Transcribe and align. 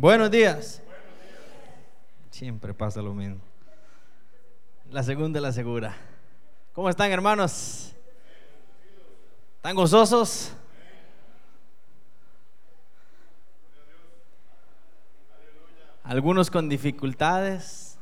Buenos 0.00 0.30
días. 0.30 0.80
Siempre 2.30 2.72
pasa 2.72 3.02
lo 3.02 3.12
mismo. 3.12 3.38
La 4.90 5.02
segunda 5.02 5.42
la 5.42 5.52
segura. 5.52 5.94
¿Cómo 6.72 6.88
están 6.88 7.12
hermanos? 7.12 7.92
¿Están 9.56 9.76
gozosos? 9.76 10.54
Algunos 16.02 16.50
con 16.50 16.70
dificultades, 16.70 17.98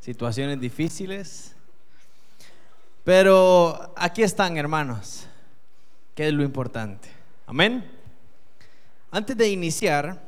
situaciones 0.00 0.58
difíciles. 0.58 1.54
Pero 3.04 3.94
aquí 3.96 4.24
están 4.24 4.56
hermanos, 4.56 5.28
que 6.16 6.26
es 6.26 6.34
lo 6.34 6.42
importante. 6.42 7.08
Amén. 7.46 7.88
Antes 9.12 9.36
de 9.36 9.48
iniciar, 9.48 10.27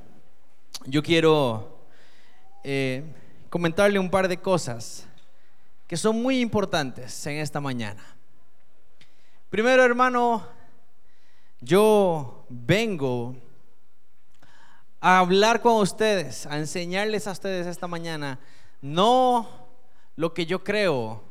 yo 0.87 1.03
quiero 1.03 1.87
eh, 2.65 3.05
comentarle 3.48 3.98
un 3.98 4.11
par 4.11 4.29
de 4.29 4.39
cosas 4.39 5.06
que 5.87 5.97
son 5.97 6.23
muy 6.23 6.41
importantes 6.41 7.27
en 7.27 7.39
esta 7.39 7.61
mañana. 7.61 8.05
Primero, 9.51 9.84
hermano, 9.84 10.47
yo 11.61 12.47
vengo 12.48 13.34
a 15.01 15.19
hablar 15.19 15.61
con 15.61 15.75
ustedes, 15.83 16.47
a 16.47 16.59
enseñarles 16.59 17.27
a 17.27 17.33
ustedes 17.33 17.67
esta 17.67 17.89
mañana, 17.89 18.39
no 18.81 19.69
lo 20.17 20.33
que 20.33 20.47
yo 20.47 20.62
creo 20.62 21.25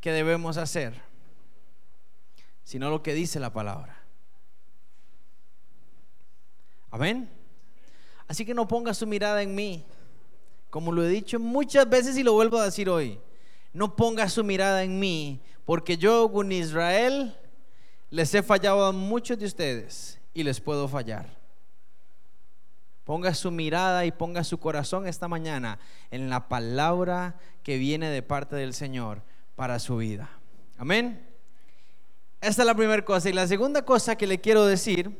que 0.00 0.12
debemos 0.12 0.56
hacer, 0.56 1.02
sino 2.64 2.88
lo 2.88 3.02
que 3.02 3.12
dice 3.12 3.40
la 3.40 3.52
palabra. 3.52 3.96
Amén. 6.90 7.35
Así 8.28 8.44
que 8.44 8.54
no 8.54 8.66
ponga 8.66 8.94
su 8.94 9.06
mirada 9.06 9.42
en 9.42 9.54
mí. 9.54 9.84
Como 10.70 10.92
lo 10.92 11.04
he 11.04 11.08
dicho 11.08 11.38
muchas 11.38 11.88
veces 11.88 12.16
y 12.16 12.22
lo 12.22 12.32
vuelvo 12.32 12.58
a 12.58 12.64
decir 12.64 12.88
hoy. 12.88 13.18
No 13.72 13.94
ponga 13.94 14.28
su 14.28 14.42
mirada 14.42 14.82
en 14.82 14.98
mí, 14.98 15.40
porque 15.64 15.96
yo 15.96 16.32
con 16.32 16.50
Israel 16.50 17.36
les 18.10 18.34
he 18.34 18.42
fallado 18.42 18.84
a 18.84 18.92
muchos 18.92 19.38
de 19.38 19.46
ustedes 19.46 20.18
y 20.32 20.42
les 20.42 20.60
puedo 20.60 20.88
fallar. 20.88 21.36
Ponga 23.04 23.34
su 23.34 23.50
mirada 23.50 24.04
y 24.04 24.12
ponga 24.12 24.42
su 24.42 24.58
corazón 24.58 25.06
esta 25.06 25.28
mañana 25.28 25.78
en 26.10 26.28
la 26.28 26.48
palabra 26.48 27.38
que 27.62 27.78
viene 27.78 28.10
de 28.10 28.22
parte 28.22 28.56
del 28.56 28.74
Señor 28.74 29.22
para 29.54 29.78
su 29.78 29.98
vida. 29.98 30.28
Amén. 30.76 31.24
Esta 32.40 32.62
es 32.62 32.66
la 32.66 32.74
primera 32.74 33.04
cosa. 33.04 33.28
Y 33.28 33.32
la 33.32 33.46
segunda 33.46 33.82
cosa 33.82 34.16
que 34.16 34.26
le 34.26 34.40
quiero 34.40 34.66
decir 34.66 35.10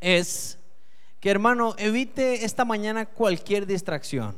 es 0.00 0.57
que 1.20 1.30
hermano, 1.30 1.74
evite 1.78 2.44
esta 2.44 2.64
mañana 2.64 3.06
cualquier 3.06 3.66
distracción. 3.66 4.34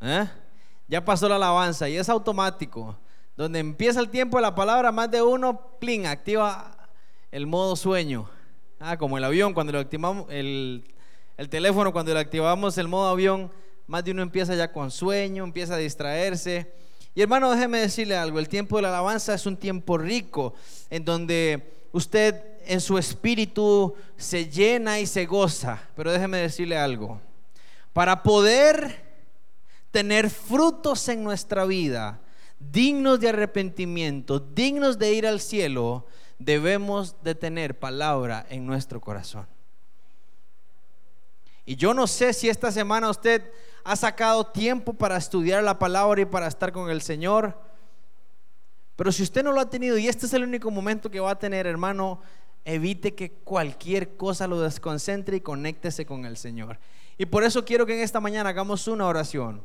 ¿Eh? 0.00 0.26
Ya 0.88 1.04
pasó 1.04 1.28
la 1.28 1.36
alabanza 1.36 1.88
y 1.88 1.96
es 1.96 2.08
automático. 2.08 2.96
Donde 3.36 3.58
empieza 3.58 4.00
el 4.00 4.08
tiempo 4.08 4.38
de 4.38 4.42
la 4.42 4.54
palabra, 4.54 4.92
más 4.92 5.10
de 5.10 5.20
uno, 5.20 5.60
plin, 5.78 6.06
activa 6.06 6.88
el 7.30 7.46
modo 7.46 7.76
sueño. 7.76 8.30
Ah, 8.80 8.96
como 8.96 9.18
el 9.18 9.24
avión, 9.24 9.52
cuando 9.52 9.72
lo 9.72 9.78
activamos, 9.78 10.26
el, 10.30 10.84
el 11.36 11.48
teléfono, 11.48 11.92
cuando 11.92 12.14
lo 12.14 12.20
activamos 12.20 12.78
el 12.78 12.88
modo 12.88 13.08
avión, 13.08 13.50
más 13.86 14.04
de 14.04 14.12
uno 14.12 14.22
empieza 14.22 14.54
ya 14.54 14.72
con 14.72 14.90
sueño, 14.90 15.44
empieza 15.44 15.74
a 15.74 15.78
distraerse. 15.78 16.72
Y 17.14 17.22
hermano, 17.22 17.50
déjeme 17.50 17.78
decirle 17.78 18.16
algo, 18.16 18.38
el 18.38 18.48
tiempo 18.48 18.76
de 18.76 18.82
la 18.82 18.88
alabanza 18.88 19.34
es 19.34 19.44
un 19.44 19.56
tiempo 19.56 19.98
rico, 19.98 20.54
en 20.88 21.04
donde 21.04 21.74
usted 21.92 22.55
en 22.66 22.80
su 22.80 22.98
espíritu 22.98 23.94
se 24.16 24.48
llena 24.48 24.98
y 25.00 25.06
se 25.06 25.26
goza. 25.26 25.80
Pero 25.94 26.12
déjeme 26.12 26.38
decirle 26.38 26.76
algo. 26.76 27.20
Para 27.92 28.22
poder 28.22 29.04
tener 29.90 30.28
frutos 30.28 31.08
en 31.08 31.24
nuestra 31.24 31.64
vida, 31.64 32.20
dignos 32.58 33.20
de 33.20 33.30
arrepentimiento, 33.30 34.38
dignos 34.38 34.98
de 34.98 35.12
ir 35.12 35.26
al 35.26 35.40
cielo, 35.40 36.06
debemos 36.38 37.16
de 37.22 37.34
tener 37.34 37.78
palabra 37.78 38.46
en 38.50 38.66
nuestro 38.66 39.00
corazón. 39.00 39.46
Y 41.64 41.76
yo 41.76 41.94
no 41.94 42.06
sé 42.06 42.32
si 42.32 42.48
esta 42.48 42.70
semana 42.70 43.10
usted 43.10 43.50
ha 43.84 43.96
sacado 43.96 44.46
tiempo 44.46 44.92
para 44.92 45.16
estudiar 45.16 45.62
la 45.64 45.78
palabra 45.78 46.20
y 46.20 46.26
para 46.26 46.46
estar 46.46 46.72
con 46.72 46.90
el 46.90 47.02
Señor. 47.02 47.58
Pero 48.96 49.12
si 49.12 49.22
usted 49.22 49.42
no 49.42 49.52
lo 49.52 49.60
ha 49.60 49.70
tenido 49.70 49.98
y 49.98 50.08
este 50.08 50.26
es 50.26 50.32
el 50.32 50.44
único 50.44 50.70
momento 50.70 51.10
que 51.10 51.20
va 51.20 51.32
a 51.32 51.38
tener, 51.38 51.66
hermano, 51.66 52.20
evite 52.66 53.14
que 53.14 53.30
cualquier 53.30 54.16
cosa 54.16 54.48
lo 54.48 54.60
desconcentre 54.60 55.36
y 55.36 55.40
conéctese 55.40 56.04
con 56.04 56.26
el 56.26 56.36
Señor. 56.36 56.78
Y 57.16 57.24
por 57.24 57.44
eso 57.44 57.64
quiero 57.64 57.86
que 57.86 57.96
en 57.96 58.02
esta 58.02 58.20
mañana 58.20 58.50
hagamos 58.50 58.88
una 58.88 59.06
oración, 59.06 59.62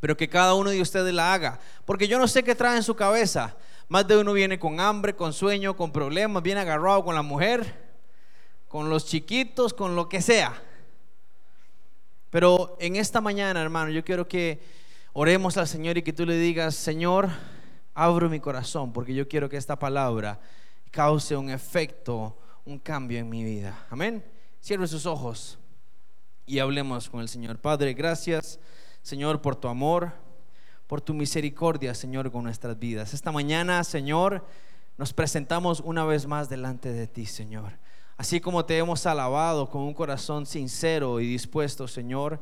pero 0.00 0.16
que 0.16 0.28
cada 0.28 0.54
uno 0.54 0.70
de 0.70 0.80
ustedes 0.80 1.12
la 1.12 1.34
haga, 1.34 1.58
porque 1.84 2.06
yo 2.06 2.16
no 2.16 2.28
sé 2.28 2.44
qué 2.44 2.54
trae 2.54 2.76
en 2.76 2.84
su 2.84 2.94
cabeza. 2.94 3.56
Más 3.88 4.06
de 4.06 4.16
uno 4.16 4.32
viene 4.32 4.58
con 4.58 4.78
hambre, 4.78 5.16
con 5.16 5.32
sueño, 5.32 5.76
con 5.76 5.90
problemas, 5.90 6.42
viene 6.42 6.60
agarrado 6.60 7.04
con 7.04 7.16
la 7.16 7.22
mujer, 7.22 7.74
con 8.68 8.88
los 8.88 9.06
chiquitos, 9.06 9.74
con 9.74 9.96
lo 9.96 10.08
que 10.08 10.22
sea. 10.22 10.62
Pero 12.30 12.76
en 12.78 12.94
esta 12.94 13.20
mañana, 13.20 13.60
hermano, 13.60 13.90
yo 13.90 14.04
quiero 14.04 14.28
que 14.28 14.60
oremos 15.12 15.56
al 15.56 15.66
Señor 15.66 15.98
y 15.98 16.02
que 16.02 16.12
tú 16.12 16.24
le 16.24 16.36
digas, 16.36 16.76
Señor, 16.76 17.30
abro 17.94 18.28
mi 18.28 18.38
corazón, 18.38 18.92
porque 18.92 19.12
yo 19.12 19.26
quiero 19.26 19.48
que 19.48 19.56
esta 19.56 19.76
palabra 19.76 20.38
cause 20.88 21.36
un 21.36 21.50
efecto, 21.50 22.36
un 22.64 22.78
cambio 22.78 23.18
en 23.18 23.28
mi 23.28 23.44
vida. 23.44 23.86
Amén. 23.90 24.24
Cierre 24.60 24.86
sus 24.86 25.06
ojos 25.06 25.58
y 26.46 26.58
hablemos 26.58 27.08
con 27.08 27.20
el 27.20 27.28
Señor. 27.28 27.58
Padre, 27.58 27.94
gracias, 27.94 28.58
Señor, 29.02 29.40
por 29.40 29.56
tu 29.56 29.68
amor, 29.68 30.12
por 30.86 31.00
tu 31.00 31.14
misericordia, 31.14 31.94
Señor, 31.94 32.30
con 32.32 32.44
nuestras 32.44 32.78
vidas. 32.78 33.14
Esta 33.14 33.32
mañana, 33.32 33.84
Señor, 33.84 34.44
nos 34.96 35.12
presentamos 35.12 35.80
una 35.80 36.04
vez 36.04 36.26
más 36.26 36.48
delante 36.48 36.92
de 36.92 37.06
ti, 37.06 37.26
Señor. 37.26 37.78
Así 38.16 38.40
como 38.40 38.64
te 38.64 38.76
hemos 38.76 39.06
alabado 39.06 39.70
con 39.70 39.82
un 39.82 39.94
corazón 39.94 40.44
sincero 40.44 41.20
y 41.20 41.26
dispuesto, 41.26 41.86
Señor. 41.86 42.40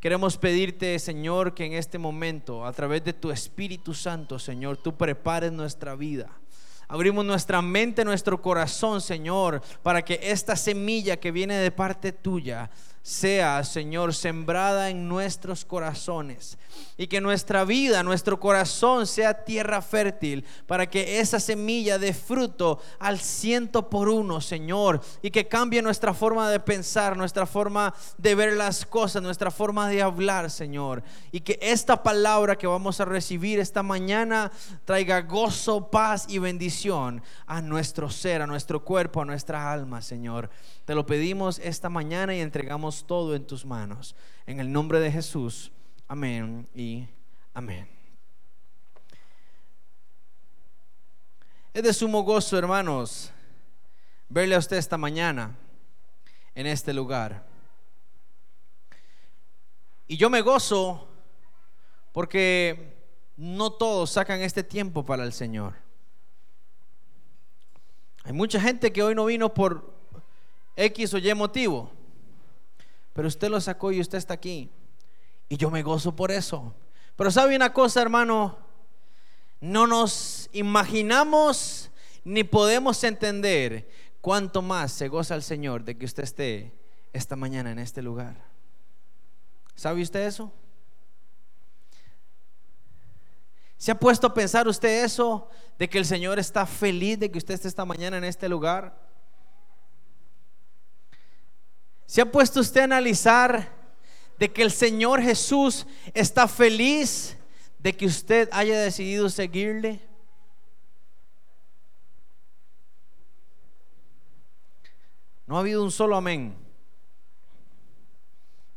Queremos 0.00 0.36
pedirte, 0.36 0.98
Señor, 0.98 1.54
que 1.54 1.64
en 1.64 1.74
este 1.74 1.96
momento, 1.96 2.66
a 2.66 2.72
través 2.72 3.04
de 3.04 3.12
tu 3.12 3.30
Espíritu 3.30 3.94
Santo, 3.94 4.40
Señor, 4.40 4.76
tú 4.76 4.96
prepares 4.96 5.52
nuestra 5.52 5.94
vida 5.94 6.41
Abrimos 6.92 7.24
nuestra 7.24 7.62
mente, 7.62 8.04
nuestro 8.04 8.42
corazón, 8.42 9.00
Señor, 9.00 9.62
para 9.82 10.02
que 10.02 10.20
esta 10.24 10.56
semilla 10.56 11.16
que 11.16 11.32
viene 11.32 11.54
de 11.54 11.70
parte 11.70 12.12
tuya 12.12 12.68
sea, 13.02 13.64
Señor, 13.64 14.14
sembrada 14.14 14.88
en 14.88 15.08
nuestros 15.08 15.64
corazones. 15.64 16.56
Y 16.96 17.08
que 17.08 17.20
nuestra 17.20 17.64
vida, 17.64 18.02
nuestro 18.02 18.38
corazón 18.38 19.06
sea 19.06 19.44
tierra 19.44 19.82
fértil 19.82 20.44
para 20.66 20.88
que 20.88 21.18
esa 21.18 21.40
semilla 21.40 21.98
dé 21.98 22.14
fruto 22.14 22.80
al 23.00 23.18
ciento 23.18 23.90
por 23.90 24.08
uno, 24.08 24.40
Señor. 24.40 25.00
Y 25.20 25.30
que 25.30 25.48
cambie 25.48 25.82
nuestra 25.82 26.14
forma 26.14 26.48
de 26.48 26.60
pensar, 26.60 27.16
nuestra 27.16 27.44
forma 27.44 27.92
de 28.18 28.34
ver 28.36 28.52
las 28.54 28.86
cosas, 28.86 29.22
nuestra 29.22 29.50
forma 29.50 29.88
de 29.88 30.00
hablar, 30.00 30.50
Señor. 30.50 31.02
Y 31.32 31.40
que 31.40 31.58
esta 31.60 32.02
palabra 32.02 32.56
que 32.56 32.68
vamos 32.68 33.00
a 33.00 33.04
recibir 33.04 33.58
esta 33.58 33.82
mañana 33.82 34.52
traiga 34.84 35.22
gozo, 35.22 35.90
paz 35.90 36.26
y 36.28 36.38
bendición 36.38 37.22
a 37.46 37.60
nuestro 37.60 38.08
ser, 38.10 38.42
a 38.42 38.46
nuestro 38.46 38.84
cuerpo, 38.84 39.22
a 39.22 39.24
nuestra 39.24 39.72
alma, 39.72 40.00
Señor. 40.02 40.50
Te 40.84 40.94
lo 40.94 41.06
pedimos 41.06 41.60
esta 41.60 41.88
mañana 41.88 42.34
y 42.34 42.40
entregamos 42.40 43.06
todo 43.06 43.36
en 43.36 43.46
tus 43.46 43.64
manos. 43.64 44.16
En 44.46 44.58
el 44.58 44.72
nombre 44.72 44.98
de 44.98 45.12
Jesús. 45.12 45.70
Amén 46.08 46.68
y 46.74 47.06
amén. 47.54 47.88
Es 51.72 51.82
de 51.82 51.92
sumo 51.94 52.22
gozo, 52.22 52.58
hermanos, 52.58 53.30
verle 54.28 54.56
a 54.56 54.58
usted 54.58 54.76
esta 54.76 54.98
mañana 54.98 55.56
en 56.54 56.66
este 56.66 56.92
lugar. 56.92 57.46
Y 60.06 60.16
yo 60.16 60.28
me 60.28 60.42
gozo 60.42 61.08
porque 62.12 62.94
no 63.36 63.72
todos 63.72 64.10
sacan 64.10 64.40
este 64.40 64.62
tiempo 64.62 65.06
para 65.06 65.24
el 65.24 65.32
Señor. 65.32 65.74
Hay 68.24 68.32
mucha 68.32 68.60
gente 68.60 68.92
que 68.92 69.02
hoy 69.02 69.14
no 69.14 69.24
vino 69.24 69.54
por 69.54 69.91
X 70.76 71.14
o 71.14 71.18
Y 71.18 71.34
motivo. 71.34 71.90
Pero 73.12 73.28
usted 73.28 73.48
lo 73.48 73.60
sacó 73.60 73.92
y 73.92 74.00
usted 74.00 74.18
está 74.18 74.34
aquí. 74.34 74.70
Y 75.48 75.56
yo 75.56 75.70
me 75.70 75.82
gozo 75.82 76.16
por 76.16 76.30
eso. 76.30 76.74
Pero 77.16 77.30
sabe 77.30 77.54
una 77.54 77.72
cosa, 77.72 78.00
hermano, 78.00 78.58
no 79.60 79.86
nos 79.86 80.48
imaginamos 80.52 81.90
ni 82.24 82.44
podemos 82.44 83.02
entender 83.04 83.88
cuánto 84.20 84.62
más 84.62 84.92
se 84.92 85.08
goza 85.08 85.34
el 85.34 85.42
Señor 85.42 85.84
de 85.84 85.98
que 85.98 86.06
usted 86.06 86.22
esté 86.22 86.72
esta 87.12 87.36
mañana 87.36 87.70
en 87.70 87.78
este 87.78 88.00
lugar. 88.00 88.36
¿Sabe 89.74 90.02
usted 90.02 90.26
eso? 90.26 90.52
¿Se 93.76 93.90
ha 93.90 93.98
puesto 93.98 94.28
a 94.28 94.34
pensar 94.34 94.68
usted 94.68 95.04
eso 95.04 95.48
de 95.78 95.88
que 95.88 95.98
el 95.98 96.06
Señor 96.06 96.38
está 96.38 96.66
feliz 96.66 97.18
de 97.18 97.30
que 97.30 97.38
usted 97.38 97.54
esté 97.54 97.68
esta 97.68 97.84
mañana 97.84 98.16
en 98.16 98.24
este 98.24 98.48
lugar? 98.48 98.96
¿Se 102.12 102.20
ha 102.20 102.30
puesto 102.30 102.60
usted 102.60 102.82
a 102.82 102.84
analizar 102.84 103.72
de 104.38 104.52
que 104.52 104.60
el 104.60 104.70
Señor 104.70 105.22
Jesús 105.22 105.86
está 106.12 106.46
feliz 106.46 107.38
de 107.78 107.96
que 107.96 108.04
usted 108.04 108.50
haya 108.52 108.78
decidido 108.78 109.30
seguirle? 109.30 110.06
No 115.46 115.56
ha 115.56 115.60
habido 115.60 115.82
un 115.82 115.90
solo 115.90 116.14
amén. 116.14 116.54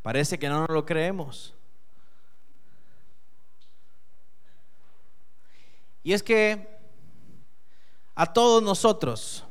Parece 0.02 0.40
que 0.40 0.48
no 0.48 0.62
nos 0.62 0.70
lo 0.70 0.86
creemos. 0.86 1.54
Y 6.04 6.14
es 6.14 6.24
que 6.24 6.80
a 8.16 8.32
todos 8.32 8.64
nosotros, 8.64 9.44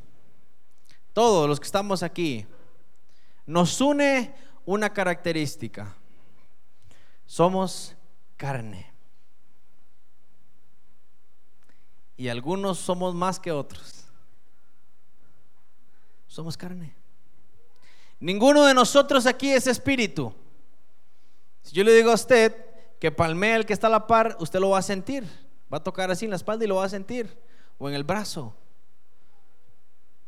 todos 1.13 1.47
los 1.47 1.59
que 1.59 1.67
estamos 1.67 2.01
aquí, 2.01 2.47
nos 3.45 3.79
une 3.81 4.33
una 4.65 4.91
característica. 4.91 5.95
Somos 7.25 7.95
carne. 8.37 8.91
Y 12.17 12.29
algunos 12.29 12.79
somos 12.79 13.13
más 13.13 13.39
que 13.39 13.51
otros. 13.51 14.05
Somos 16.27 16.57
carne. 16.57 16.95
Ninguno 18.19 18.65
de 18.65 18.73
nosotros 18.73 19.25
aquí 19.25 19.51
es 19.51 19.67
espíritu. 19.67 20.33
Si 21.61 21.75
yo 21.75 21.83
le 21.83 21.93
digo 21.93 22.11
a 22.11 22.15
usted 22.15 22.55
que 22.99 23.11
palmea 23.11 23.57
el 23.57 23.65
que 23.65 23.73
está 23.73 23.87
a 23.87 23.91
la 23.91 24.07
par, 24.07 24.37
usted 24.39 24.59
lo 24.59 24.69
va 24.69 24.79
a 24.79 24.83
sentir. 24.83 25.25
Va 25.71 25.77
a 25.77 25.83
tocar 25.83 26.09
así 26.11 26.25
en 26.25 26.31
la 26.31 26.37
espalda 26.37 26.63
y 26.63 26.67
lo 26.67 26.75
va 26.75 26.85
a 26.85 26.89
sentir. 26.89 27.37
O 27.77 27.89
en 27.89 27.95
el 27.95 28.03
brazo. 28.03 28.55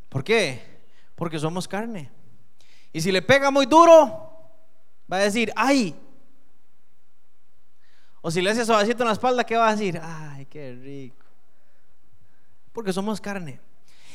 ¿Por 0.09 0.23
qué? 0.23 0.81
Porque 1.15 1.39
somos 1.39 1.67
carne. 1.67 2.11
Y 2.97 3.01
si 3.01 3.11
le 3.11 3.21
pega 3.21 3.51
muy 3.51 3.67
duro, 3.67 4.49
va 5.07 5.17
a 5.17 5.19
decir, 5.19 5.53
ay. 5.55 5.95
O 8.21 8.31
si 8.31 8.41
le 8.41 8.49
hace 8.49 8.65
suavecito 8.65 9.03
en 9.03 9.07
la 9.09 9.13
espalda, 9.13 9.45
¿qué 9.45 9.55
va 9.55 9.69
a 9.69 9.75
decir? 9.75 10.01
Ay, 10.03 10.47
qué 10.47 10.73
rico. 10.73 11.23
Porque 12.73 12.91
somos 12.91 13.21
carne. 13.21 13.59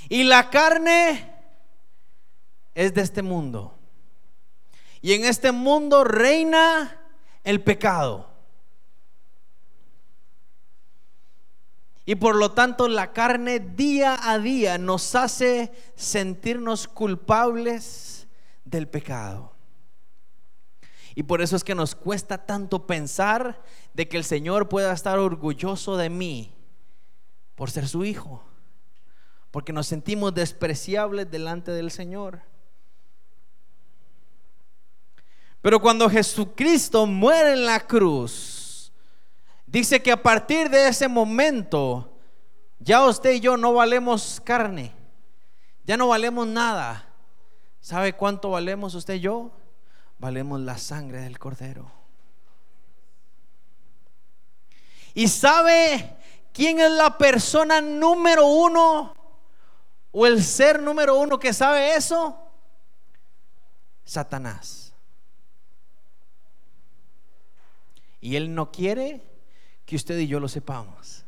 Y 0.08 0.25
la 0.25 0.50
carne 0.50 1.32
es 2.75 2.93
de 2.93 3.02
este 3.02 3.23
mundo. 3.23 3.73
Y 5.00 5.12
en 5.12 5.26
este 5.26 5.52
mundo 5.52 6.02
reina 6.02 7.00
el 7.44 7.62
pecado. 7.62 8.31
Y 12.05 12.17
por 12.17 12.34
lo 12.34 12.50
tanto 12.50 12.88
la 12.88 13.12
carne 13.12 13.61
día 13.61 14.19
a 14.20 14.40
día 14.40 14.76
nos 14.76 15.14
hace 15.14 15.70
sentirnos 15.94 16.88
culpables 16.88 18.12
del 18.76 18.88
pecado. 18.88 19.52
Y 21.14 21.24
por 21.24 21.42
eso 21.42 21.56
es 21.56 21.64
que 21.64 21.74
nos 21.74 21.94
cuesta 21.94 22.46
tanto 22.46 22.86
pensar 22.86 23.62
de 23.92 24.08
que 24.08 24.16
el 24.16 24.24
Señor 24.24 24.69
pueda 24.69 24.92
estar 24.92 25.19
orgulloso 25.19 25.96
de 25.96 26.08
mí 26.08 26.54
por 27.54 27.70
ser 27.70 27.86
su 27.86 28.04
hijo. 28.04 28.42
Porque 29.50 29.72
nos 29.72 29.86
sentimos 29.86 30.34
despreciables 30.34 31.30
delante 31.30 31.70
del 31.70 31.90
Señor. 31.90 32.40
Pero 35.60 35.80
cuando 35.80 36.08
Jesucristo 36.08 37.06
muere 37.06 37.52
en 37.52 37.66
la 37.66 37.80
cruz, 37.80 38.62
Dice 39.72 40.02
que 40.02 40.12
a 40.12 40.22
partir 40.22 40.69
de 40.69 40.86
ese 40.86 41.08
momento, 41.08 42.19
ya 42.78 43.06
usted 43.06 43.32
y 43.32 43.40
yo 43.40 43.56
no 43.56 43.72
valemos 43.72 44.38
carne, 44.44 44.92
ya 45.82 45.96
no 45.96 46.08
valemos 46.08 46.46
nada. 46.46 47.08
¿Sabe 47.82 48.12
cuánto 48.12 48.50
valemos 48.50 48.94
usted 48.94 49.14
y 49.14 49.20
yo? 49.20 49.50
Valemos 50.19 50.61
la 50.61 50.79
sangre 50.79 51.23
del 51.23 51.40
cordero. 51.40 51.90
¿Y 55.14 55.26
sabe 55.26 56.17
quién 56.52 56.79
es 56.79 56.93
la 56.93 57.19
persona 57.19 57.81
número 57.81 58.46
uno 58.46 59.14
o 60.12 60.26
el 60.26 60.43
ser 60.44 60.81
número 60.81 61.19
uno 61.19 61.40
que 61.40 61.52
sabe 61.52 61.96
eso? 61.96 62.38
Satanás. 64.05 64.93
Y 68.20 68.37
él 68.37 68.55
no 68.55 68.70
quiere 68.70 69.20
que 69.84 69.96
usted 69.96 70.17
y 70.19 70.29
yo 70.29 70.38
lo 70.38 70.49
sepamos. 70.49 71.25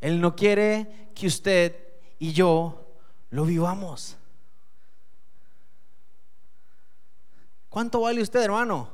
Él 0.00 0.22
no 0.22 0.34
quiere 0.34 1.10
que 1.14 1.26
usted 1.26 1.76
y 2.18 2.32
yo 2.32 2.96
lo 3.28 3.44
vivamos. 3.44 4.16
¿Cuánto 7.70 8.02
vale 8.02 8.20
usted, 8.20 8.42
hermano? 8.42 8.90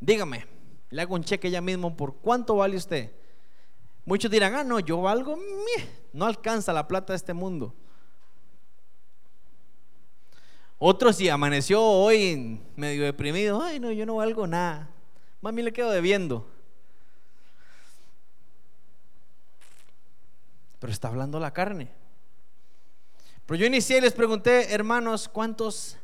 Dígame, 0.00 0.46
le 0.90 1.02
hago 1.02 1.14
un 1.14 1.22
cheque 1.22 1.50
ya 1.50 1.60
mismo 1.60 1.96
por 1.96 2.16
cuánto 2.16 2.56
vale 2.56 2.76
usted. 2.76 3.12
Muchos 4.04 4.30
dirán, 4.30 4.54
ah, 4.56 4.64
no, 4.64 4.80
yo 4.80 5.00
valgo, 5.00 5.38
no 6.12 6.24
alcanza 6.24 6.72
la 6.72 6.88
plata 6.88 7.12
de 7.12 7.18
este 7.18 7.34
mundo. 7.34 7.72
Otros 10.78 11.16
si 11.16 11.28
amaneció 11.28 11.80
hoy 11.80 12.60
medio 12.74 13.04
deprimido, 13.04 13.62
ay, 13.62 13.78
no, 13.78 13.92
yo 13.92 14.04
no 14.04 14.16
valgo 14.16 14.48
nada. 14.48 14.90
Mami 15.40 15.62
le 15.62 15.72
quedo 15.72 15.90
debiendo. 15.90 16.56
pero 20.78 20.92
está 20.92 21.08
hablando 21.08 21.40
la 21.40 21.52
carne. 21.52 21.88
Pero 23.44 23.58
yo 23.58 23.66
inicié 23.66 23.98
y 23.98 24.00
les 24.00 24.12
pregunté, 24.12 24.72
hermanos, 24.72 25.28
¿cuántos 25.28 25.96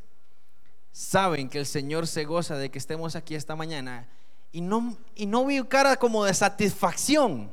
saben 0.93 1.49
que 1.49 1.59
el 1.59 1.67
Señor 1.67 2.07
se 2.07 2.25
goza 2.25 2.57
de 2.57 2.71
que 2.71 2.79
estemos 2.79 3.17
aquí 3.17 3.35
esta 3.35 3.57
mañana? 3.57 4.09
Y 4.53 4.61
no, 4.61 4.97
y 5.15 5.27
no 5.27 5.45
vi 5.45 5.63
cara 5.65 5.97
como 5.97 6.25
de 6.25 6.35
satisfacción. 6.35 7.51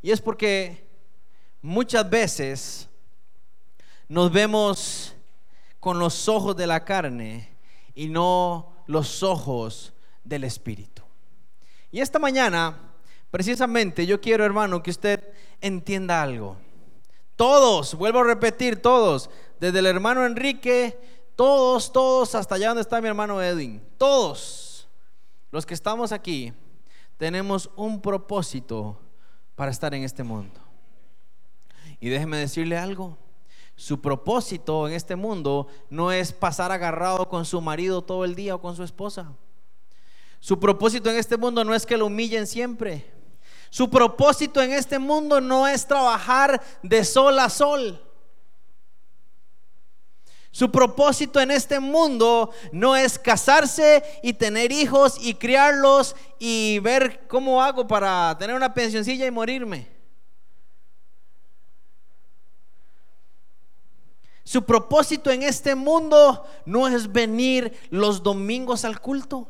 Y 0.00 0.10
es 0.10 0.20
porque 0.20 0.88
muchas 1.60 2.08
veces 2.08 2.88
nos 4.08 4.32
vemos 4.32 5.14
con 5.80 5.98
los 5.98 6.28
ojos 6.28 6.56
de 6.56 6.66
la 6.66 6.84
carne 6.84 7.56
y 7.94 8.08
no 8.08 8.84
los 8.86 9.22
ojos 9.22 9.92
del 10.24 10.44
Espíritu. 10.44 11.02
Y 11.90 12.00
esta 12.00 12.18
mañana 12.18 12.92
Precisamente 13.32 14.04
yo 14.04 14.20
quiero, 14.20 14.44
hermano, 14.44 14.82
que 14.82 14.90
usted 14.90 15.26
entienda 15.62 16.22
algo. 16.22 16.58
Todos, 17.34 17.94
vuelvo 17.94 18.18
a 18.18 18.24
repetir, 18.24 18.82
todos, 18.82 19.30
desde 19.62 19.78
el 19.78 19.86
hermano 19.86 20.26
Enrique, 20.26 20.98
todos, 21.36 21.92
todos, 21.92 22.34
hasta 22.34 22.56
allá 22.56 22.70
donde 22.70 22.80
está 22.80 23.00
mi 23.00 23.06
hermano 23.06 23.40
Edwin, 23.40 23.80
todos 23.96 24.88
los 25.52 25.64
que 25.64 25.74
estamos 25.74 26.10
aquí, 26.10 26.52
tenemos 27.16 27.70
un 27.76 28.02
propósito 28.02 28.98
para 29.54 29.70
estar 29.70 29.94
en 29.94 30.02
este 30.02 30.24
mundo. 30.24 30.58
Y 32.00 32.08
déjeme 32.08 32.38
decirle 32.38 32.76
algo, 32.76 33.16
su 33.76 34.00
propósito 34.00 34.88
en 34.88 34.94
este 34.94 35.14
mundo 35.14 35.68
no 35.90 36.10
es 36.10 36.32
pasar 36.32 36.72
agarrado 36.72 37.28
con 37.28 37.44
su 37.44 37.60
marido 37.60 38.02
todo 38.02 38.24
el 38.24 38.34
día 38.34 38.56
o 38.56 38.60
con 38.60 38.74
su 38.74 38.82
esposa. 38.82 39.30
Su 40.40 40.58
propósito 40.58 41.08
en 41.08 41.18
este 41.18 41.36
mundo 41.36 41.62
no 41.62 41.72
es 41.72 41.86
que 41.86 41.96
lo 41.96 42.06
humillen 42.06 42.48
siempre. 42.48 43.12
Su 43.70 43.88
propósito 43.88 44.60
en 44.60 44.72
este 44.72 44.98
mundo 44.98 45.40
no 45.40 45.68
es 45.68 45.86
trabajar 45.86 46.60
de 46.82 47.04
sol 47.04 47.38
a 47.38 47.48
sol. 47.48 48.08
Su 50.52 50.70
propósito 50.70 51.40
en 51.40 51.50
este 51.50 51.80
mundo 51.80 52.50
no 52.72 52.94
es 52.94 53.18
casarse 53.18 54.04
y 54.22 54.34
tener 54.34 54.70
hijos 54.70 55.16
y 55.18 55.32
criarlos 55.32 56.14
y 56.38 56.78
ver 56.80 57.26
cómo 57.26 57.62
hago 57.62 57.88
para 57.88 58.36
tener 58.38 58.54
una 58.54 58.74
pensioncilla 58.74 59.24
y 59.24 59.30
morirme. 59.30 59.88
Su 64.44 64.62
propósito 64.62 65.30
en 65.30 65.42
este 65.42 65.74
mundo 65.74 66.44
no 66.66 66.86
es 66.86 67.10
venir 67.10 67.72
los 67.88 68.22
domingos 68.22 68.84
al 68.84 69.00
culto. 69.00 69.48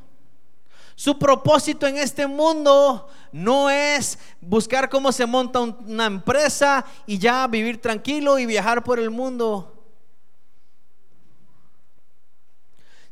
Su 0.95 1.19
propósito 1.19 1.89
en 1.89 1.97
este 1.97 2.29
mundo 2.29 3.09
no 3.33 3.71
es 3.71 4.21
buscar 4.41 4.89
cómo 4.89 5.11
se 5.11 5.27
monta 5.27 5.61
una 5.63 6.07
empresa 6.07 6.85
y 7.07 7.19
ya 7.19 7.49
vivir 7.49 7.81
tranquilo 7.81 8.39
y 8.39 8.47
viajar 8.47 8.85
por 8.85 9.01
el 9.01 9.11
mundo. 9.11 9.72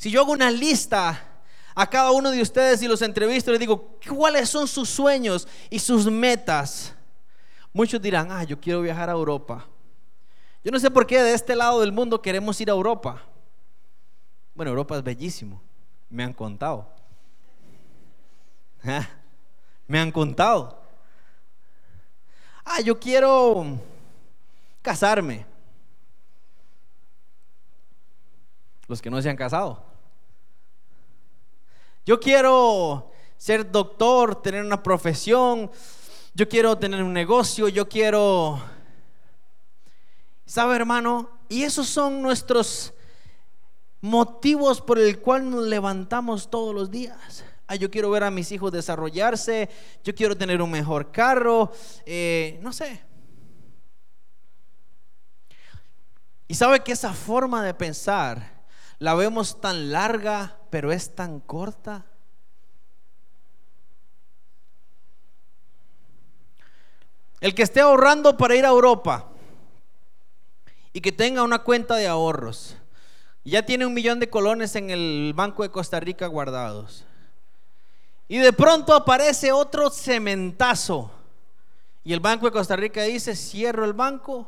Si 0.00 0.10
yo 0.10 0.22
hago 0.22 0.32
una 0.32 0.50
lista 0.50 1.42
a 1.74 1.86
cada 1.86 2.10
uno 2.12 2.30
de 2.30 2.40
ustedes 2.40 2.80
y 2.80 2.88
los 2.88 3.02
entrevisto, 3.02 3.50
les 3.50 3.60
digo, 3.60 3.98
¿cuáles 4.08 4.48
son 4.48 4.66
sus 4.66 4.88
sueños 4.88 5.46
y 5.68 5.78
sus 5.78 6.10
metas? 6.10 6.94
Muchos 7.70 8.00
dirán, 8.00 8.32
ah, 8.32 8.42
yo 8.44 8.58
quiero 8.58 8.80
viajar 8.80 9.10
a 9.10 9.12
Europa. 9.12 9.66
Yo 10.64 10.72
no 10.72 10.80
sé 10.80 10.90
por 10.90 11.06
qué 11.06 11.20
de 11.20 11.34
este 11.34 11.54
lado 11.54 11.80
del 11.80 11.92
mundo 11.92 12.22
queremos 12.22 12.58
ir 12.62 12.70
a 12.70 12.72
Europa. 12.72 13.22
Bueno, 14.54 14.70
Europa 14.70 14.96
es 14.96 15.04
bellísimo, 15.04 15.60
me 16.08 16.24
han 16.24 16.32
contado. 16.32 16.88
Ah, 18.82 19.06
me 19.86 19.98
han 20.00 20.10
contado. 20.10 20.80
Ah, 22.64 22.80
yo 22.80 22.98
quiero 22.98 23.78
casarme. 24.80 25.44
Los 28.88 29.02
que 29.02 29.10
no 29.10 29.20
se 29.20 29.28
han 29.28 29.36
casado. 29.36 29.89
Yo 32.06 32.18
quiero 32.18 33.12
ser 33.36 33.70
doctor, 33.70 34.40
tener 34.42 34.64
una 34.64 34.82
profesión, 34.82 35.70
yo 36.34 36.48
quiero 36.48 36.76
tener 36.78 37.02
un 37.02 37.12
negocio, 37.12 37.68
yo 37.68 37.88
quiero... 37.88 38.62
¿Sabe 40.46 40.76
hermano? 40.76 41.30
Y 41.48 41.62
esos 41.62 41.86
son 41.88 42.22
nuestros 42.22 42.92
motivos 44.00 44.80
por 44.80 44.98
el 44.98 45.20
cual 45.20 45.50
nos 45.50 45.66
levantamos 45.66 46.50
todos 46.50 46.74
los 46.74 46.90
días. 46.90 47.44
Ah, 47.66 47.76
yo 47.76 47.90
quiero 47.90 48.10
ver 48.10 48.24
a 48.24 48.30
mis 48.30 48.50
hijos 48.50 48.72
desarrollarse, 48.72 49.68
yo 50.02 50.14
quiero 50.14 50.36
tener 50.36 50.60
un 50.60 50.70
mejor 50.70 51.12
carro, 51.12 51.70
eh, 52.04 52.58
no 52.62 52.72
sé. 52.72 53.00
Y 56.48 56.54
sabe 56.54 56.80
que 56.80 56.92
esa 56.92 57.12
forma 57.12 57.62
de 57.62 57.74
pensar 57.74 58.64
la 58.98 59.14
vemos 59.14 59.60
tan 59.60 59.92
larga, 59.92 60.59
pero 60.70 60.92
es 60.92 61.14
tan 61.14 61.40
corta. 61.40 62.06
El 67.40 67.54
que 67.54 67.62
esté 67.62 67.80
ahorrando 67.80 68.36
para 68.36 68.54
ir 68.54 68.64
a 68.64 68.68
Europa 68.68 69.26
y 70.92 71.00
que 71.00 71.12
tenga 71.12 71.42
una 71.42 71.60
cuenta 71.60 71.96
de 71.96 72.06
ahorros, 72.06 72.76
ya 73.44 73.64
tiene 73.64 73.86
un 73.86 73.94
millón 73.94 74.20
de 74.20 74.28
colones 74.30 74.76
en 74.76 74.90
el 74.90 75.32
Banco 75.34 75.62
de 75.62 75.70
Costa 75.70 75.98
Rica 75.98 76.26
guardados. 76.26 77.04
Y 78.28 78.38
de 78.38 78.52
pronto 78.52 78.94
aparece 78.94 79.50
otro 79.50 79.90
cementazo. 79.90 81.10
Y 82.04 82.12
el 82.12 82.20
Banco 82.20 82.46
de 82.46 82.52
Costa 82.52 82.76
Rica 82.76 83.02
dice, 83.02 83.34
cierro 83.34 83.84
el 83.84 83.92
banco 83.92 84.46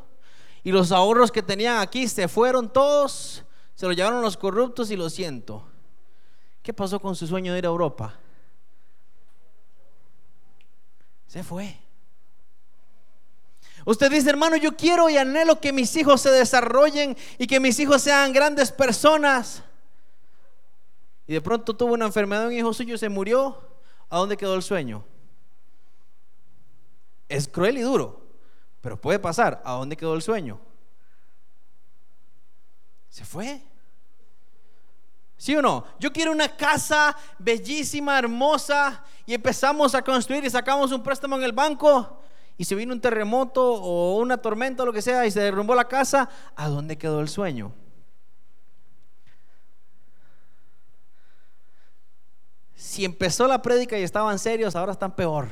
y 0.63 0.71
los 0.71 0.91
ahorros 0.91 1.31
que 1.31 1.43
tenían 1.43 1.79
aquí 1.79 2.07
se 2.07 2.27
fueron 2.27 2.71
todos, 2.71 3.43
se 3.75 3.85
los 3.85 3.95
llevaron 3.95 4.21
los 4.21 4.37
corruptos 4.37 4.89
y 4.91 4.95
lo 4.95 5.09
siento. 5.09 5.67
¿Qué 6.63 6.73
pasó 6.73 6.99
con 6.99 7.13
su 7.13 7.27
sueño 7.27 7.51
de 7.51 7.59
ir 7.59 7.65
a 7.65 7.69
Europa? 7.69 8.17
Se 11.27 11.43
fue. 11.43 11.77
Usted 13.85 14.09
dice, 14.09 14.29
hermano, 14.29 14.55
yo 14.55 14.77
quiero 14.77 15.09
y 15.09 15.17
anhelo 15.17 15.59
que 15.59 15.73
mis 15.73 15.93
hijos 15.97 16.21
se 16.21 16.31
desarrollen 16.31 17.17
y 17.37 17.47
que 17.47 17.59
mis 17.59 17.77
hijos 17.79 18.01
sean 18.01 18.31
grandes 18.31 18.71
personas. 18.71 19.61
Y 21.27 21.33
de 21.33 21.41
pronto 21.41 21.75
tuvo 21.75 21.93
una 21.93 22.05
enfermedad, 22.05 22.47
un 22.47 22.53
hijo 22.53 22.73
suyo 22.73 22.97
se 22.97 23.09
murió. 23.09 23.61
¿A 24.09 24.17
dónde 24.17 24.37
quedó 24.37 24.55
el 24.55 24.63
sueño? 24.63 25.03
Es 27.27 27.49
cruel 27.49 27.77
y 27.77 27.81
duro. 27.81 28.21
Pero 28.79 29.01
puede 29.01 29.19
pasar. 29.19 29.61
¿A 29.65 29.73
dónde 29.73 29.97
quedó 29.97 30.13
el 30.13 30.21
sueño? 30.21 30.61
Se 33.09 33.25
fue. 33.25 33.61
¿Sí 35.37 35.55
o 35.55 35.61
no? 35.61 35.85
Yo 35.99 36.13
quiero 36.13 36.31
una 36.31 36.47
casa 36.55 37.15
bellísima, 37.37 38.17
hermosa, 38.17 39.03
y 39.25 39.33
empezamos 39.33 39.93
a 39.95 40.01
construir 40.01 40.45
y 40.45 40.49
sacamos 40.49 40.91
un 40.91 41.03
préstamo 41.03 41.35
en 41.35 41.43
el 41.43 41.51
banco, 41.51 42.21
y 42.57 42.65
se 42.65 42.75
vino 42.75 42.93
un 42.93 43.01
terremoto 43.01 43.73
o 43.73 44.17
una 44.17 44.37
tormenta 44.37 44.83
o 44.83 44.85
lo 44.85 44.93
que 44.93 45.01
sea, 45.01 45.25
y 45.25 45.31
se 45.31 45.41
derrumbó 45.41 45.75
la 45.75 45.87
casa. 45.87 46.29
¿A 46.55 46.67
dónde 46.69 46.97
quedó 46.97 47.19
el 47.19 47.27
sueño? 47.27 47.73
Si 52.75 53.05
empezó 53.05 53.47
la 53.47 53.61
prédica 53.61 53.97
y 53.97 54.03
estaban 54.03 54.37
serios, 54.37 54.75
ahora 54.75 54.91
están 54.91 55.15
peor. 55.15 55.49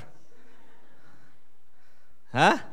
¿Ah? 2.32 2.66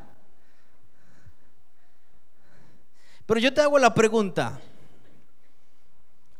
Pero 3.25 3.39
yo 3.39 3.53
te 3.53 3.61
hago 3.61 3.79
la 3.79 3.93
pregunta. 3.93 4.59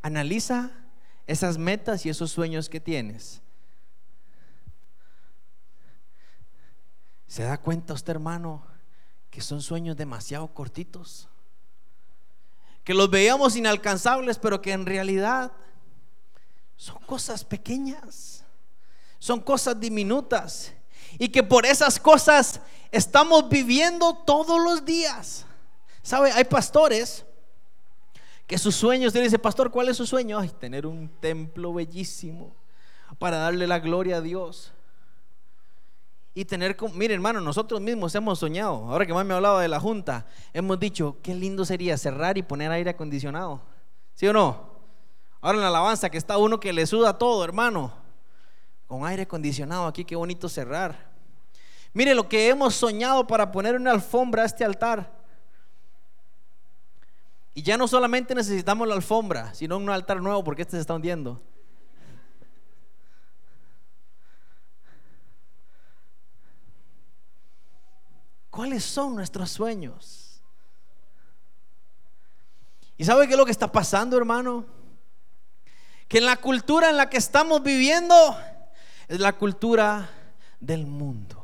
Analiza 0.02 0.72
esas 1.28 1.58
metas 1.58 2.06
y 2.06 2.10
esos 2.10 2.32
sueños 2.32 2.70
que 2.70 2.80
tienes. 2.80 3.42
¿Se 7.28 7.44
da 7.44 7.60
cuenta 7.60 7.94
usted, 7.94 8.12
hermano, 8.12 8.66
que 9.30 9.42
son 9.42 9.62
sueños 9.62 9.96
demasiado 9.96 10.48
cortitos? 10.54 11.28
Que 12.84 12.96
los 12.96 13.12
veíamos 13.12 13.56
inalcanzables, 13.56 14.40
pero 14.40 14.62
que 14.62 14.72
en 14.72 14.86
realidad 14.86 15.52
son 16.76 16.98
cosas 17.04 17.44
pequeñas, 17.44 18.44
son 19.20 19.42
cosas 19.42 19.80
diminutas. 19.80 20.74
Y 21.20 21.30
que 21.30 21.44
por 21.44 21.66
esas 21.66 22.00
cosas 22.00 22.62
estamos 22.92 23.48
viviendo 23.50 24.16
todos 24.26 24.60
los 24.64 24.84
días. 24.86 25.46
¿Sabe? 26.02 26.32
Hay 26.32 26.46
pastores 26.46 27.26
que 28.50 28.58
sus 28.58 28.74
sueños, 28.74 29.10
usted 29.10 29.22
dice, 29.22 29.38
pastor, 29.38 29.70
¿cuál 29.70 29.90
es 29.90 29.98
su 29.98 30.08
sueño? 30.08 30.40
Ay, 30.40 30.50
tener 30.50 30.88
un 30.88 31.08
templo 31.20 31.72
bellísimo 31.72 32.56
para 33.20 33.38
darle 33.38 33.68
la 33.68 33.78
gloria 33.78 34.18
a 34.18 34.22
Dios. 34.22 34.74
Y 36.34 36.46
tener, 36.46 36.76
mire 36.96 37.14
hermano, 37.14 37.42
nosotros 37.42 37.80
mismos 37.80 38.16
hemos 38.16 38.40
soñado, 38.40 38.90
ahora 38.90 39.06
que 39.06 39.14
más 39.14 39.24
me 39.24 39.36
hablaba 39.36 39.62
de 39.62 39.68
la 39.68 39.80
junta, 39.80 40.26
hemos 40.52 40.80
dicho, 40.80 41.18
qué 41.22 41.36
lindo 41.36 41.64
sería 41.64 41.96
cerrar 41.96 42.40
y 42.40 42.42
poner 42.42 42.72
aire 42.72 42.90
acondicionado. 42.90 43.62
¿Sí 44.16 44.28
o 44.28 44.34
no? 44.34 44.68
Ahora 45.42 45.58
en 45.60 45.62
la 45.62 45.68
alabanza 45.68 46.10
que 46.10 46.18
está 46.18 46.40
uno 46.40 46.60
que 46.60 46.74
le 46.74 46.88
suda 46.88 47.20
todo, 47.20 47.44
hermano, 47.44 47.94
con 48.88 49.06
aire 49.06 49.22
acondicionado 49.22 49.86
aquí, 49.86 50.04
qué 50.04 50.16
bonito 50.16 50.50
cerrar. 50.50 51.12
Mire 51.94 52.16
lo 52.16 52.28
que 52.28 52.50
hemos 52.50 52.74
soñado 52.74 53.28
para 53.28 53.52
poner 53.52 53.76
una 53.76 53.92
alfombra 53.92 54.42
a 54.42 54.46
este 54.48 54.66
altar. 54.66 55.19
Y 57.60 57.62
ya 57.62 57.76
no 57.76 57.90
solamente 57.90 58.34
necesitamos 58.34 58.88
la 58.88 58.96
alfombra, 58.96 59.54
sino 59.54 59.76
un 59.76 59.90
altar 59.90 60.22
nuevo 60.22 60.46
porque 60.46 60.62
este 60.62 60.78
se 60.78 60.80
está 60.80 60.94
hundiendo. 60.94 61.42
¿Cuáles 68.50 68.86
son 68.86 69.14
nuestros 69.14 69.52
sueños? 69.52 70.42
¿Y 72.96 73.04
sabe 73.04 73.28
qué 73.28 73.34
es 73.34 73.38
lo 73.38 73.44
que 73.44 73.52
está 73.52 73.70
pasando, 73.70 74.16
hermano? 74.16 74.66
Que 76.08 76.20
en 76.20 76.28
la 76.28 76.38
cultura 76.38 76.90
en 76.90 76.96
la 76.96 77.10
que 77.10 77.18
estamos 77.18 77.62
viviendo 77.62 78.16
es 79.10 79.20
la 79.20 79.34
cultura 79.34 80.10
del 80.62 80.86
mundo. 80.86 81.39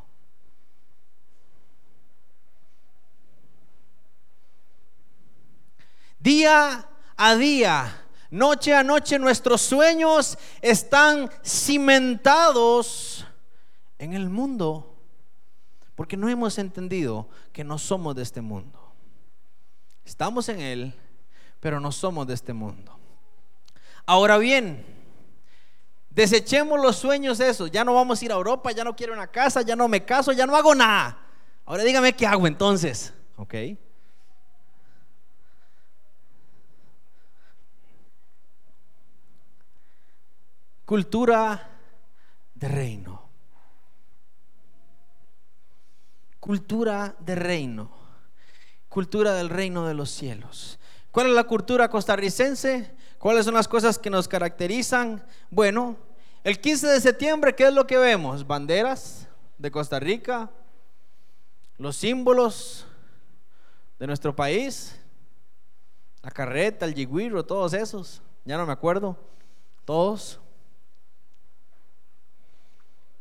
Día 6.26 6.90
a 7.18 7.36
día, 7.36 8.04
noche 8.32 8.74
a 8.74 8.82
noche, 8.84 9.20
nuestros 9.20 9.62
sueños 9.62 10.40
están 10.60 11.30
cimentados 11.46 13.28
en 14.00 14.16
el 14.16 14.28
mundo. 14.32 14.98
Porque 15.94 16.18
no 16.18 16.28
hemos 16.28 16.58
entendido 16.58 17.30
que 17.54 17.64
no 17.64 17.78
somos 17.78 18.16
de 18.16 18.24
este 18.24 18.42
mundo. 18.42 18.92
Estamos 20.04 20.50
en 20.50 20.62
él, 20.62 20.96
pero 21.60 21.80
no 21.80 21.92
somos 21.92 22.26
de 22.26 22.34
este 22.34 22.54
mundo. 22.54 22.98
Ahora 24.08 24.40
bien, 24.40 24.84
desechemos 26.10 26.82
los 26.82 26.96
sueños 26.96 27.40
esos. 27.40 27.70
Ya 27.70 27.86
no 27.86 27.94
vamos 27.94 28.20
a 28.20 28.26
ir 28.26 28.32
a 28.32 28.36
Europa, 28.36 28.72
ya 28.72 28.84
no 28.84 28.96
quiero 28.96 29.14
una 29.14 29.28
casa, 29.28 29.62
ya 29.62 29.76
no 29.76 29.88
me 29.88 30.04
caso, 30.04 30.32
ya 30.32 30.48
no 30.48 30.56
hago 30.56 30.74
nada. 30.74 31.20
Ahora 31.66 31.84
dígame 31.84 32.14
qué 32.14 32.26
hago 32.26 32.48
entonces. 32.48 33.14
¿Ok? 33.36 33.54
Cultura 40.86 41.68
de 42.54 42.68
reino. 42.68 43.28
Cultura 46.40 47.16
de 47.20 47.34
reino. 47.34 47.90
Cultura 48.88 49.34
del 49.34 49.50
reino 49.50 49.88
de 49.88 49.96
los 49.96 50.12
cielos. 50.12 50.80
¿Cuál 51.10 51.28
es 51.28 51.34
la 51.34 51.46
cultura 51.46 51.90
costarricense? 51.90 52.96
¿Cuáles 53.18 53.46
son 53.46 53.56
las 53.56 53.68
cosas 53.68 53.98
que 53.98 54.12
nos 54.12 54.28
caracterizan? 54.28 55.26
Bueno, 55.50 55.98
el 56.44 56.62
15 56.62 56.88
de 56.88 57.02
septiembre, 57.02 57.56
¿qué 57.56 57.68
es 57.68 57.74
lo 57.74 57.88
que 57.88 57.98
vemos? 57.98 58.46
Banderas 58.46 59.28
de 59.58 59.72
Costa 59.72 60.00
Rica, 60.00 60.52
los 61.80 61.96
símbolos 61.96 62.86
de 63.98 64.06
nuestro 64.06 64.36
país, 64.36 65.00
la 66.22 66.30
carreta, 66.30 66.86
el 66.86 66.94
yigüiro, 66.94 67.44
todos 67.44 67.74
esos, 67.74 68.22
ya 68.44 68.58
no 68.58 68.68
me 68.68 68.74
acuerdo, 68.74 69.18
todos 69.84 70.40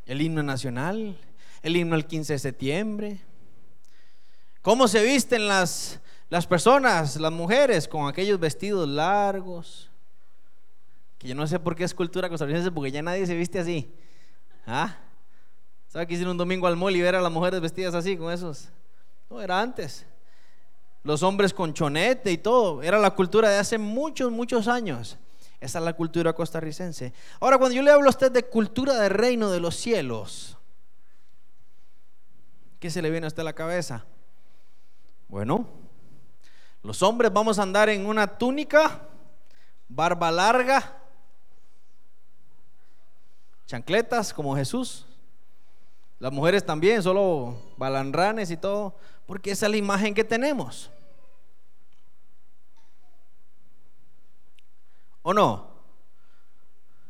el 0.07 0.21
himno 0.21 0.43
nacional, 0.43 1.19
el 1.63 1.77
himno 1.77 1.97
el 1.97 2.07
15 2.07 2.35
de 2.35 2.39
septiembre. 2.39 3.21
¿Cómo 4.63 4.89
se 4.89 5.03
visten 5.03 5.47
las, 5.47 6.01
las 6.31 6.47
personas, 6.47 7.17
las 7.17 7.33
mujeres, 7.33 7.89
con 7.89 8.09
aquellos 8.09 8.39
vestidos 8.41 8.89
largos? 8.89 9.91
Que 11.19 11.29
yo 11.29 11.35
no 11.35 11.47
sé 11.47 11.59
por 11.59 11.75
qué 11.75 11.85
es 11.85 11.95
cultura 11.95 12.29
costarricense, 12.29 12.71
porque 12.71 12.91
ya 12.91 13.03
nadie 13.03 13.27
se 13.27 13.35
viste 13.35 13.59
así. 13.59 13.93
¿Ah? 14.67 14.97
¿Sabe 15.89 16.07
que 16.07 16.15
hicieron 16.15 16.33
un 16.33 16.39
domingo 16.39 16.67
al 16.67 16.77
mall 16.77 16.97
y 16.97 17.01
ver 17.01 17.15
a 17.15 17.21
las 17.21 17.31
mujeres 17.31 17.61
vestidas 17.61 17.95
así, 17.95 18.17
con 18.17 18.33
esos? 18.33 18.69
No, 19.31 19.41
era 19.41 19.61
antes. 19.61 20.07
Los 21.03 21.23
hombres 21.23 21.53
con 21.53 21.73
chonete 21.73 22.33
y 22.33 22.39
todo. 22.39 22.83
Era 22.83 22.99
la 22.99 23.11
cultura 23.11 23.49
de 23.49 23.59
hace 23.59 23.79
muchos, 23.79 24.33
muchos 24.33 24.67
años. 24.67 25.19
Esa 25.61 25.79
es 25.79 25.85
la 25.85 25.95
cultura 25.95 26.33
costarricense. 26.33 27.13
Ahora, 27.41 27.59
cuando 27.59 27.75
yo 27.75 27.83
le 27.83 27.91
hablo 27.91 28.07
a 28.07 28.11
usted 28.11 28.31
de 28.31 28.45
cultura 28.45 28.95
del 28.95 29.11
reino 29.11 29.51
de 29.51 29.61
los 29.61 29.77
cielos, 29.77 30.59
¿qué 32.81 32.91
se 32.91 33.01
le 33.01 33.11
viene 33.11 33.27
a 33.27 33.29
usted 33.29 33.41
a 33.41 33.45
la 33.45 33.53
cabeza? 33.55 34.05
Bueno, 35.29 35.67
los 36.83 37.03
hombres 37.03 37.33
vamos 37.33 37.59
a 37.59 37.63
andar 37.63 37.89
en 37.89 38.07
una 38.07 38.27
túnica, 38.27 39.09
barba 39.89 40.31
larga, 40.31 40.99
chancletas 43.67 44.35
como 44.35 44.55
Jesús. 44.55 45.07
Las 46.19 46.33
mujeres 46.33 46.65
también, 46.65 47.03
solo 47.03 47.57
balanranes 47.77 48.51
y 48.51 48.57
todo, 48.57 48.95
porque 49.27 49.51
esa 49.51 49.67
es 49.67 49.71
la 49.71 49.79
imagen 49.79 50.15
que 50.15 50.25
tenemos. 50.25 50.91
¿O 55.25 55.33
no? 55.33 55.67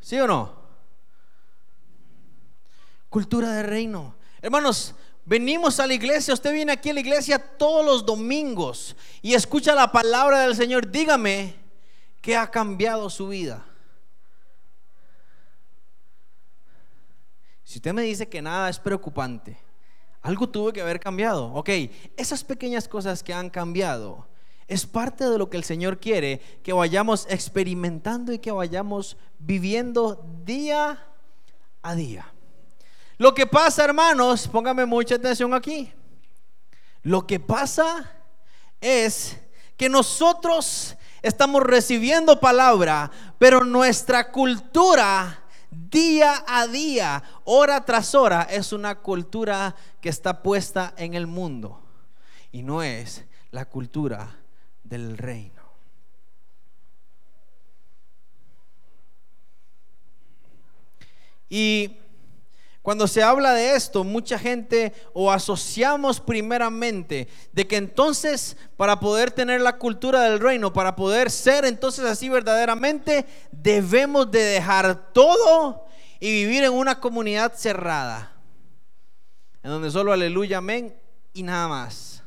¿Sí 0.00 0.18
o 0.21 0.26
no? 0.26 0.54
Cultura 3.11 3.52
de 3.52 3.64
reino. 3.64 4.14
Hermanos, 4.40 4.94
venimos 5.25 5.80
a 5.80 5.87
la 5.87 5.94
iglesia, 5.94 6.33
usted 6.33 6.52
viene 6.52 6.71
aquí 6.71 6.90
a 6.90 6.94
la 6.94 7.00
iglesia 7.00 7.38
todos 7.38 7.85
los 7.85 8.06
domingos 8.06 8.94
y 9.21 9.35
escucha 9.35 9.75
la 9.75 9.90
palabra 9.90 10.42
del 10.42 10.54
Señor. 10.54 10.88
Dígame 10.88 11.56
que 12.21 12.37
ha 12.37 12.49
cambiado 12.49 13.11
su 13.11 13.28
vida. 13.28 13.66
Si 17.64 17.78
usted 17.78 17.92
me 17.92 18.02
dice 18.02 18.28
que 18.28 18.40
nada 18.40 18.68
es 18.68 18.78
preocupante, 18.78 19.59
algo 20.23 20.49
tuvo 20.49 20.73
que 20.73 20.83
haber 20.83 21.00
cambiado. 21.00 21.52
Ok, 21.52 21.68
esas 22.16 22.44
pequeñas 22.44 22.87
cosas 22.87 23.25
que 23.25 23.35
han 23.35 23.50
cambiado 23.50 24.28
es 24.66 24.87
parte 24.87 25.28
de 25.28 25.38
lo 25.38 25.50
que 25.50 25.56
el 25.56 25.64
Señor 25.64 25.99
quiere, 25.99 26.40
que 26.62 26.73
vayamos 26.73 27.26
experimentando 27.28 28.33
y 28.33 28.38
que 28.38 28.50
vayamos 28.50 29.16
viviendo 29.38 30.25
día 30.44 31.06
a 31.83 31.94
día. 31.94 32.33
Lo 33.18 33.35
que 33.35 33.47
pasa, 33.47 33.85
hermanos, 33.85 34.49
póngame 34.49 34.87
mucha 34.87 35.16
atención 35.16 35.52
aquí. 35.54 35.92
Lo 37.02 37.26
que 37.26 37.38
pasa 37.38 38.11
es 38.80 39.37
que 39.76 39.88
nosotros 39.88 40.97
estamos 41.23 41.62
recibiendo 41.62 42.40
palabra, 42.40 43.11
pero 43.38 43.64
nuestra 43.64 44.33
cultura 44.33 45.42
día 45.71 46.44
a 46.47 46.66
día, 46.66 47.23
hora 47.44 47.85
tras 47.85 48.14
hora, 48.14 48.42
es 48.42 48.73
una 48.73 48.97
cultura 48.97 49.75
que 50.00 50.09
está 50.09 50.42
puesta 50.42 50.94
en 50.97 51.14
el 51.14 51.26
mundo 51.26 51.83
y 52.52 52.62
no 52.62 52.83
es 52.83 53.25
la 53.50 53.64
cultura 53.64 54.44
del 54.85 55.19
reino. 55.19 55.62
Y 61.49 61.99
cuando 62.83 63.07
se 63.07 63.23
habla 63.23 63.53
de 63.55 63.76
esto, 63.76 64.05
mucha 64.05 64.38
gente 64.38 64.93
o 65.14 65.33
asociamos 65.33 66.21
primeramente 66.21 67.29
de 67.53 67.67
que 67.67 67.76
entonces 67.76 68.59
para 68.76 69.00
poder 69.00 69.31
tener 69.31 69.62
la 69.62 69.79
cultura 69.79 70.21
del 70.23 70.38
reino, 70.38 70.73
para 70.73 70.95
poder 70.95 71.31
ser 71.31 71.64
entonces 71.64 72.05
así 72.05 72.29
verdaderamente, 72.29 73.25
debemos 73.50 74.31
de 74.31 74.41
dejar 74.41 75.12
todo 75.12 75.87
y 76.21 76.31
vivir 76.31 76.64
en 76.64 76.73
una 76.73 77.00
comunidad 77.00 77.55
cerrada, 77.55 78.33
en 79.62 79.71
donde 79.71 79.91
solo 79.91 80.12
aleluya, 80.12 80.59
amén 80.59 80.95
y 81.33 81.43
nada 81.43 81.69
más. 81.69 82.23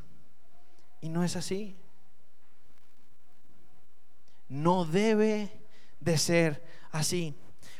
Y 1.01 1.09
no 1.09 1.23
es 1.23 1.35
así. 1.35 1.75
No 4.47 4.85
debe 4.85 5.51
de 5.99 6.17
ser 6.17 6.63
así. 6.91 7.35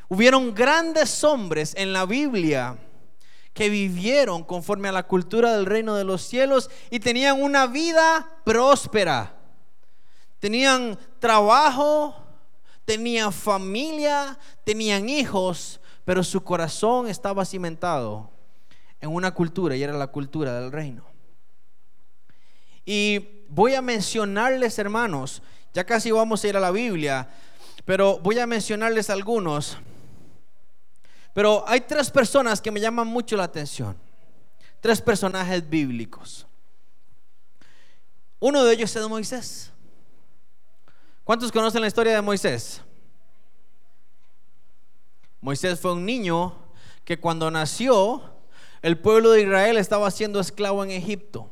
Hubieron 0.08 0.54
grandes 0.54 1.22
hombres 1.24 1.74
en 1.76 1.92
la 1.92 2.06
Biblia 2.06 2.78
que 3.52 3.68
vivieron 3.68 4.44
conforme 4.44 4.88
a 4.88 4.92
la 4.92 5.02
cultura 5.02 5.52
del 5.54 5.66
reino 5.66 5.96
de 5.96 6.04
los 6.04 6.22
cielos 6.22 6.70
y 6.90 7.00
tenían 7.00 7.42
una 7.42 7.66
vida 7.66 8.40
próspera. 8.44 9.34
Tenían 10.38 10.96
trabajo, 11.18 12.14
tenían 12.84 13.32
familia, 13.32 14.38
tenían 14.64 15.08
hijos, 15.08 15.80
pero 16.04 16.22
su 16.22 16.42
corazón 16.42 17.08
estaba 17.08 17.44
cimentado 17.44 18.30
en 19.00 19.10
una 19.10 19.32
cultura 19.32 19.76
y 19.76 19.82
era 19.82 19.92
la 19.92 20.06
cultura 20.06 20.60
del 20.60 20.72
reino. 20.72 21.04
Y 22.84 23.44
voy 23.48 23.74
a 23.74 23.82
mencionarles, 23.82 24.78
hermanos, 24.78 25.42
ya 25.72 25.84
casi 25.84 26.10
vamos 26.10 26.42
a 26.42 26.48
ir 26.48 26.56
a 26.56 26.60
la 26.60 26.70
Biblia, 26.70 27.28
pero 27.84 28.18
voy 28.18 28.38
a 28.38 28.46
mencionarles 28.46 29.10
algunos. 29.10 29.78
Pero 31.34 31.64
hay 31.68 31.82
tres 31.82 32.10
personas 32.10 32.60
que 32.60 32.70
me 32.70 32.80
llaman 32.80 33.06
mucho 33.06 33.36
la 33.36 33.44
atención. 33.44 33.96
Tres 34.80 35.00
personajes 35.00 35.68
bíblicos. 35.68 36.46
Uno 38.40 38.64
de 38.64 38.74
ellos 38.74 38.94
es 38.94 39.08
Moisés. 39.08 39.72
¿Cuántos 41.24 41.52
conocen 41.52 41.80
la 41.80 41.88
historia 41.88 42.14
de 42.14 42.22
Moisés? 42.22 42.80
Moisés 45.40 45.78
fue 45.78 45.92
un 45.92 46.04
niño 46.04 46.56
que 47.04 47.18
cuando 47.18 47.50
nació, 47.50 48.22
el 48.82 48.98
pueblo 48.98 49.32
de 49.32 49.42
Israel 49.42 49.76
estaba 49.76 50.10
siendo 50.10 50.40
esclavo 50.40 50.84
en 50.84 50.90
Egipto. 50.90 51.50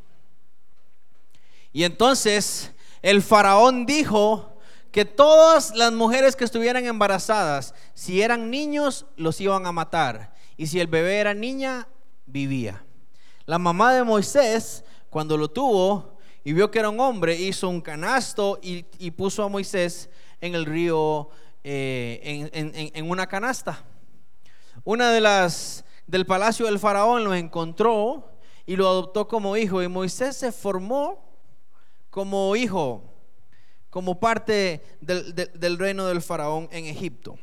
Y 1.72 1.84
entonces 1.84 2.72
el 3.02 3.22
faraón 3.22 3.86
dijo 3.86 4.56
que 4.90 5.04
todas 5.04 5.74
las 5.74 5.92
mujeres 5.92 6.36
que 6.36 6.44
estuvieran 6.44 6.86
embarazadas, 6.86 7.74
si 7.94 8.22
eran 8.22 8.50
niños, 8.50 9.06
los 9.16 9.40
iban 9.40 9.66
a 9.66 9.72
matar. 9.72 10.34
Y 10.56 10.68
si 10.68 10.80
el 10.80 10.86
bebé 10.86 11.18
era 11.18 11.34
niña, 11.34 11.86
vivía. 12.24 12.82
La 13.44 13.58
mamá 13.58 13.92
de 13.92 14.04
Moisés, 14.04 14.84
cuando 15.10 15.36
lo 15.36 15.48
tuvo 15.48 16.16
y 16.44 16.52
vio 16.52 16.70
que 16.70 16.78
era 16.78 16.88
un 16.88 17.00
hombre, 17.00 17.36
hizo 17.36 17.68
un 17.68 17.80
canasto 17.80 18.58
y, 18.62 18.82
puso 19.10 19.42
a 19.42 19.48
Moisés 19.48 20.08
en 20.40 20.54
el 20.54 20.64
río, 20.64 21.28
eh, 21.62 22.48
en, 22.52 22.90
en 22.94 23.10
una 23.10 23.26
canasta. 23.26 23.84
Una 24.84 25.10
de 25.10 25.20
las 25.20 25.84
del 26.06 26.24
palacio 26.24 26.66
del 26.66 26.78
faraón 26.78 27.24
lo 27.24 27.34
encontró 27.34 28.38
y 28.64 28.76
lo 28.76 28.88
adoptó 28.88 29.28
como 29.28 29.56
hijo. 29.56 29.82
Y 29.82 29.88
Moisés 29.88 30.36
se 30.36 30.52
formó 30.52 31.25
como 32.16 32.56
hijo, 32.56 33.02
como 33.90 34.18
parte 34.18 34.82
del, 35.02 35.76
reino 35.78 36.06
del 36.06 36.22
faraón 36.22 36.66
en 36.72 36.86
Egipto. 36.86 37.38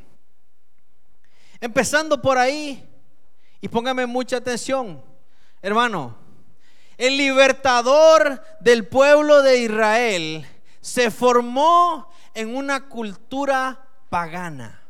Empezando 1.60 2.20
por 2.20 2.38
ahí, 2.38 2.84
y 3.60 3.68
póngame 3.68 4.04
mucha 4.04 4.38
atención, 4.38 5.00
hermano, 5.62 6.16
el 6.98 7.16
libertador 7.16 8.42
del 8.58 8.88
pueblo 8.88 9.42
de 9.42 9.58
Israel 9.58 10.44
se 10.80 11.12
formó 11.12 12.10
en 12.34 12.56
una 12.56 12.88
cultura 12.88 13.80
pagana. 14.08 14.82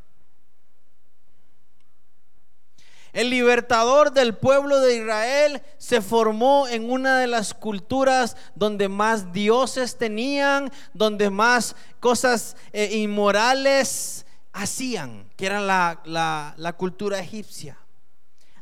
El 3.14 3.31
libertador 3.31 4.12
del 4.12 4.37
pueblo 4.37 4.81
de 4.81 4.96
Israel 4.96 5.62
se 5.79 6.03
formó 6.03 6.66
en 6.66 6.90
una 6.90 7.20
de 7.20 7.29
las 7.29 7.55
culturas 7.55 8.37
donde 8.57 8.88
más 8.88 9.33
dioses 9.33 9.96
tenían, 9.96 10.68
donde 10.92 11.31
más 11.31 11.77
cosas 12.00 12.57
eh, 12.72 12.90
inmorales 12.96 14.27
hacían, 14.53 15.31
que 15.37 15.46
era 15.46 15.61
la, 15.61 16.55
la 16.57 16.72
cultura 16.72 17.20
egipcia. 17.20 17.79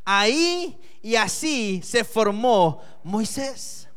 Ahí 0.04 0.78
y 1.00 1.16
así 1.16 1.80
se 1.82 2.04
formó 2.04 2.82
Moisés. 3.02 3.88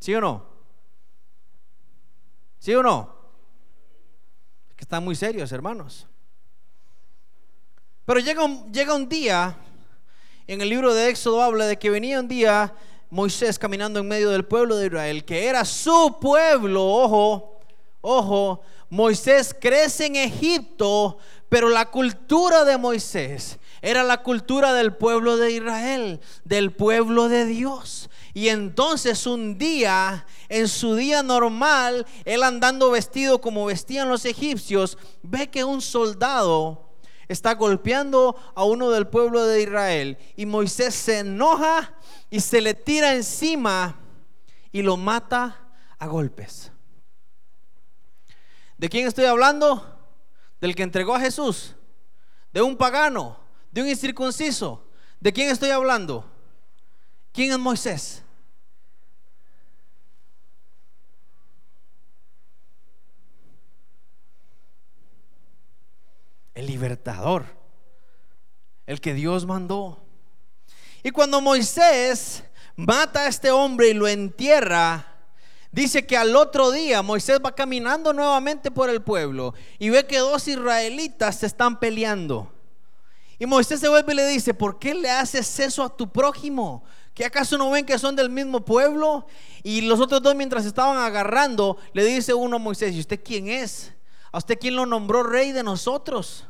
¿Sí 0.00 0.12
o 0.12 0.20
no? 0.20 0.45
¿Sí 2.66 2.74
o 2.74 2.82
no? 2.82 3.08
que 4.74 4.82
están 4.82 5.04
muy 5.04 5.14
serios, 5.14 5.52
hermanos. 5.52 6.08
Pero 8.04 8.18
llega 8.18 8.42
un, 8.42 8.72
llega 8.72 8.92
un 8.92 9.08
día, 9.08 9.56
en 10.48 10.60
el 10.60 10.68
libro 10.68 10.92
de 10.92 11.08
Éxodo 11.08 11.40
habla 11.44 11.66
de 11.66 11.78
que 11.78 11.90
venía 11.90 12.18
un 12.18 12.26
día 12.26 12.74
Moisés 13.08 13.56
caminando 13.56 14.00
en 14.00 14.08
medio 14.08 14.30
del 14.30 14.44
pueblo 14.44 14.74
de 14.78 14.86
Israel, 14.86 15.24
que 15.24 15.46
era 15.46 15.64
su 15.64 16.18
pueblo, 16.20 16.84
ojo, 16.84 17.60
ojo, 18.00 18.62
Moisés 18.90 19.54
crece 19.60 20.06
en 20.06 20.16
Egipto, 20.16 21.18
pero 21.48 21.68
la 21.68 21.88
cultura 21.88 22.64
de 22.64 22.78
Moisés 22.78 23.60
era 23.80 24.02
la 24.02 24.24
cultura 24.24 24.72
del 24.72 24.92
pueblo 24.92 25.36
de 25.36 25.52
Israel, 25.52 26.20
del 26.42 26.72
pueblo 26.72 27.28
de 27.28 27.44
Dios. 27.44 28.10
Y 28.36 28.50
entonces 28.50 29.26
un 29.26 29.56
día, 29.56 30.26
en 30.50 30.68
su 30.68 30.94
día 30.94 31.22
normal, 31.22 32.06
él 32.26 32.42
andando 32.42 32.90
vestido 32.90 33.40
como 33.40 33.64
vestían 33.64 34.10
los 34.10 34.26
egipcios, 34.26 34.98
ve 35.22 35.48
que 35.48 35.64
un 35.64 35.80
soldado 35.80 36.98
está 37.28 37.54
golpeando 37.54 38.36
a 38.54 38.64
uno 38.64 38.90
del 38.90 39.06
pueblo 39.06 39.46
de 39.46 39.62
Israel. 39.62 40.18
Y 40.36 40.44
Moisés 40.44 40.94
se 40.94 41.20
enoja 41.20 41.94
y 42.28 42.40
se 42.40 42.60
le 42.60 42.74
tira 42.74 43.14
encima 43.14 43.98
y 44.70 44.82
lo 44.82 44.98
mata 44.98 45.58
a 45.98 46.06
golpes. 46.06 46.70
¿De 48.76 48.90
quién 48.90 49.06
estoy 49.06 49.24
hablando? 49.24 49.98
Del 50.60 50.74
que 50.74 50.82
entregó 50.82 51.14
a 51.14 51.20
Jesús, 51.20 51.74
de 52.52 52.60
un 52.60 52.76
pagano, 52.76 53.40
de 53.72 53.80
un 53.80 53.88
incircunciso. 53.88 54.86
¿De 55.20 55.32
quién 55.32 55.48
estoy 55.48 55.70
hablando? 55.70 56.30
¿Quién 57.32 57.50
es 57.52 57.58
Moisés? 57.58 58.24
El 66.56 66.66
libertador, 66.66 67.44
el 68.86 69.00
que 69.00 69.14
Dios 69.14 69.46
mandó. 69.46 70.02
Y 71.04 71.12
cuando 71.12 71.40
Moisés 71.40 72.42
mata 72.74 73.20
a 73.20 73.28
este 73.28 73.52
hombre 73.52 73.90
y 73.90 73.94
lo 73.94 74.08
entierra, 74.08 75.16
Dice 75.76 76.06
que 76.06 76.16
al 76.16 76.34
otro 76.36 76.70
día 76.70 77.02
Moisés 77.02 77.38
va 77.44 77.54
caminando 77.54 78.14
nuevamente 78.14 78.70
por 78.70 78.88
el 78.88 79.02
pueblo 79.02 79.52
y 79.78 79.90
ve 79.90 80.06
que 80.06 80.16
dos 80.16 80.48
israelitas 80.48 81.40
se 81.40 81.44
están 81.44 81.78
peleando. 81.78 82.50
Y 83.38 83.44
Moisés 83.44 83.80
se 83.80 83.88
vuelve 83.90 84.14
y 84.14 84.16
le 84.16 84.26
dice, 84.26 84.54
¿por 84.54 84.78
qué 84.78 84.94
le 84.94 85.10
haces 85.10 85.60
eso 85.60 85.82
a 85.82 85.94
tu 85.94 86.10
prójimo? 86.10 86.82
¿Que 87.12 87.26
acaso 87.26 87.58
no 87.58 87.70
ven 87.70 87.84
que 87.84 87.98
son 87.98 88.16
del 88.16 88.30
mismo 88.30 88.64
pueblo? 88.64 89.26
Y 89.62 89.82
los 89.82 90.00
otros 90.00 90.22
dos 90.22 90.34
mientras 90.34 90.64
estaban 90.64 90.96
agarrando, 90.96 91.76
le 91.92 92.06
dice 92.06 92.32
uno 92.32 92.56
a 92.56 92.58
Moisés, 92.58 92.94
¿y 92.94 93.00
usted 93.00 93.20
quién 93.22 93.48
es? 93.48 93.92
¿A 94.32 94.38
usted 94.38 94.58
quién 94.58 94.76
lo 94.76 94.86
nombró 94.86 95.22
rey 95.22 95.52
de 95.52 95.62
nosotros? 95.62 96.46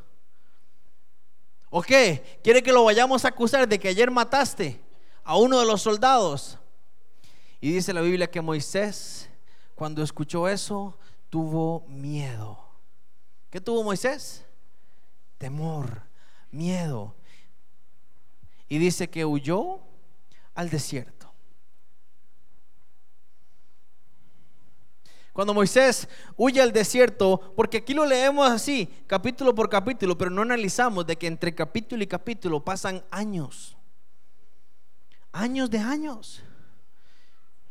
¿O 1.71 1.83
qué? 1.83 2.41
¿Quiere 2.43 2.63
que 2.63 2.73
lo 2.73 2.85
vayamos 2.85 3.25
a 3.25 3.29
acusar 3.29 3.69
de 3.69 3.79
que 3.79 3.89
ayer 3.89 4.11
mataste 4.11 4.81
a 5.25 5.37
uno 5.37 5.59
de 5.61 5.67
los 5.67 5.83
soldados? 5.83 6.59
Y 7.61 7.73
dice 7.73 7.93
la 7.93 8.01
Biblia 8.01 8.31
que 8.31 8.41
Moisés, 8.41 9.29
cuando 9.75 10.03
escuchó 10.03 10.49
eso, 10.49 10.99
tuvo 11.31 11.85
miedo. 11.89 12.59
¿Qué 13.51 13.61
tuvo 13.61 13.83
Moisés? 13.83 14.45
Temor, 15.39 16.03
miedo. 16.51 17.15
Y 18.69 18.79
dice 18.79 19.09
que 19.09 19.25
huyó 19.25 19.81
al 20.55 20.71
desierto. 20.71 21.16
Cuando 25.37 25.53
Moisés 25.53 26.09
huye 26.35 26.63
al 26.63 26.73
desierto, 26.73 27.53
porque 27.55 27.77
aquí 27.77 27.93
lo 27.93 28.07
leemos 28.07 28.51
así, 28.51 28.89
capítulo 29.07 29.55
por 29.55 29.69
capítulo, 29.69 30.17
pero 30.17 30.31
no 30.31 30.41
analizamos 30.41 31.07
de 31.07 31.17
que 31.17 31.27
entre 31.27 31.55
capítulo 31.55 32.03
y 32.03 32.07
capítulo 32.07 32.65
pasan 32.65 33.05
años. 33.11 33.77
Años 35.33 35.69
de 35.69 35.77
años. 35.77 36.43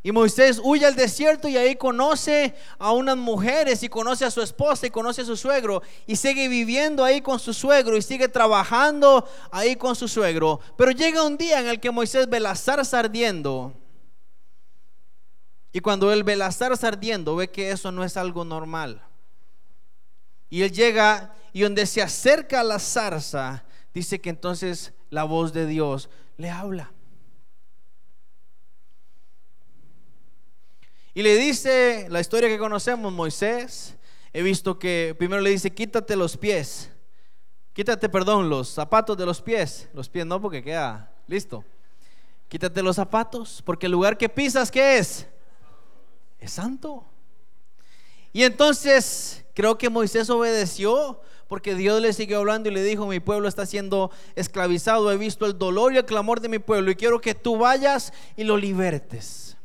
Y 0.04 0.12
Moisés 0.12 0.62
huye 0.64 0.86
al 0.86 0.96
desierto 0.96 1.48
y 1.48 1.58
ahí 1.58 1.76
conoce 1.76 2.54
a 2.78 2.92
unas 2.92 3.18
mujeres 3.18 3.82
y 3.82 3.90
conoce 3.90 4.26
a 4.26 4.30
su 4.30 4.44
esposa 4.44 4.86
y 4.86 4.92
conoce 4.92 5.24
a 5.24 5.26
su 5.26 5.36
suegro 5.36 5.82
y 6.06 6.18
sigue 6.18 6.48
viviendo 6.48 7.04
ahí 7.04 7.20
con 7.20 7.40
su 7.40 7.52
suegro 7.52 7.98
y 7.98 8.04
sigue 8.04 8.28
trabajando 8.28 9.28
ahí 9.50 9.76
con 9.76 9.96
su 9.96 10.08
suegro. 10.08 10.60
Pero 10.78 10.92
llega 10.92 11.26
un 11.26 11.36
día 11.36 11.62
en 11.62 11.68
el 11.68 11.80
que 11.80 11.90
Moisés 11.90 12.30
ve 12.30 12.40
la 12.40 12.54
zarza 12.54 13.00
ardiendo. 13.00 13.74
Y 15.76 15.82
cuando 15.82 16.14
él 16.14 16.24
ve 16.24 16.38
la 16.38 16.54
zarza 16.54 16.88
ardiendo, 16.88 17.36
ve 17.36 17.50
que 17.50 17.70
eso 17.70 17.92
no 17.92 18.06
es 18.06 18.16
algo 18.16 18.46
normal. 18.46 19.02
Y 20.50 20.62
él 20.62 20.72
llega 20.72 21.36
y 21.52 21.64
donde 21.64 21.86
se 21.86 22.02
acerca 22.02 22.62
a 22.62 22.64
la 22.64 22.80
zarza, 22.80 23.66
dice 23.94 24.22
que 24.22 24.30
entonces 24.30 24.94
la 25.10 25.26
voz 25.26 25.52
de 25.52 25.68
Dios 25.68 26.10
le 26.38 26.50
habla. 26.50 26.94
Y 31.14 31.24
le 31.24 31.36
dice 31.36 32.08
la 32.10 32.22
historia 32.22 32.48
que 32.48 32.58
conocemos, 32.58 33.12
Moisés, 33.12 33.98
he 34.32 34.42
visto 34.44 34.80
que 34.80 35.14
primero 35.18 35.42
le 35.42 35.50
dice, 35.50 35.74
quítate 35.74 36.16
los 36.16 36.38
pies, 36.38 36.90
quítate, 37.74 38.08
perdón, 38.08 38.50
los 38.50 38.70
zapatos 38.70 39.18
de 39.18 39.26
los 39.26 39.42
pies, 39.42 39.90
los 39.94 40.08
pies 40.08 40.26
no 40.26 40.42
porque 40.42 40.64
queda 40.64 41.12
listo. 41.28 41.66
Quítate 42.48 42.82
los 42.82 42.96
zapatos, 42.96 43.62
porque 43.66 43.88
el 43.88 43.92
lugar 43.92 44.18
que 44.18 44.30
pisas, 44.30 44.72
¿qué 44.72 45.00
es? 45.00 45.28
Es 46.40 46.52
santo. 46.52 47.06
Y 48.34 48.44
entonces 48.44 49.46
creo 49.54 49.78
que 49.78 49.90
Moisés 49.90 50.30
obedeció 50.30 51.22
porque 51.48 51.76
Dios 51.76 52.02
le 52.02 52.12
siguió 52.12 52.40
hablando 52.40 52.70
y 52.70 52.74
le 52.74 52.84
dijo, 52.84 53.06
mi 53.06 53.20
pueblo 53.20 53.48
está 53.48 53.66
siendo 53.66 54.12
esclavizado, 54.36 55.12
he 55.12 55.18
visto 55.18 55.46
el 55.46 55.58
dolor 55.58 55.94
y 55.94 55.98
el 55.98 56.06
clamor 56.06 56.42
de 56.42 56.50
mi 56.50 56.60
pueblo 56.60 56.92
y 56.92 56.96
quiero 56.96 57.22
que 57.22 57.36
tú 57.36 57.58
vayas 57.58 58.12
y 58.36 58.44
lo 58.44 58.58
libertes. 58.58 59.56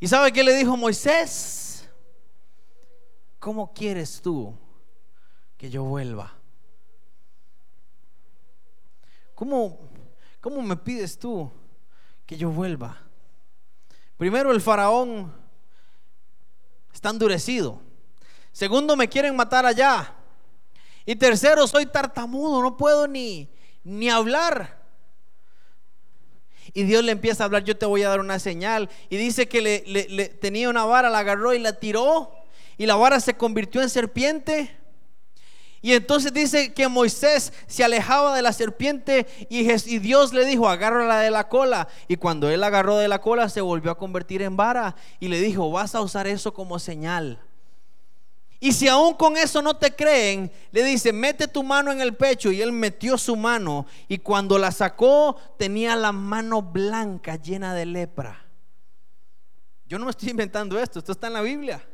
¿Y 0.00 0.08
sabe 0.08 0.32
qué 0.32 0.42
le 0.42 0.54
dijo 0.54 0.76
Moisés? 0.76 1.88
¿Cómo 3.38 3.72
quieres 3.72 4.20
tú 4.20 4.54
que 5.56 5.70
yo 5.70 5.84
vuelva? 5.84 6.32
¿Cómo, 9.34 9.78
cómo 10.40 10.60
me 10.60 10.76
pides 10.76 11.18
tú 11.18 11.50
que 12.32 12.38
yo 12.38 12.50
vuelva? 12.50 12.96
Primero 14.16 14.52
el 14.52 14.60
faraón 14.60 15.32
está 16.92 17.10
endurecido. 17.10 17.80
Segundo, 18.52 18.96
me 18.96 19.08
quieren 19.08 19.36
matar 19.36 19.66
allá. 19.66 20.14
Y 21.04 21.16
tercero, 21.16 21.66
soy 21.66 21.86
tartamudo, 21.86 22.62
no 22.62 22.76
puedo 22.76 23.06
ni, 23.06 23.50
ni 23.84 24.08
hablar. 24.08 24.80
Y 26.72 26.84
Dios 26.84 27.04
le 27.04 27.12
empieza 27.12 27.42
a 27.42 27.46
hablar, 27.46 27.64
yo 27.64 27.76
te 27.76 27.84
voy 27.84 28.02
a 28.02 28.08
dar 28.08 28.20
una 28.20 28.38
señal. 28.38 28.88
Y 29.10 29.16
dice 29.16 29.46
que 29.46 29.60
le, 29.60 30.28
tenía 30.28 30.70
una 30.70 30.84
vara, 30.84 31.10
la 31.10 31.18
agarró 31.18 31.52
y 31.52 31.58
la 31.58 31.74
tiró. 31.74 32.32
Y 32.78 32.86
la 32.86 32.96
vara 32.96 33.20
se 33.20 33.34
convirtió 33.34 33.82
en 33.82 33.90
serpiente. 33.90 34.74
Y 35.84 35.94
entonces 35.94 36.32
dice 36.32 36.72
que 36.72 36.86
Moisés 36.86 37.52
se 37.66 37.82
alejaba 37.82 38.36
de 38.36 38.42
la 38.42 38.52
serpiente 38.52 39.26
y, 39.50 39.64
Dios 39.98 40.32
le 40.32 40.44
dijo, 40.44 40.68
agárrala 40.68 41.18
de 41.18 41.32
la 41.32 41.48
cola. 41.48 41.88
Y 42.06 42.16
cuando 42.16 42.48
él 42.48 42.62
agarró 42.62 42.98
de 42.98 43.08
la 43.08 43.20
cola 43.20 43.48
se 43.48 43.60
volvió 43.60 43.90
a 43.90 43.98
convertir 43.98 44.42
en 44.42 44.56
vara 44.56 44.94
y 45.18 45.26
le 45.26 45.40
dijo, 45.40 45.72
vas 45.72 45.96
a 45.96 46.00
usar 46.00 46.28
eso 46.28 46.54
como 46.54 46.78
señal. 46.78 47.40
Y 48.60 48.70
si 48.70 48.86
aún 48.86 49.14
con 49.14 49.36
eso 49.36 49.60
no 49.60 49.74
te 49.74 49.90
creen, 49.90 50.52
le 50.70 50.84
dice, 50.84 51.12
mete 51.12 51.48
tu 51.48 51.64
mano 51.64 51.90
en 51.90 52.00
el 52.00 52.14
pecho. 52.14 52.52
Y 52.52 52.62
él 52.62 52.70
metió 52.70 53.18
su 53.18 53.34
mano 53.34 53.86
y 54.06 54.18
cuando 54.18 54.58
la 54.58 54.70
sacó 54.70 55.36
tenía 55.58 55.96
la 55.96 56.12
mano 56.12 56.62
blanca 56.62 57.34
llena 57.34 57.74
de 57.74 57.86
lepra. 57.86 58.46
Yo 59.84 59.98
no 59.98 60.04
me 60.04 60.12
estoy 60.12 60.30
inventando 60.30 60.78
esto, 60.78 61.00
esto 61.00 61.10
está 61.10 61.26
en 61.26 61.32
la 61.32 61.42
Biblia. 61.42 61.84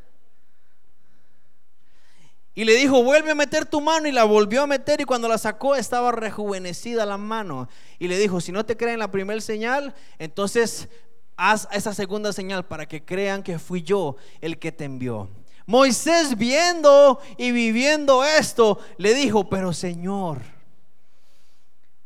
Y 2.58 2.64
le 2.64 2.74
dijo, 2.74 3.04
vuelve 3.04 3.30
a 3.30 3.36
meter 3.36 3.66
tu 3.66 3.80
mano 3.80 4.08
y 4.08 4.10
la 4.10 4.24
volvió 4.24 4.62
a 4.62 4.66
meter 4.66 5.00
y 5.00 5.04
cuando 5.04 5.28
la 5.28 5.38
sacó 5.38 5.76
estaba 5.76 6.10
rejuvenecida 6.10 7.06
la 7.06 7.16
mano. 7.16 7.68
Y 8.00 8.08
le 8.08 8.18
dijo, 8.18 8.40
si 8.40 8.50
no 8.50 8.66
te 8.66 8.76
creen 8.76 8.98
la 8.98 9.12
primera 9.12 9.40
señal, 9.40 9.94
entonces 10.18 10.88
haz 11.36 11.68
esa 11.70 11.94
segunda 11.94 12.32
señal 12.32 12.66
para 12.66 12.88
que 12.88 13.04
crean 13.04 13.44
que 13.44 13.60
fui 13.60 13.84
yo 13.84 14.16
el 14.40 14.58
que 14.58 14.72
te 14.72 14.86
envió. 14.86 15.28
Moisés 15.66 16.36
viendo 16.36 17.20
y 17.36 17.52
viviendo 17.52 18.24
esto, 18.24 18.80
le 18.96 19.14
dijo, 19.14 19.48
pero 19.48 19.72
Señor, 19.72 20.40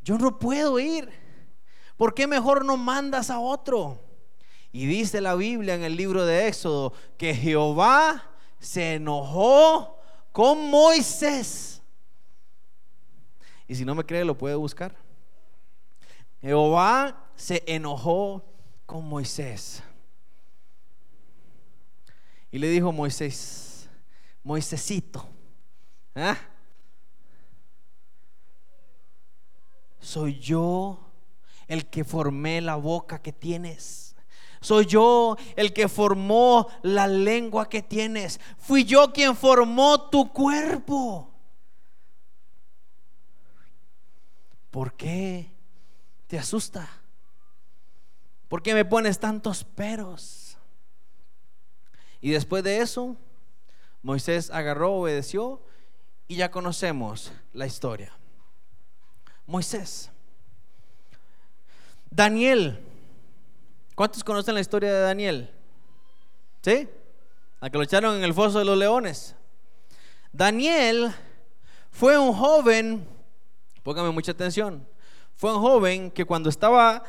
yo 0.03 0.19
no 0.19 0.38
puedo 0.38 0.79
ir. 0.79 1.09
¿Por 1.97 2.12
qué 2.12 2.27
mejor 2.27 2.67
no 2.67 2.77
mandas 2.77 3.31
a 3.31 3.38
otro? 3.38 4.05
Y 4.71 4.85
dice 4.85 5.23
la 5.23 5.35
Biblia 5.35 5.77
en 5.77 5.83
el 5.83 5.97
libro 5.97 6.27
de 6.27 6.47
Éxodo 6.47 6.93
que 7.17 7.35
Jehová 7.35 8.23
se 8.61 8.97
enojó 8.97 10.02
con 10.33 10.71
Moisés. 10.71 11.83
Y 13.68 13.75
si 13.75 13.85
no 13.85 13.95
me 13.95 14.05
cree, 14.05 14.25
lo 14.25 14.37
puede 14.37 14.55
buscar. 14.55 14.97
Jehová 16.40 17.31
se 17.37 17.62
enojó 17.66 18.45
con 18.87 19.07
Moisés. 19.07 19.83
Y 22.51 22.59
le 22.59 22.68
dijo 22.68 22.92
Moisés, 22.92 23.88
Moisésito, 24.42 25.27
¿ah? 26.14 26.37
soy 30.01 30.38
yo 30.38 30.99
el 31.68 31.88
que 31.88 32.05
formé 32.05 32.61
la 32.61 32.77
boca 32.77 33.23
que 33.23 33.33
tienes. 33.33 34.12
Soy 34.62 34.87
yo 34.87 35.37
el 35.57 35.72
que 35.72 35.88
formó 35.88 36.68
la 36.83 37.09
lengua 37.09 37.68
que 37.68 37.83
tienes. 37.83 38.40
Fui 38.59 38.85
yo 38.85 39.12
quien 39.12 39.37
formó 39.37 40.09
tu 40.09 40.33
cuerpo. 40.33 41.29
¿Por 44.70 44.94
qué 44.94 45.51
te 46.29 46.38
asusta? 46.38 46.88
¿Por 48.48 48.62
qué 48.62 48.72
me 48.72 48.85
pones 48.85 49.18
tantos 49.18 49.64
peros? 49.64 50.57
Y 52.20 52.31
después 52.31 52.62
de 52.62 52.79
eso, 52.79 53.16
Moisés 54.01 54.48
agarró, 54.51 54.92
obedeció 54.92 55.61
y 56.29 56.37
ya 56.37 56.53
conocemos 56.53 57.33
la 57.53 57.66
historia. 57.66 58.12
Moisés. 59.44 60.09
Daniel. 62.11 62.92
¿Cuántos 64.03 64.25
conocen 64.25 64.57
la 64.57 64.61
historia 64.61 64.93
de 64.93 64.99
Daniel? 64.99 65.49
¿Sí? 66.61 66.88
A 67.61 67.71
que 67.71 67.79
lo 67.79 67.85
echaron 67.85 68.17
en 68.17 68.25
el 68.25 68.35
foso 68.35 68.59
de 68.59 68.65
los 68.65 68.77
leones. 68.77 69.37
Daniel 70.33 71.15
fue 71.93 72.19
un 72.19 72.33
joven, 72.33 73.07
póngame 73.85 74.11
mucha 74.11 74.33
atención, 74.33 74.85
fue 75.37 75.55
un 75.55 75.62
joven 75.62 76.11
que 76.11 76.25
cuando 76.25 76.49
estaba 76.51 77.05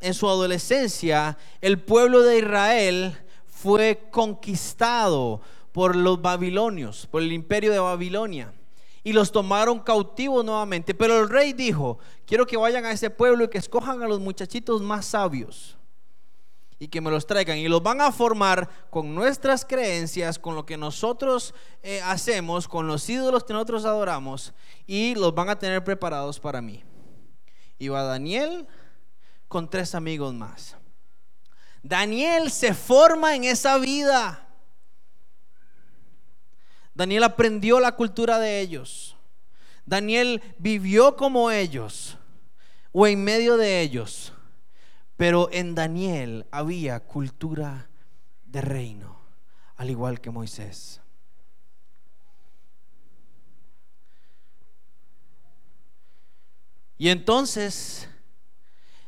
en 0.00 0.14
su 0.14 0.28
adolescencia, 0.28 1.36
el 1.60 1.82
pueblo 1.82 2.22
de 2.22 2.38
Israel 2.38 3.18
fue 3.44 4.06
conquistado 4.12 5.40
por 5.72 5.96
los 5.96 6.22
babilonios, 6.22 7.08
por 7.08 7.20
el 7.20 7.32
imperio 7.32 7.72
de 7.72 7.80
Babilonia. 7.80 8.54
Y 9.02 9.12
los 9.12 9.32
tomaron 9.32 9.80
cautivos 9.80 10.44
nuevamente. 10.44 10.94
Pero 10.94 11.18
el 11.18 11.28
rey 11.28 11.52
dijo, 11.52 11.98
quiero 12.26 12.46
que 12.46 12.56
vayan 12.56 12.84
a 12.84 12.92
ese 12.92 13.10
pueblo 13.10 13.42
y 13.42 13.48
que 13.48 13.58
escojan 13.58 14.04
a 14.04 14.06
los 14.06 14.20
muchachitos 14.20 14.80
más 14.82 15.04
sabios 15.04 15.77
y 16.78 16.88
que 16.88 17.00
me 17.00 17.10
los 17.10 17.26
traigan. 17.26 17.58
Y 17.58 17.68
los 17.68 17.82
van 17.82 18.00
a 18.00 18.12
formar 18.12 18.68
con 18.90 19.14
nuestras 19.14 19.64
creencias, 19.64 20.38
con 20.38 20.54
lo 20.54 20.64
que 20.64 20.76
nosotros 20.76 21.54
eh, 21.82 22.00
hacemos, 22.02 22.68
con 22.68 22.86
los 22.86 23.08
ídolos 23.08 23.44
que 23.44 23.52
nosotros 23.52 23.84
adoramos. 23.84 24.52
Y 24.86 25.14
los 25.14 25.34
van 25.34 25.48
a 25.48 25.58
tener 25.58 25.82
preparados 25.82 26.38
para 26.38 26.60
mí. 26.62 26.84
Iba 27.78 28.02
Daniel 28.02 28.66
con 29.48 29.68
tres 29.68 29.94
amigos 29.94 30.34
más. 30.34 30.76
Daniel 31.82 32.50
se 32.50 32.74
forma 32.74 33.34
en 33.34 33.44
esa 33.44 33.78
vida. 33.78 34.46
Daniel 36.94 37.24
aprendió 37.24 37.78
la 37.80 37.92
cultura 37.92 38.38
de 38.38 38.60
ellos. 38.60 39.16
Daniel 39.86 40.42
vivió 40.58 41.16
como 41.16 41.50
ellos 41.50 42.18
o 42.92 43.06
en 43.06 43.22
medio 43.22 43.56
de 43.56 43.80
ellos. 43.80 44.32
Pero 45.18 45.48
en 45.50 45.74
Daniel 45.74 46.46
había 46.52 47.00
cultura 47.00 47.90
de 48.46 48.60
reino, 48.60 49.18
al 49.74 49.90
igual 49.90 50.20
que 50.20 50.30
Moisés. 50.30 51.00
Y 56.98 57.08
entonces 57.08 58.08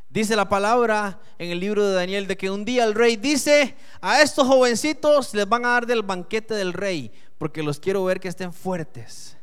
dice 0.09 0.35
la 0.35 0.49
palabra 0.49 1.21
en 1.39 1.53
el 1.53 1.61
libro 1.61 1.87
de 1.87 1.95
Daniel 1.95 2.27
de 2.27 2.37
que 2.37 2.51
un 2.51 2.65
día 2.65 2.83
el 2.83 2.97
rey 2.97 3.15
dice, 3.15 3.77
a 4.01 4.21
estos 4.21 4.49
jovencitos 4.49 5.33
les 5.33 5.49
van 5.49 5.65
a 5.65 5.69
dar 5.69 5.87
del 5.87 6.03
banquete 6.03 6.55
del 6.55 6.73
rey, 6.73 7.13
porque 7.39 7.63
los 7.63 7.79
quiero 7.79 8.03
ver 8.03 8.19
que 8.19 8.27
estén 8.27 8.53
fuertes. 8.53 9.37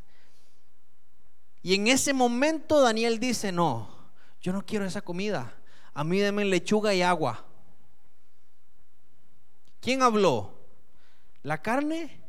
Y 1.63 1.75
en 1.75 1.88
ese 1.88 2.12
momento 2.12 2.82
Daniel 2.82 3.21
dice, 3.21 3.53
no, 3.53 3.88
yo 4.41 4.51
no 4.51 4.65
quiero 4.65 4.84
esa 4.84 5.01
comida 5.01 5.53
a 5.97 6.03
mí 6.03 6.19
denme 6.19 6.45
lechuga 6.45 6.93
y 6.93 7.01
agua. 7.01 7.43
¿Quién 9.81 10.03
habló? 10.03 10.53
¿La 11.41 11.60
carne 11.60 12.21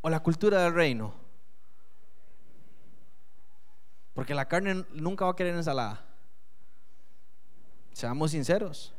o 0.00 0.08
la 0.08 0.20
cultura 0.20 0.62
del 0.62 0.72
reino? 0.72 1.12
Porque 4.14 4.34
la 4.34 4.48
carne 4.48 4.86
nunca 4.94 5.26
va 5.26 5.32
a 5.32 5.36
querer 5.36 5.54
ensalada. 5.54 6.02
Seamos 7.92 8.30
sinceros. 8.30 8.94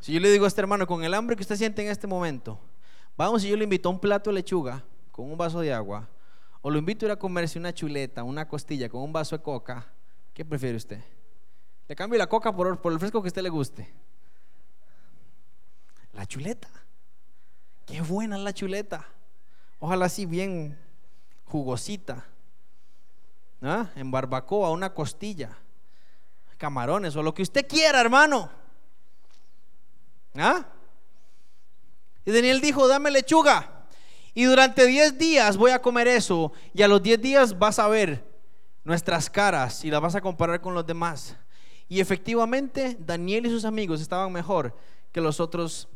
Si 0.00 0.12
yo 0.12 0.20
le 0.20 0.30
digo 0.30 0.44
a 0.44 0.48
este 0.48 0.60
hermano, 0.60 0.86
con 0.86 1.04
el 1.04 1.14
hambre 1.14 1.36
que 1.36 1.42
usted 1.42 1.56
siente 1.56 1.80
en 1.80 1.88
este 1.88 2.06
momento, 2.06 2.60
vamos 3.16 3.42
y 3.44 3.48
yo 3.48 3.56
le 3.56 3.64
invito 3.64 3.88
a 3.88 3.92
un 3.92 3.98
plato 3.98 4.28
de 4.28 4.34
lechuga 4.34 4.84
con 5.10 5.30
un 5.30 5.38
vaso 5.38 5.60
de 5.60 5.72
agua, 5.72 6.06
o 6.60 6.70
lo 6.70 6.78
invito 6.78 7.06
a 7.06 7.08
ir 7.08 7.12
a 7.12 7.18
comerse 7.18 7.58
una 7.58 7.72
chuleta, 7.72 8.24
una 8.24 8.46
costilla 8.46 8.90
con 8.90 9.00
un 9.00 9.10
vaso 9.14 9.38
de 9.38 9.42
coca, 9.42 9.90
¿qué 10.34 10.44
prefiere 10.44 10.76
usted? 10.76 11.15
Le 11.88 11.94
cambio 11.94 12.18
la 12.18 12.26
coca 12.26 12.54
por, 12.54 12.66
el 12.66 12.98
fresco 12.98 13.22
que 13.22 13.28
a 13.28 13.30
usted 13.30 13.42
le 13.42 13.48
guste. 13.48 13.92
La 16.12 16.26
chuleta. 16.26 16.68
Qué 17.84 18.00
buena 18.00 18.38
la 18.38 18.52
chuleta. 18.52 19.06
Ojalá 19.78 20.06
así 20.06 20.26
bien 20.26 20.78
jugosita. 21.44 22.24
¿Ah? 23.62 23.88
En 23.94 24.10
barbacoa, 24.10 24.70
una 24.70 24.92
costilla, 24.92 25.56
camarones 26.58 27.14
o 27.16 27.22
lo 27.22 27.32
que 27.32 27.42
usted 27.42 27.66
quiera, 27.66 28.00
hermano. 28.00 28.50
¿Ah? 30.34 30.66
Y 32.24 32.32
Daniel 32.32 32.60
dijo, 32.60 32.88
dame 32.88 33.10
lechuga. 33.10 33.84
Y 34.34 34.44
durante 34.44 34.86
10 34.86 35.16
días 35.16 35.56
voy 35.56 35.70
a 35.70 35.80
comer 35.80 36.08
eso. 36.08 36.52
Y 36.74 36.82
a 36.82 36.88
los 36.88 37.02
10 37.02 37.20
días 37.20 37.58
vas 37.58 37.78
a 37.78 37.88
ver 37.88 38.22
nuestras 38.84 39.30
caras 39.30 39.84
y 39.84 39.90
las 39.90 40.00
vas 40.00 40.14
a 40.14 40.20
comparar 40.20 40.60
con 40.60 40.74
los 40.74 40.86
demás. 40.86 41.36
Y 41.88 42.00
efectivamente, 42.00 42.96
Daniel 42.98 43.46
y 43.46 43.50
sus 43.50 43.64
amigos 43.64 44.00
estaban 44.00 44.32
mejor 44.32 44.76
que 45.12 45.20
los 45.20 45.40
otros 45.40 45.88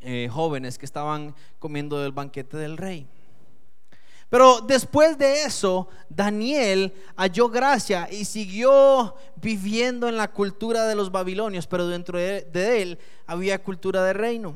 eh, 0.00 0.28
jóvenes 0.30 0.78
que 0.78 0.86
estaban 0.86 1.34
comiendo 1.58 1.98
del 1.98 2.12
banquete 2.12 2.56
del 2.56 2.76
rey. 2.76 3.06
Pero 4.32 4.62
después 4.62 5.18
de 5.18 5.42
eso, 5.42 5.88
Daniel 6.08 6.92
halló 7.16 7.50
gracia 7.50 8.08
y 8.10 8.24
siguió 8.24 9.14
viviendo 9.36 10.08
en 10.08 10.16
la 10.16 10.32
cultura 10.32 10.86
de 10.86 10.94
los 10.94 11.12
babilonios, 11.12 11.66
pero 11.66 11.86
dentro 11.86 12.18
de, 12.18 12.82
él 12.82 12.98
había 13.26 13.62
cultura 13.62 14.02
de 14.02 14.14
reino. 14.14 14.54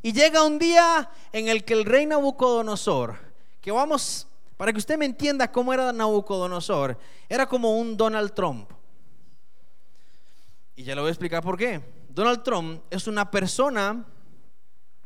Y 0.00 0.14
llega 0.14 0.42
un 0.42 0.58
día 0.58 1.10
en 1.32 1.48
el 1.48 1.64
que 1.64 1.74
el 1.74 1.84
rey 1.84 2.06
Nabucodonosor, 2.06 3.16
que 3.60 3.70
vamos, 3.70 4.26
para 4.56 4.72
que 4.72 4.78
usted 4.78 4.96
me 4.96 5.04
entienda 5.04 5.52
cómo 5.52 5.74
era 5.74 5.92
Nabucodonosor, 5.92 6.96
era 7.28 7.46
como 7.46 7.76
un 7.76 7.98
Donald 7.98 8.32
Trump. 8.32 8.70
Y 10.80 10.82
ya 10.82 10.94
le 10.94 11.02
voy 11.02 11.08
a 11.08 11.12
explicar 11.12 11.42
por 11.42 11.58
qué. 11.58 11.78
Donald 12.08 12.42
Trump 12.42 12.82
es 12.88 13.06
una 13.06 13.30
persona 13.30 14.02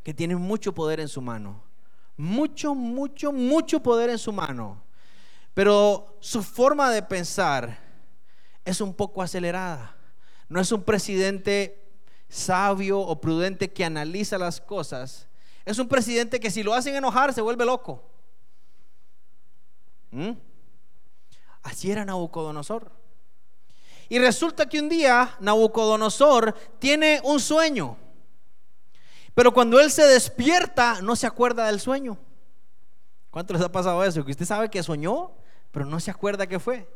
que 0.04 0.14
tiene 0.14 0.36
mucho 0.36 0.72
poder 0.72 1.00
en 1.00 1.08
su 1.08 1.20
mano. 1.20 1.64
Mucho, 2.16 2.76
mucho, 2.76 3.32
mucho 3.32 3.82
poder 3.82 4.08
en 4.10 4.18
su 4.18 4.32
mano. 4.32 4.84
Pero 5.52 6.16
su 6.20 6.44
forma 6.44 6.92
de 6.92 7.02
pensar 7.02 7.76
es 8.64 8.80
un 8.80 8.94
poco 8.94 9.20
acelerada. 9.20 9.96
No 10.48 10.60
es 10.60 10.70
un 10.70 10.84
presidente 10.84 11.84
sabio 12.28 13.00
o 13.00 13.20
prudente 13.20 13.72
que 13.72 13.84
analiza 13.84 14.38
las 14.38 14.60
cosas. 14.60 15.26
Es 15.64 15.80
un 15.80 15.88
presidente 15.88 16.38
que 16.38 16.52
si 16.52 16.62
lo 16.62 16.72
hacen 16.72 16.94
enojar 16.94 17.32
se 17.32 17.40
vuelve 17.40 17.64
loco. 17.64 18.00
¿Mm? 20.12 20.34
Así 21.64 21.90
era 21.90 22.04
Nabucodonosor. 22.04 23.03
Y 24.08 24.18
resulta 24.18 24.68
que 24.68 24.80
un 24.80 24.88
día 24.88 25.36
Nabucodonosor 25.40 26.54
tiene 26.78 27.20
un 27.24 27.40
sueño. 27.40 27.96
Pero 29.34 29.52
cuando 29.52 29.80
él 29.80 29.90
se 29.90 30.06
despierta, 30.06 31.00
no 31.02 31.16
se 31.16 31.26
acuerda 31.26 31.66
del 31.66 31.80
sueño. 31.80 32.18
¿Cuánto 33.30 33.52
les 33.52 33.62
ha 33.62 33.72
pasado 33.72 34.04
eso? 34.04 34.24
Que 34.24 34.30
usted 34.30 34.44
sabe 34.44 34.70
que 34.70 34.82
soñó, 34.82 35.32
pero 35.72 35.84
no 35.84 35.98
se 35.98 36.10
acuerda 36.10 36.46
qué 36.46 36.60
fue. 36.60 36.88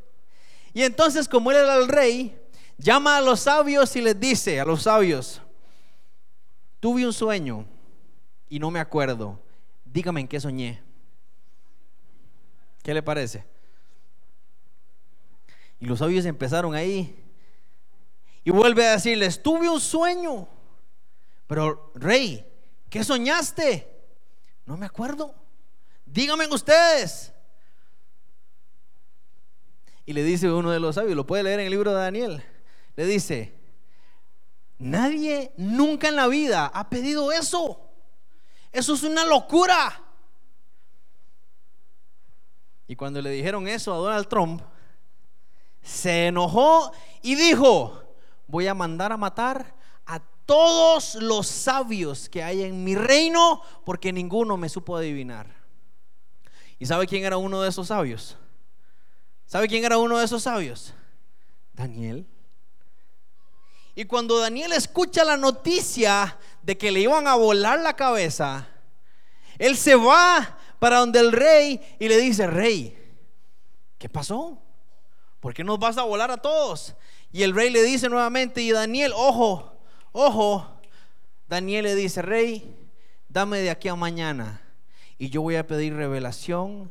Y 0.72 0.82
entonces, 0.82 1.28
como 1.28 1.50
él 1.50 1.56
era 1.56 1.74
el 1.74 1.88
rey, 1.88 2.38
llama 2.76 3.16
a 3.16 3.20
los 3.20 3.40
sabios 3.40 3.96
y 3.96 4.00
les 4.00 4.18
dice 4.18 4.60
a 4.60 4.64
los 4.64 4.82
sabios, 4.82 5.42
tuve 6.78 7.04
un 7.04 7.12
sueño 7.12 7.66
y 8.48 8.60
no 8.60 8.70
me 8.70 8.78
acuerdo. 8.78 9.40
Dígame 9.84 10.20
en 10.20 10.28
qué 10.28 10.38
soñé. 10.38 10.80
¿Qué 12.82 12.94
le 12.94 13.02
parece? 13.02 13.44
Y 15.80 15.86
los 15.86 15.98
sabios 16.00 16.24
empezaron 16.24 16.74
ahí. 16.74 17.24
Y 18.44 18.50
vuelve 18.50 18.86
a 18.86 18.92
decirles, 18.92 19.42
tuve 19.42 19.68
un 19.68 19.80
sueño. 19.80 20.48
Pero, 21.46 21.92
rey, 21.94 22.46
¿qué 22.88 23.04
soñaste? 23.04 23.88
No 24.66 24.76
me 24.76 24.86
acuerdo. 24.86 25.34
Díganme 26.04 26.46
ustedes. 26.48 27.32
Y 30.06 30.14
le 30.14 30.22
dice 30.22 30.50
uno 30.50 30.70
de 30.70 30.80
los 30.80 30.94
sabios, 30.94 31.14
lo 31.14 31.26
puede 31.26 31.42
leer 31.42 31.60
en 31.60 31.66
el 31.66 31.72
libro 31.72 31.92
de 31.92 32.00
Daniel. 32.00 32.42
Le 32.96 33.04
dice, 33.04 33.54
nadie 34.78 35.52
nunca 35.56 36.08
en 36.08 36.16
la 36.16 36.26
vida 36.26 36.66
ha 36.66 36.88
pedido 36.88 37.30
eso. 37.30 37.88
Eso 38.72 38.94
es 38.94 39.02
una 39.02 39.24
locura. 39.24 40.02
Y 42.86 42.96
cuando 42.96 43.20
le 43.20 43.30
dijeron 43.30 43.68
eso 43.68 43.92
a 43.92 43.98
Donald 43.98 44.28
Trump, 44.28 44.62
se 45.88 46.26
enojó 46.26 46.92
y 47.22 47.34
dijo, 47.34 48.02
voy 48.46 48.66
a 48.66 48.74
mandar 48.74 49.10
a 49.10 49.16
matar 49.16 49.74
a 50.04 50.20
todos 50.44 51.14
los 51.14 51.46
sabios 51.46 52.28
que 52.28 52.42
hay 52.42 52.62
en 52.62 52.84
mi 52.84 52.94
reino 52.94 53.62
porque 53.86 54.12
ninguno 54.12 54.58
me 54.58 54.68
supo 54.68 54.96
adivinar. 54.96 55.46
¿Y 56.78 56.84
sabe 56.84 57.06
quién 57.06 57.24
era 57.24 57.38
uno 57.38 57.62
de 57.62 57.70
esos 57.70 57.88
sabios? 57.88 58.36
¿Sabe 59.46 59.66
quién 59.66 59.82
era 59.82 59.96
uno 59.96 60.18
de 60.18 60.26
esos 60.26 60.42
sabios? 60.42 60.92
Daniel. 61.72 62.26
Y 63.94 64.04
cuando 64.04 64.38
Daniel 64.38 64.72
escucha 64.72 65.24
la 65.24 65.38
noticia 65.38 66.38
de 66.62 66.76
que 66.76 66.92
le 66.92 67.00
iban 67.00 67.26
a 67.26 67.34
volar 67.34 67.80
la 67.80 67.96
cabeza, 67.96 68.68
él 69.56 69.76
se 69.76 69.94
va 69.94 70.58
para 70.78 70.98
donde 70.98 71.18
el 71.18 71.32
rey 71.32 71.80
y 71.98 72.08
le 72.08 72.18
dice, 72.18 72.46
rey, 72.46 72.96
¿qué 73.96 74.08
pasó? 74.08 74.62
¿Por 75.40 75.54
qué 75.54 75.64
nos 75.64 75.78
vas 75.78 75.98
a 75.98 76.02
volar 76.02 76.30
a 76.30 76.36
todos? 76.36 76.94
Y 77.30 77.42
el 77.42 77.54
rey 77.54 77.70
le 77.70 77.82
dice 77.82 78.08
nuevamente, 78.08 78.62
y 78.62 78.72
Daniel, 78.72 79.12
ojo, 79.14 79.80
ojo, 80.12 80.80
Daniel 81.48 81.84
le 81.84 81.94
dice, 81.94 82.22
rey, 82.22 82.76
dame 83.28 83.58
de 83.58 83.70
aquí 83.70 83.88
a 83.88 83.94
mañana 83.94 84.60
y 85.18 85.30
yo 85.30 85.42
voy 85.42 85.56
a 85.56 85.66
pedir 85.66 85.94
revelación 85.94 86.90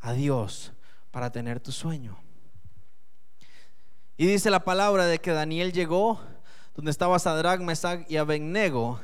a 0.00 0.12
Dios 0.12 0.72
para 1.10 1.30
tener 1.30 1.60
tu 1.60 1.70
sueño. 1.70 2.18
Y 4.16 4.26
dice 4.26 4.50
la 4.50 4.64
palabra 4.64 5.06
de 5.06 5.20
que 5.20 5.32
Daniel 5.32 5.72
llegó 5.72 6.20
donde 6.74 6.90
estaba 6.90 7.18
Sadrach, 7.18 7.60
Mesach 7.60 8.08
y 8.08 8.16
Abednego 8.16 9.00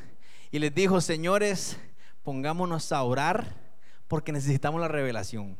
y 0.50 0.58
les 0.58 0.74
dijo, 0.74 1.00
señores, 1.00 1.78
pongámonos 2.22 2.90
a 2.92 3.02
orar 3.02 3.56
porque 4.08 4.32
necesitamos 4.32 4.80
la 4.80 4.88
revelación. 4.88 5.56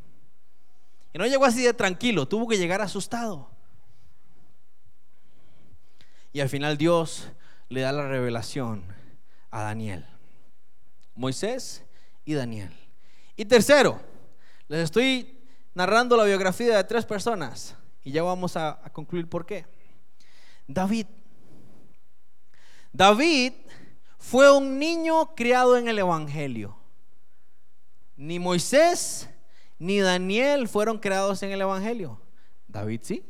Y 1.13 1.19
no 1.19 1.27
llegó 1.27 1.45
así 1.45 1.63
de 1.63 1.75
tranquilo, 1.75 2.27
tuvo 2.27 2.47
que 2.47 2.59
llegar 2.59 2.81
asustado. 2.81 3.51
Y 6.33 6.41
al 6.41 6.49
final 6.49 6.77
Dios 6.77 7.29
le 7.69 7.81
da 7.81 7.93
la 7.93 8.07
revelación 8.07 8.85
a 9.51 9.63
Daniel. 9.63 10.07
Moisés 11.15 11.85
y 12.25 12.35
Daniel. 12.35 12.73
Y 13.37 13.45
tercero, 13.45 14.01
les 14.69 14.81
estoy 14.81 15.39
narrando 15.75 16.17
la 16.17 16.25
biografía 16.25 16.77
de 16.77 16.85
tres 16.85 17.05
personas 17.05 17.75
y 18.03 18.13
ya 18.13 18.23
vamos 18.23 18.57
a, 18.57 18.81
concluir 18.93 19.29
por 19.29 19.47
qué. 19.47 19.67
David. 20.67 21.07
David 22.93 23.53
fue 24.19 24.51
un 24.57 24.79
niño 24.79 25.35
criado 25.35 25.77
en 25.77 25.89
el 25.89 25.99
Evangelio. 25.99 26.77
Ni 28.17 28.39
Moisés 28.39 29.29
ni 29.81 29.99
Daniel 29.99 30.69
fueron 30.69 30.99
creados 30.99 31.43
en 31.43 31.53
el 31.53 31.63
Evangelio. 31.63 32.21
David 32.69 33.01
sí. 33.03 33.25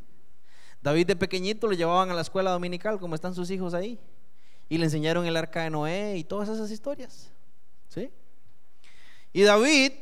David 0.83 1.07
de 1.07 1.17
pequeñito 1.17 1.69
lo 1.69 1.75
llevaban 1.75 2.11
a 2.11 2.15
la 2.15 2.23
escuela 2.23 2.51
dominical, 2.51 2.99
como 2.99 3.15
están 3.15 3.37
sus 3.37 3.51
hijos 3.53 3.73
ahí. 3.73 4.01
Y 4.69 4.79
le 4.79 4.85
enseñaron 4.85 5.25
el 5.27 5.37
arca 5.37 5.63
de 5.63 5.71
Noé 5.71 6.17
y 6.19 6.25
todas 6.25 6.49
esas 6.49 6.73
historias. 6.73 7.31
¿Sí? 7.89 8.11
Y 9.33 9.43
David 9.43 9.93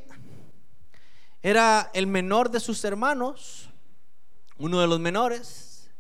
era 1.43 1.91
el 1.93 2.07
menor 2.07 2.51
de 2.51 2.61
sus 2.61 2.83
hermanos, 2.83 3.69
uno 4.57 4.81
de 4.81 4.87
los 4.87 5.01
menores, 5.01 5.91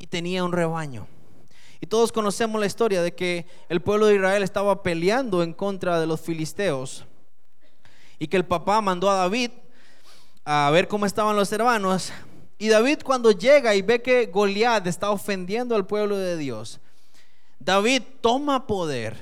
y 0.00 0.08
tenía 0.08 0.42
un 0.42 0.52
rebaño. 0.52 1.06
Y 1.80 1.86
todos 1.86 2.10
conocemos 2.10 2.60
la 2.60 2.66
historia 2.66 3.02
de 3.02 3.14
que 3.14 3.46
el 3.68 3.82
pueblo 3.82 4.06
de 4.06 4.16
Israel 4.16 4.42
estaba 4.42 4.82
peleando 4.82 5.44
en 5.44 5.52
contra 5.52 6.00
de 6.00 6.08
los 6.08 6.20
filisteos 6.20 7.06
y 8.18 8.26
que 8.26 8.36
el 8.36 8.44
papá 8.44 8.80
mandó 8.80 9.10
a 9.10 9.16
David 9.16 9.50
a 10.44 10.70
ver 10.72 10.88
cómo 10.88 11.06
estaban 11.06 11.36
los 11.36 11.52
hermanos. 11.52 12.12
Y 12.58 12.68
David 12.68 13.00
cuando 13.04 13.30
llega 13.30 13.74
y 13.74 13.82
ve 13.82 14.02
que 14.02 14.26
Goliat 14.26 14.86
está 14.86 15.10
ofendiendo 15.10 15.76
al 15.76 15.86
pueblo 15.86 16.16
de 16.16 16.36
Dios, 16.36 16.80
David 17.58 18.02
toma 18.20 18.66
poder, 18.66 19.16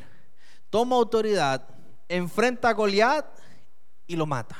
toma 0.70 0.96
autoridad, 0.96 1.68
enfrenta 2.08 2.70
a 2.70 2.72
Goliat 2.72 3.26
y 4.06 4.16
lo 4.16 4.24
mata. 4.24 4.56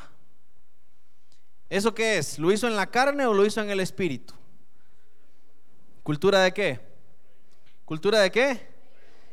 ¿Eso 1.70 1.94
qué 1.94 2.18
es? 2.18 2.38
¿Lo 2.38 2.52
hizo 2.52 2.66
en 2.66 2.76
la 2.76 2.86
carne 2.86 3.26
o 3.26 3.34
lo 3.34 3.44
hizo 3.44 3.60
en 3.60 3.70
el 3.70 3.80
espíritu? 3.80 4.34
¿Cultura 6.02 6.40
de 6.40 6.52
qué? 6.52 6.80
¿Cultura 7.84 8.20
de 8.20 8.30
qué? 8.30 8.74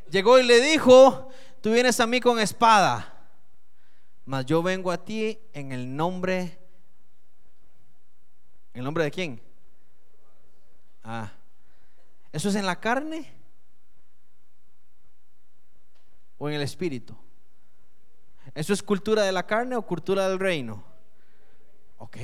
Llegó 0.10 0.39
y 0.39 0.44
le 0.44 0.62
dijo, 0.62 1.30
tú 1.62 1.72
vienes 1.72 2.00
a 2.00 2.08
mí 2.08 2.20
con 2.20 2.39
espada 2.39 3.12
mas 4.26 4.46
yo 4.46 4.64
vengo 4.64 4.92
a 4.92 5.04
ti 5.04 5.40
en 5.54 5.72
el 5.72 5.96
nombre. 5.96 6.60
¿En 8.74 8.80
el 8.80 8.84
nombre 8.84 9.04
de 9.04 9.12
quién? 9.12 9.42
Ah. 11.04 11.32
¿Eso 12.32 12.50
es 12.50 12.56
en 12.56 12.66
la 12.66 12.80
carne? 12.80 13.32
¿O 16.38 16.50
en 16.50 16.56
el 16.56 16.62
espíritu? 16.62 17.16
¿Eso 18.56 18.74
es 18.74 18.84
cultura 18.84 19.24
de 19.24 19.32
la 19.32 19.46
carne 19.46 19.76
o 19.76 19.82
cultura 19.84 20.28
del 20.28 20.40
reino? 20.40 20.84
Ok. 21.98 22.18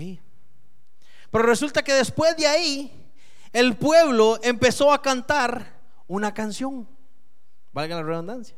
Pero 1.32 1.44
resulta 1.44 1.84
que 1.84 1.94
después 1.94 2.36
de 2.38 2.48
ahí, 2.48 3.12
el 3.54 3.78
pueblo 3.78 4.40
empezó 4.44 4.92
a 4.92 5.02
cantar 5.02 5.80
una 6.08 6.34
canción, 6.34 6.88
valga 7.72 7.98
la 7.98 8.04
redundancia, 8.04 8.56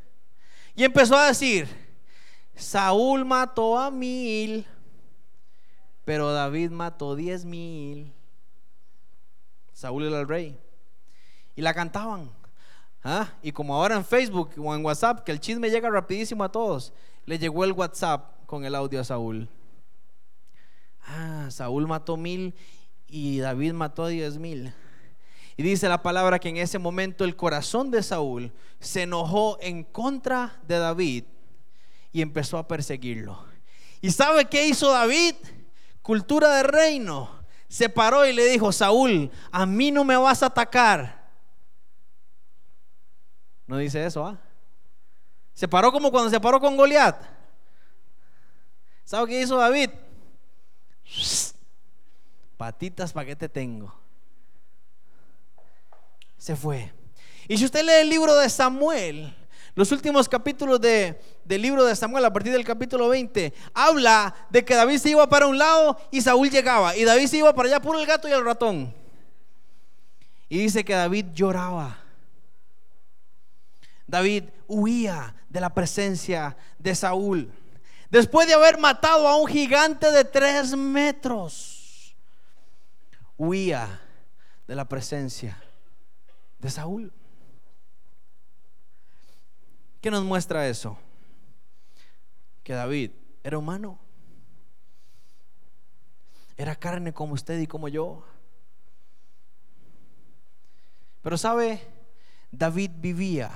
y 0.74 0.84
empezó 0.84 1.18
a 1.18 1.28
decir, 1.28 1.91
Saúl 2.56 3.26
mató 3.26 3.78
a 3.78 3.90
mil, 3.90 4.66
pero 6.06 6.32
David 6.32 6.72
mató 6.72 7.16
diez 7.16 7.46
mil. 7.46 8.14
Saúl 9.74 10.06
era 10.06 10.20
el 10.22 10.28
rey. 10.28 10.60
Y 11.56 11.62
la 11.62 11.74
cantaban. 11.74 12.30
¿Ah? 13.04 13.34
Y 13.42 13.52
como 13.52 13.76
ahora 13.76 13.96
en 13.96 14.06
Facebook 14.06 14.52
o 14.58 14.76
en 14.76 14.86
WhatsApp, 14.86 15.24
que 15.24 15.32
el 15.32 15.40
chisme 15.40 15.70
llega 15.70 15.90
rapidísimo 15.90 16.44
a 16.44 16.52
todos, 16.52 16.94
le 17.26 17.40
llegó 17.40 17.64
el 17.64 17.72
WhatsApp 17.72 18.46
con 18.46 18.64
el 18.64 18.76
audio 18.76 19.02
a 19.02 19.04
Saúl. 19.04 19.50
Ah, 21.08 21.48
Saúl 21.50 21.88
mató 21.88 22.16
mil 22.16 22.54
y 23.08 23.40
David 23.40 23.74
mató 23.74 24.08
diez 24.08 24.38
mil. 24.38 24.74
Y 25.58 25.64
dice 25.64 25.90
la 25.90 26.02
palabra 26.02 26.40
que 26.40 26.50
en 26.50 26.58
ese 26.58 26.80
momento 26.80 27.24
el 27.24 27.36
corazón 27.36 27.92
de 27.92 28.04
Saúl 28.04 28.52
se 28.80 29.04
enojó 29.04 29.58
en 29.62 29.84
contra 29.84 30.60
de 30.68 30.78
David 30.78 31.24
y 32.12 32.22
empezó 32.22 32.58
a 32.58 32.68
perseguirlo. 32.68 33.46
¿Y 34.02 34.12
sabe 34.12 34.46
qué 34.46 34.68
hizo 34.68 34.92
David? 34.92 35.36
Cultura 36.02 36.56
de 36.56 36.64
reino. 36.64 37.42
Se 37.68 37.88
paró 37.88 38.26
y 38.26 38.34
le 38.34 38.46
dijo, 38.46 38.72
Saúl, 38.72 39.32
a 39.52 39.66
mí 39.66 39.92
no 39.92 40.04
me 40.04 40.18
vas 40.18 40.44
a 40.44 40.48
atacar. 40.48 41.32
No 43.68 43.78
dice 43.78 44.06
eso, 44.06 44.26
¿ah? 44.26 44.38
Se 45.54 45.68
paró 45.68 45.92
como 45.92 46.12
cuando 46.12 46.30
se 46.30 46.40
paró 46.40 46.60
con 46.60 46.76
Goliat. 46.76 47.24
¿Sabe 49.06 49.28
qué 49.28 49.42
hizo 49.42 49.58
David? 49.58 49.90
Patitas, 52.58 53.14
¿para 53.14 53.26
qué 53.26 53.36
te 53.36 53.50
tengo? 53.50 53.94
Se 56.38 56.56
fue. 56.56 56.92
Y 57.48 57.58
si 57.58 57.66
usted 57.66 57.86
lee 57.86 58.02
el 58.02 58.10
libro 58.10 58.36
de 58.36 58.50
Samuel, 58.50 59.36
los 59.74 59.92
últimos 59.92 60.28
capítulos 60.28 60.82
del 60.82 61.16
libro 61.62 61.86
de 61.86 61.96
Samuel, 61.96 62.26
a 62.26 62.34
partir 62.34 62.52
del 62.52 62.66
capítulo 62.66 63.08
20, 63.08 63.54
habla 63.74 64.36
de 64.50 64.66
que 64.66 64.76
David 64.76 64.98
se 64.98 65.10
iba 65.12 65.28
para 65.30 65.48
un 65.48 65.58
lado 65.58 65.98
y 66.12 66.22
Saúl 66.22 66.50
llegaba. 66.50 66.96
Y 66.96 67.06
David 67.06 67.28
se 67.28 67.38
iba 67.38 67.54
para 67.54 67.70
allá 67.70 67.82
por 67.82 67.98
el 67.98 68.06
gato 68.06 68.28
y 68.28 68.32
el 68.32 68.44
ratón. 68.44 68.94
Y 70.50 70.58
dice 70.58 70.84
que 70.84 70.94
David 70.94 71.28
lloraba. 71.34 71.98
David 74.06 74.46
huía 74.68 75.34
de 75.48 75.62
la 75.62 75.74
presencia 75.74 76.58
de 76.78 76.94
Saúl. 76.94 77.50
Después 78.10 78.46
de 78.48 78.54
haber 78.54 78.78
matado 78.78 79.26
a 79.26 79.38
un 79.38 79.48
gigante 79.48 80.12
de 80.12 80.26
tres 80.26 80.76
metros, 80.76 82.14
huía 83.38 84.02
de 84.68 84.76
la 84.76 84.84
presencia 84.84 85.58
de 86.60 86.70
Saúl. 86.70 87.14
¿Qué 90.02 90.10
nos 90.10 90.24
muestra 90.24 90.68
eso? 90.68 90.98
Que 92.64 92.74
David 92.74 93.12
era 93.44 93.60
humano. 93.60 94.00
Era 96.58 96.76
carne 96.76 97.14
como 97.14 97.34
usted 97.34 97.60
y 97.60 97.68
como 97.68 97.88
yo. 97.88 98.26
Pero 101.22 101.38
sabe, 101.38 101.88
David 102.52 102.92
vivía 102.96 103.52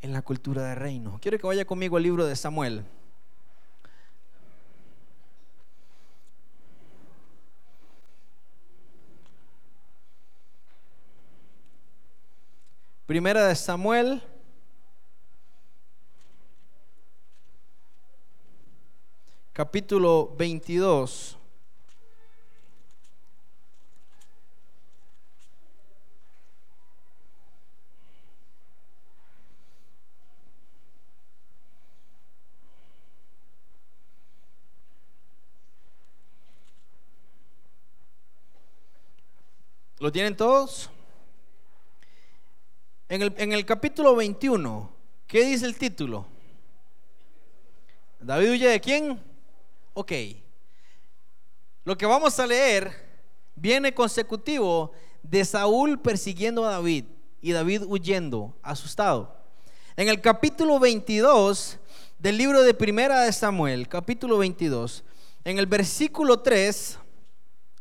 en 0.00 0.12
la 0.12 0.22
cultura 0.22 0.62
del 0.62 0.76
reino. 0.76 1.18
Quiero 1.20 1.38
que 1.38 1.46
vaya 1.46 1.64
conmigo 1.64 1.96
al 1.96 2.04
libro 2.04 2.24
de 2.24 2.36
Samuel. 2.36 2.84
Primera 13.06 13.44
de 13.48 13.56
Samuel 13.56 14.22
capítulo 19.52 20.34
22. 20.36 21.36
¿Lo 39.98 40.10
tienen 40.10 40.34
todos? 40.34 40.88
En 43.10 43.20
el, 43.20 43.34
en 43.36 43.52
el 43.52 43.66
capítulo 43.66 44.16
21, 44.16 44.90
¿qué 45.26 45.44
dice 45.44 45.66
el 45.66 45.76
título? 45.76 46.26
David 48.18 48.52
huye 48.52 48.68
de 48.68 48.80
quién? 48.80 49.29
Ok. 49.92 50.12
Lo 51.84 51.98
que 51.98 52.06
vamos 52.06 52.38
a 52.38 52.46
leer 52.46 52.92
viene 53.56 53.92
consecutivo 53.92 54.92
de 55.22 55.44
Saúl 55.44 55.98
persiguiendo 55.98 56.64
a 56.64 56.72
David 56.72 57.06
y 57.40 57.52
David 57.52 57.82
huyendo, 57.86 58.54
asustado. 58.62 59.36
En 59.96 60.08
el 60.08 60.20
capítulo 60.20 60.78
22 60.78 61.78
del 62.18 62.38
libro 62.38 62.62
de 62.62 62.74
Primera 62.74 63.22
de 63.22 63.32
Samuel, 63.32 63.88
capítulo 63.88 64.38
22, 64.38 65.02
en 65.42 65.58
el 65.58 65.66
versículo 65.66 66.40
3, 66.40 66.98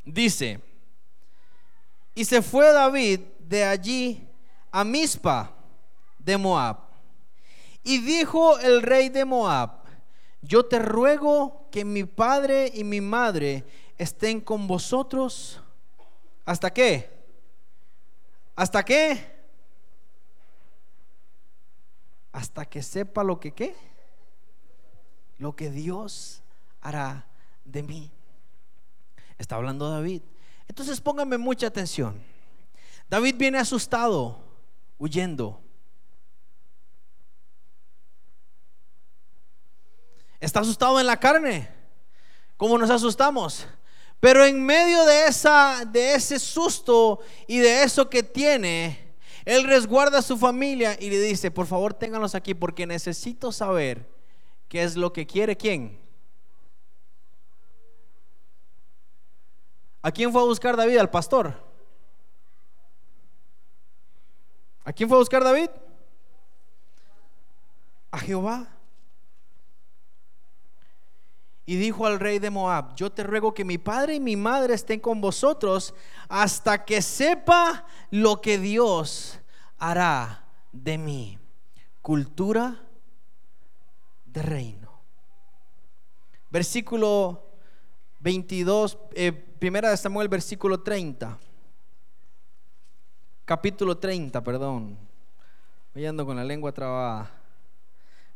dice, 0.06 0.62
y 2.16 2.26
se 2.26 2.42
fue 2.42 2.72
David 2.72 3.20
de 3.40 3.64
allí 3.64 4.28
a 4.72 4.84
Mizpa 4.84 5.56
de 6.18 6.38
Moab. 6.38 6.78
Y 7.84 8.00
dijo 8.00 8.58
el 8.60 8.82
rey 8.82 9.10
de 9.10 9.26
Moab, 9.26 9.79
yo 10.42 10.66
te 10.66 10.80
ruego 10.80 11.68
que 11.72 11.84
mi 11.86 12.04
padre 12.04 12.72
y 12.74 12.84
mi 12.84 13.02
madre 13.02 13.66
estén 13.98 14.40
con 14.40 14.68
vosotros. 14.68 15.62
¿Hasta 16.46 16.72
qué? 16.72 17.10
¿Hasta 18.56 18.84
qué? 18.84 19.40
Hasta 22.32 22.66
que 22.66 22.82
sepa 22.82 23.24
lo 23.24 23.40
que 23.40 23.54
qué. 23.54 23.76
Lo 25.38 25.56
que 25.56 25.70
Dios 25.70 26.42
hará 26.82 27.28
de 27.66 27.84
mí. 27.84 28.12
Está 29.38 29.56
hablando 29.56 29.90
David. 29.90 30.22
Entonces 30.68 31.02
pónganme 31.02 31.38
mucha 31.38 31.68
atención. 31.68 32.22
David 33.10 33.36
viene 33.38 33.58
asustado, 33.58 34.40
huyendo. 34.98 35.62
Está 40.40 40.62
asustado 40.62 41.00
en 41.00 41.06
la 41.06 41.20
carne, 41.20 41.70
como 42.58 42.78
nos 42.78 42.90
asustamos. 42.90 43.68
Pero 44.20 44.46
en 44.46 44.64
medio 44.64 45.06
de, 45.06 45.28
esa, 45.28 45.86
de 45.86 46.16
ese 46.16 46.40
susto 46.40 47.20
y 47.48 47.60
de 47.60 47.84
eso 47.84 48.10
que 48.10 48.24
tiene, 48.24 49.16
él 49.46 49.64
resguarda 49.64 50.20
a 50.20 50.22
su 50.22 50.38
familia 50.38 50.98
y 51.00 51.10
le 51.10 51.22
dice, 51.22 51.52
por 51.52 51.68
favor 51.68 51.94
ténganlos 51.94 52.36
aquí 52.36 52.54
porque 52.54 52.86
necesito 52.86 53.52
saber 53.52 54.10
qué 54.68 54.84
es 54.84 54.96
lo 54.96 55.14
que 55.14 55.26
quiere 55.26 55.56
quién. 55.56 56.00
¿A 60.02 60.12
quién 60.12 60.32
fue 60.32 60.42
a 60.42 60.46
buscar 60.46 60.78
David? 60.78 60.98
Al 60.98 61.10
pastor. 61.10 61.54
¿A 64.84 64.94
quién 64.94 65.10
fue 65.10 65.18
a 65.18 65.20
buscar 65.20 65.44
David? 65.44 65.70
A 68.12 68.20
Jehová. 68.20 68.79
Y 71.70 71.76
dijo 71.76 72.08
al 72.08 72.20
rey 72.20 72.40
de 72.40 72.50
Moab, 72.50 72.96
yo 72.96 73.12
te 73.12 73.22
ruego 73.22 73.54
que 73.54 73.64
mi 73.64 73.78
padre 73.78 74.16
y 74.16 74.20
mi 74.20 74.36
madre 74.36 74.74
estén 74.74 75.00
con 75.00 75.22
vosotros 75.22 75.94
hasta 76.28 76.84
que 76.84 77.00
sepa 77.00 77.86
lo 78.10 78.42
que 78.42 78.58
Dios 78.58 79.40
hará 79.78 80.48
de 80.72 80.98
mí. 80.98 81.38
Cultura 82.02 82.76
de 84.26 84.42
reino. 84.42 85.00
Versículo 86.50 87.52
22, 88.20 88.98
eh, 89.12 89.32
primera 89.32 89.92
de 89.92 89.98
Samuel, 89.98 90.28
versículo 90.28 90.82
30. 90.82 91.38
Capítulo 93.46 93.96
30, 93.96 94.44
perdón. 94.44 94.98
Voy 95.94 96.04
ando 96.04 96.26
con 96.26 96.36
la 96.36 96.44
lengua 96.44 96.72
trabada. 96.72 97.30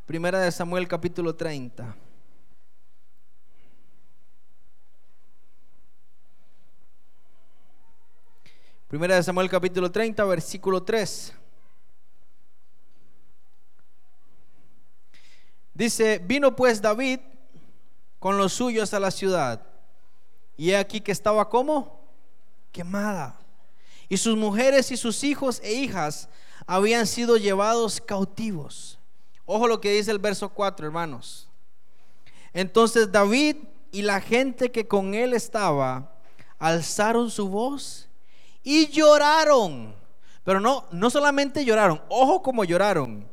Primera 0.05 0.39
de 0.39 0.51
Samuel, 0.51 0.87
capítulo 0.87 1.35
30. 1.35 2.02
Primera 8.93 9.15
de 9.15 9.23
Samuel 9.23 9.49
capítulo 9.49 9.91
30, 9.91 10.23
versículo 10.25 10.83
3. 10.83 11.33
Dice, 15.73 16.19
vino 16.19 16.55
pues 16.55 16.79
David 16.79 17.19
con 18.19 18.37
los 18.37 18.53
suyos 18.53 18.93
a 18.93 18.99
la 18.99 19.09
ciudad. 19.09 19.65
Y 20.57 20.73
aquí 20.73 21.01
que 21.01 21.11
estaba 21.11 21.49
como 21.49 22.07
quemada. 22.71 23.39
Y 24.09 24.17
sus 24.17 24.37
mujeres 24.37 24.91
y 24.91 24.97
sus 24.97 25.23
hijos 25.23 25.59
e 25.63 25.73
hijas 25.73 26.29
habían 26.67 27.07
sido 27.07 27.37
llevados 27.37 27.99
cautivos. 27.99 28.99
Ojo 29.47 29.67
lo 29.67 29.81
que 29.81 29.93
dice 29.93 30.11
el 30.11 30.19
verso 30.19 30.49
4, 30.49 30.85
hermanos. 30.85 31.49
Entonces 32.53 33.11
David 33.11 33.55
y 33.91 34.03
la 34.03 34.21
gente 34.21 34.71
que 34.71 34.87
con 34.87 35.15
él 35.15 35.33
estaba 35.33 36.13
alzaron 36.59 37.31
su 37.31 37.49
voz 37.49 38.07
y 38.63 38.87
lloraron. 38.87 39.95
Pero 40.43 40.59
no, 40.59 40.85
no 40.91 41.09
solamente 41.09 41.63
lloraron, 41.63 42.01
ojo 42.09 42.41
como 42.41 42.63
lloraron. 42.63 43.29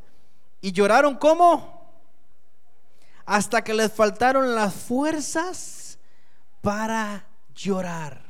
Y 0.61 0.73
lloraron 0.73 1.17
como 1.17 1.81
hasta 3.25 3.63
que 3.63 3.75
les 3.75 3.93
faltaron 3.93 4.55
las 4.55 4.75
fuerzas 4.75 5.99
para 6.61 7.27
llorar. 7.55 8.21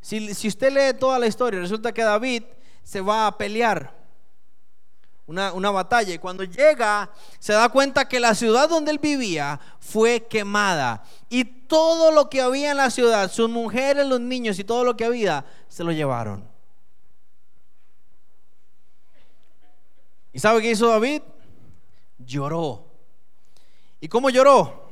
Si, 0.00 0.34
si, 0.34 0.48
usted 0.48 0.72
lee 0.72 0.98
toda 0.98 1.18
la 1.18 1.26
historia, 1.26 1.60
resulta 1.60 1.92
que 1.92 2.02
David 2.02 2.44
se 2.82 3.00
va 3.00 3.26
a 3.26 3.36
pelear 3.36 3.99
una, 5.30 5.52
una, 5.52 5.70
batalla 5.70 6.12
y 6.12 6.18
cuando 6.18 6.42
llega 6.42 7.08
se 7.38 7.52
da 7.52 7.68
cuenta 7.68 8.08
que 8.08 8.18
la 8.18 8.34
ciudad 8.34 8.68
donde 8.68 8.90
él 8.90 8.98
vivía 8.98 9.60
fue 9.78 10.26
quemada 10.26 11.04
y 11.28 11.44
todo 11.44 12.10
lo 12.10 12.28
que 12.28 12.40
había 12.40 12.72
en 12.72 12.76
la 12.78 12.90
ciudad, 12.90 13.30
sus 13.30 13.48
mujeres, 13.48 14.04
los 14.08 14.20
niños 14.20 14.58
y 14.58 14.64
todo 14.64 14.82
lo 14.82 14.96
que 14.96 15.04
había, 15.04 15.44
se 15.68 15.84
lo 15.84 15.92
llevaron. 15.92 16.44
¿Y 20.32 20.40
sabe 20.40 20.62
qué 20.62 20.72
hizo 20.72 20.88
David? 20.88 21.22
Lloró. 22.18 22.88
¿Y 24.00 24.08
cómo 24.08 24.30
lloró? 24.30 24.90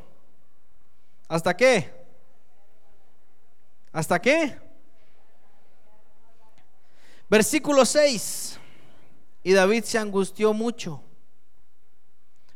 ¿Hasta 1.27 1.57
qué? 1.57 1.93
¿Hasta 3.93 4.21
qué? 4.21 4.57
Versículo 7.29 7.85
6. 7.85 8.61
Y 9.43 9.53
David 9.53 9.85
se 9.85 9.99
angustió 9.99 10.53
mucho, 10.53 11.03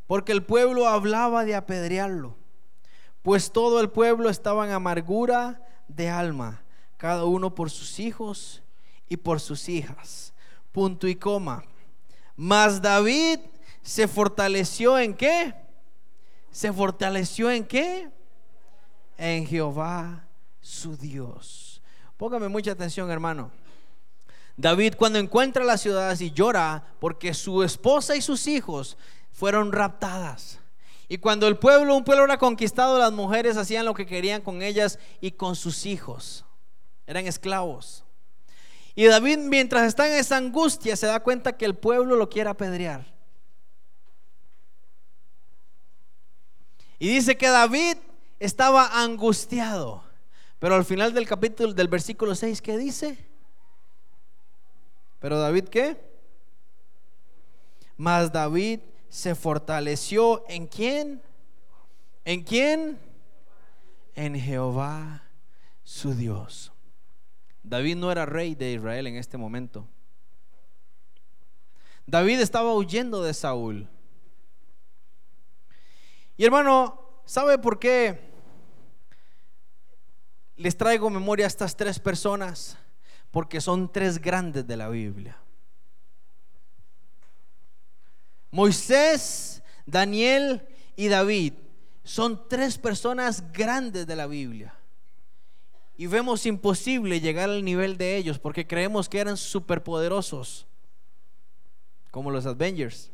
porque 0.07 0.33
el 0.33 0.43
pueblo 0.43 0.89
hablaba 0.89 1.45
de 1.45 1.55
apedrearlo 1.55 2.37
pues 3.22 3.53
todo 3.53 3.80
el 3.80 3.89
pueblo 3.89 4.28
estaba 4.28 4.66
en 4.66 4.72
amargura 4.72 5.64
de 5.89 6.11
alma, 6.11 6.62
cada 6.97 7.24
uno 7.24 7.55
por 7.55 7.70
sus 7.70 8.01
hijos 8.01 8.62
y 9.09 9.16
por 9.16 9.41
sus 9.41 9.68
hijas. 9.68 10.35
Punto 10.72 11.07
y 11.07 11.14
coma. 11.14 11.64
Mas 12.35 12.83
David 12.83 13.39
se 13.83 14.09
fortaleció 14.09 14.99
en 14.99 15.14
qué? 15.14 15.55
Se 16.51 16.72
fortaleció 16.72 17.51
en 17.51 17.64
qué? 17.64 18.11
En 19.16 19.47
Jehová 19.47 20.26
su 20.61 20.97
Dios. 20.97 21.80
Póngame 22.16 22.49
mucha 22.49 22.72
atención, 22.72 23.11
hermano. 23.11 23.51
David 24.57 24.94
cuando 24.96 25.18
encuentra 25.18 25.64
las 25.64 25.80
ciudades 25.80 26.20
y 26.20 26.32
llora 26.32 26.84
porque 27.00 27.34
su 27.34 27.62
esposa 27.62 28.16
y 28.16 28.22
sus 28.22 28.46
hijos 28.46 28.96
fueron 29.30 29.72
raptadas. 29.72 30.61
Y 31.09 31.18
cuando 31.18 31.46
el 31.46 31.59
pueblo, 31.59 31.94
un 31.94 32.05
pueblo 32.05 32.24
era 32.24 32.38
conquistado, 32.38 32.98
las 32.98 33.12
mujeres 33.12 33.57
hacían 33.57 33.84
lo 33.84 33.94
que 33.94 34.07
querían 34.07 34.40
con 34.40 34.62
ellas 34.62 34.98
y 35.20 35.32
con 35.32 35.57
sus 35.57 35.84
hijos. 35.84 36.44
Eran 37.07 37.26
esclavos. 37.26 38.05
Y 38.94 39.05
David, 39.07 39.38
mientras 39.38 39.86
está 39.86 40.07
en 40.07 40.14
esa 40.14 40.36
angustia, 40.36 40.96
se 40.96 41.07
da 41.07 41.20
cuenta 41.20 41.57
que 41.57 41.64
el 41.64 41.74
pueblo 41.74 42.16
lo 42.16 42.28
quiere 42.28 42.50
apedrear. 42.50 43.12
Y 46.98 47.09
dice 47.09 47.36
que 47.36 47.48
David 47.48 47.96
estaba 48.38 49.03
angustiado. 49.03 50.05
Pero 50.59 50.76
al 50.76 50.84
final 50.84 51.12
del 51.12 51.26
capítulo, 51.26 51.72
del 51.72 51.88
versículo 51.88 52.34
6, 52.34 52.62
¿qué 52.62 52.76
dice? 52.76 53.32
Pero 55.23 55.39
David, 55.39 55.68
¿qué? 55.68 55.97
Mas 57.97 58.33
David 58.33 58.81
se 59.09 59.37
fortaleció 59.37 60.45
en 60.49 60.66
quién? 60.66 61.23
¿En 62.25 62.43
quién? 62.43 62.99
En 64.16 64.35
Jehová 64.35 65.23
su 65.85 66.12
Dios. 66.14 66.73
David 67.62 67.97
no 67.97 68.11
era 68.11 68.27
rey 68.27 68.57
de 68.57 68.73
Israel 68.73 69.07
en 69.07 69.14
este 69.14 69.39
momento. 69.39 69.87
David 72.05 72.41
estaba 72.41 72.75
huyendo 72.75 73.23
de 73.23 73.33
Saúl. 73.33 73.89
Y 76.37 76.45
hermano, 76.45 77.23
¿sabe 77.27 77.59
por 77.59 77.79
qué 77.79 78.18
les 80.57 80.77
traigo 80.77 81.09
memoria 81.11 81.47
a 81.47 81.49
estas 81.49 81.77
tres 81.77 82.01
personas? 82.01 82.77
Porque 83.33 83.61
son 83.61 83.91
tres 83.91 84.20
grandes 84.20 84.64
de 84.64 84.76
la 84.76 84.89
Biblia. 84.89 85.37
Moisés, 88.53 89.62
Daniel 89.87 90.64
y 90.95 91.09
David 91.09 91.55
son 92.05 92.49
tres 92.49 92.78
personas 92.78 93.53
grandes 93.53 94.07
de 94.07 94.14
la 94.14 94.26
Biblia. 94.26 94.74
y 95.97 96.07
vemos 96.07 96.47
imposible 96.47 97.20
llegar 97.20 97.49
al 97.49 97.64
nivel 97.64 97.97
de 97.97 98.16
ellos 98.16 98.39
porque 98.39 98.66
creemos 98.66 99.09
que 99.09 99.20
eran 99.20 99.37
superpoderosos, 99.37 100.66
como 102.11 102.30
los 102.30 102.45
Avengers. 102.47 103.11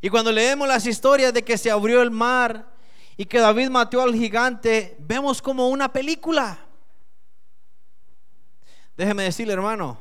Y 0.00 0.08
cuando 0.08 0.30
leemos 0.30 0.68
las 0.68 0.86
historias 0.86 1.34
de 1.34 1.42
que 1.42 1.58
se 1.58 1.70
abrió 1.70 2.00
el 2.00 2.10
mar 2.10 2.72
y 3.16 3.24
que 3.24 3.38
David 3.38 3.70
mató 3.70 4.00
al 4.02 4.14
gigante, 4.14 4.96
vemos 5.00 5.42
como 5.42 5.68
una 5.68 5.92
película. 5.92 6.69
Déjeme 9.00 9.22
decirle, 9.22 9.54
hermano, 9.54 9.96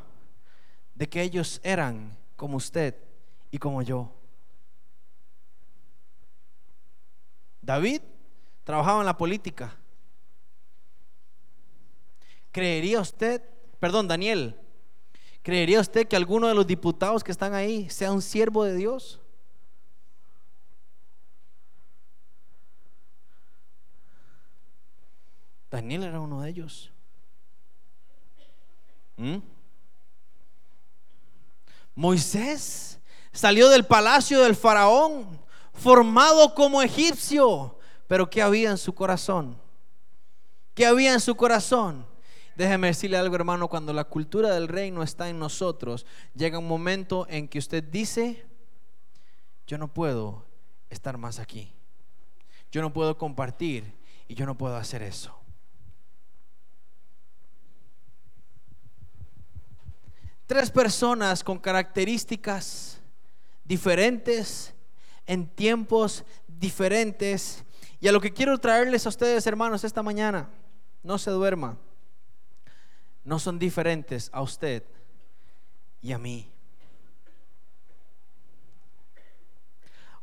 de 0.94 1.08
que 1.08 1.22
ellos 1.22 1.62
eran 1.64 2.18
como 2.36 2.58
usted 2.58 2.98
y 3.50 3.58
como 3.58 3.82
yo. 3.82 4.14
David 7.62 8.02
trabajaba 8.66 9.00
en 9.00 9.06
la 9.06 9.16
política. 9.16 9.74
¿Creería 12.52 13.00
usted, 13.00 13.42
perdón, 13.80 14.10
Daniel, 14.10 14.60
¿creería 15.44 15.80
usted 15.80 16.06
que 16.06 16.18
alguno 16.18 16.50
de 16.50 16.56
los 16.56 16.68
diputados 16.68 17.24
que 17.24 17.32
están 17.32 17.54
ahí 17.54 17.90
sea 17.90 18.12
un 18.12 18.22
siervo 18.22 18.66
de 18.66 18.76
Dios? 18.76 19.22
Daniel 25.72 26.04
era 26.04 26.20
uno 26.20 26.42
de 26.42 26.50
ellos. 26.50 26.92
¿Mm? 29.20 29.40
Moisés 31.94 33.00
salió 33.34 33.68
del 33.68 33.86
palacio 33.86 34.42
del 34.42 34.56
faraón 34.56 35.42
formado 35.74 36.56
como 36.56 36.82
egipcio, 36.82 37.78
pero 38.08 38.30
¿qué 38.30 38.42
había 38.42 38.72
en 38.72 38.78
su 38.78 38.96
corazón? 38.96 39.62
¿Qué 40.74 40.86
había 40.86 41.12
en 41.12 41.20
su 41.20 41.36
corazón? 41.36 42.08
Déjeme 42.56 42.88
decirle 42.88 43.18
algo, 43.18 43.36
hermano, 43.36 43.68
cuando 43.68 43.92
la 43.92 44.06
cultura 44.06 44.54
del 44.54 44.70
reino 44.70 45.04
está 45.04 45.30
en 45.30 45.38
nosotros, 45.38 46.06
llega 46.34 46.58
un 46.58 46.68
momento 46.68 47.28
en 47.30 47.50
que 47.50 47.60
usted 47.60 47.84
dice, 47.84 48.46
yo 49.68 49.78
no 49.78 49.94
puedo 49.94 50.46
estar 50.90 51.18
más 51.18 51.40
aquí. 51.40 51.74
Yo 52.72 52.82
no 52.82 52.94
puedo 52.94 53.18
compartir 53.18 53.94
y 54.30 54.36
yo 54.36 54.46
no 54.46 54.58
puedo 54.58 54.78
hacer 54.78 55.02
eso. 55.02 55.39
Tres 60.50 60.72
personas 60.72 61.44
con 61.44 61.60
características 61.60 63.00
diferentes 63.64 64.74
en 65.28 65.46
tiempos 65.46 66.26
diferentes. 66.48 67.64
Y 68.00 68.08
a 68.08 68.12
lo 68.12 68.20
que 68.20 68.34
quiero 68.34 68.58
traerles 68.58 69.06
a 69.06 69.10
ustedes, 69.10 69.46
hermanos, 69.46 69.84
esta 69.84 70.02
mañana, 70.02 70.50
no 71.04 71.20
se 71.20 71.30
duerma. 71.30 71.78
No 73.24 73.38
son 73.38 73.60
diferentes 73.60 74.32
a 74.34 74.42
usted 74.42 74.82
y 76.02 76.14
a 76.14 76.18
mí. 76.18 76.50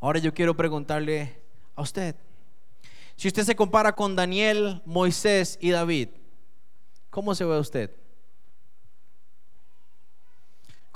Ahora 0.01 0.19
yo 0.19 0.35
quiero 0.35 0.57
preguntarle 0.57 1.41
a 1.77 1.83
usted, 1.83 2.17
si 3.15 3.29
usted 3.29 3.45
se 3.45 3.55
compara 3.55 3.95
con 3.95 4.17
Daniel, 4.17 4.83
Moisés 4.87 5.57
y 5.61 5.71
David, 5.71 6.09
¿cómo 7.11 7.33
se 7.33 7.45
ve 7.45 7.61
usted? 7.61 8.06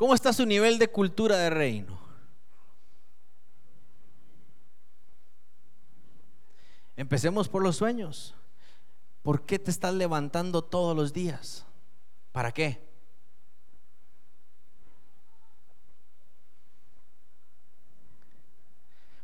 ¿Cómo 0.01 0.15
está 0.15 0.33
su 0.33 0.47
nivel 0.47 0.79
de 0.79 0.89
cultura 0.89 1.37
de 1.37 1.51
reino? 1.51 2.01
Empecemos 6.97 7.51
por 7.51 7.63
los 7.63 7.77
sueños. 7.77 8.35
¿Por 9.23 9.45
qué 9.45 9.59
te 9.59 9.71
estás 9.71 9.93
levantando 9.93 10.65
todos 10.65 10.97
los 10.97 11.13
días? 11.13 11.67
¿Para 12.33 12.51
qué? 12.51 12.83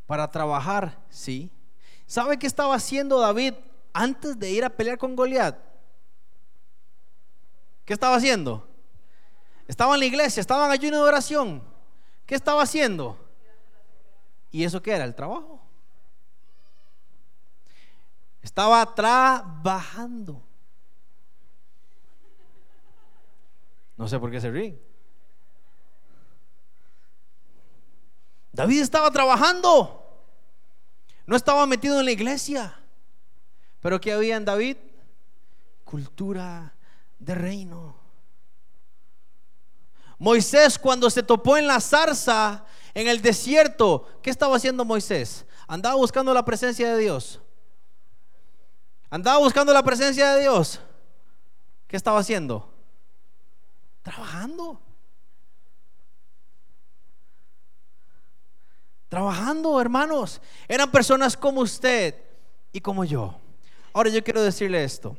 Para 0.04 0.30
trabajar, 0.30 1.02
sí. 1.08 1.50
¿Sabe 2.04 2.38
qué 2.38 2.46
estaba 2.46 2.74
haciendo 2.74 3.18
David 3.18 3.54
antes 3.94 4.38
de 4.38 4.50
ir 4.50 4.62
a 4.62 4.68
pelear 4.68 4.98
con 4.98 5.16
Goliat? 5.16 5.56
¿Qué 7.86 7.94
estaba 7.94 8.16
haciendo? 8.16 8.75
Estaba 9.66 9.94
en 9.94 10.00
la 10.00 10.06
iglesia, 10.06 10.40
estaba 10.40 10.66
en 10.66 10.72
ayuno 10.72 10.98
de 10.98 11.08
oración. 11.08 11.62
¿Qué 12.24 12.34
estaba 12.34 12.62
haciendo? 12.62 13.18
¿Y 14.50 14.64
eso 14.64 14.80
qué 14.82 14.92
era? 14.92 15.04
El 15.04 15.14
trabajo. 15.14 15.60
Estaba 18.42 18.94
trabajando. 18.94 20.42
No 23.96 24.08
sé 24.08 24.18
por 24.18 24.30
qué 24.30 24.40
se 24.40 24.50
ríe. 24.50 24.80
David 28.52 28.82
estaba 28.82 29.10
trabajando. 29.10 30.02
No 31.26 31.36
estaba 31.36 31.66
metido 31.66 31.98
en 31.98 32.04
la 32.04 32.12
iglesia. 32.12 32.78
Pero 33.80 34.00
¿qué 34.00 34.12
había 34.12 34.36
en 34.36 34.44
David? 34.44 34.76
Cultura 35.84 36.72
de 37.18 37.34
reino. 37.34 38.05
Moisés 40.18 40.78
cuando 40.78 41.10
se 41.10 41.22
topó 41.22 41.56
en 41.56 41.66
la 41.66 41.80
zarza, 41.80 42.64
en 42.94 43.08
el 43.08 43.20
desierto, 43.20 44.08
¿qué 44.22 44.30
estaba 44.30 44.56
haciendo 44.56 44.84
Moisés? 44.84 45.44
Andaba 45.66 45.96
buscando 45.96 46.32
la 46.32 46.44
presencia 46.44 46.94
de 46.94 47.02
Dios. 47.02 47.40
Andaba 49.10 49.38
buscando 49.38 49.72
la 49.72 49.82
presencia 49.82 50.34
de 50.34 50.42
Dios. 50.42 50.80
¿Qué 51.86 51.96
estaba 51.96 52.18
haciendo? 52.18 52.72
Trabajando. 54.02 54.80
Trabajando, 59.08 59.80
hermanos. 59.80 60.40
Eran 60.66 60.90
personas 60.90 61.36
como 61.36 61.60
usted 61.60 62.14
y 62.72 62.80
como 62.80 63.04
yo. 63.04 63.38
Ahora 63.92 64.08
yo 64.10 64.24
quiero 64.24 64.42
decirle 64.42 64.82
esto. 64.82 65.16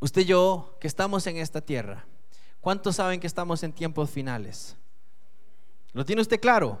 Usted 0.00 0.22
y 0.22 0.26
yo 0.26 0.76
que 0.80 0.88
estamos 0.88 1.26
en 1.26 1.36
esta 1.36 1.60
tierra 1.60 2.04
¿Cuántos 2.66 2.96
saben 2.96 3.20
que 3.20 3.28
estamos 3.28 3.62
en 3.62 3.72
tiempos 3.72 4.10
finales? 4.10 4.76
¿Lo 5.92 6.04
tiene 6.04 6.20
usted 6.20 6.40
claro? 6.40 6.80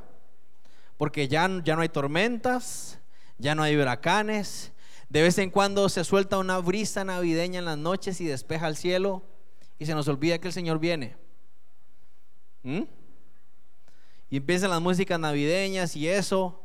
Porque 0.96 1.28
ya, 1.28 1.48
ya 1.62 1.76
no 1.76 1.82
hay 1.82 1.88
tormentas, 1.88 2.98
ya 3.38 3.54
no 3.54 3.62
hay 3.62 3.76
huracanes. 3.76 4.72
De 5.08 5.22
vez 5.22 5.38
en 5.38 5.48
cuando 5.48 5.88
se 5.88 6.02
suelta 6.02 6.38
una 6.38 6.58
brisa 6.58 7.04
navideña 7.04 7.60
en 7.60 7.66
las 7.66 7.78
noches 7.78 8.20
y 8.20 8.24
despeja 8.24 8.66
el 8.66 8.76
cielo 8.76 9.22
y 9.78 9.86
se 9.86 9.94
nos 9.94 10.08
olvida 10.08 10.40
que 10.40 10.48
el 10.48 10.52
Señor 10.52 10.80
viene. 10.80 11.16
¿Mm? 12.64 12.82
Y 14.30 14.38
empiezan 14.38 14.70
las 14.70 14.80
músicas 14.80 15.20
navideñas 15.20 15.94
y 15.94 16.08
eso. 16.08 16.64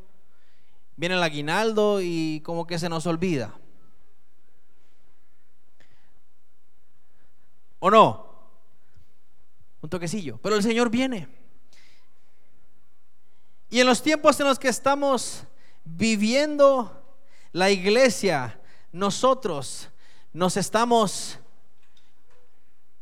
Viene 0.95 1.13
el 1.13 1.21
aguinaldo 1.21 2.01
y 2.01 2.41
como 2.43 2.65
que 2.65 2.79
se 2.79 2.89
nos 2.89 3.05
olvida. 3.05 3.53
¿O 7.77 7.91
no? 7.91 8.30
Un 9.81 9.89
toquecillo, 9.89 10.37
pero 10.41 10.55
el 10.55 10.63
Señor 10.63 10.89
viene. 10.89 11.27
Y 13.69 13.79
en 13.79 13.87
los 13.87 14.03
tiempos 14.03 14.39
en 14.39 14.47
los 14.47 14.59
que 14.59 14.67
estamos 14.67 15.43
viviendo 15.83 17.01
la 17.51 17.69
iglesia, 17.69 18.59
nosotros 18.91 19.89
nos 20.33 20.57
estamos 20.57 21.39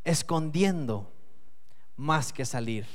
escondiendo 0.03 1.11
más 1.97 2.31
que 2.31 2.45
salir. 2.45 2.85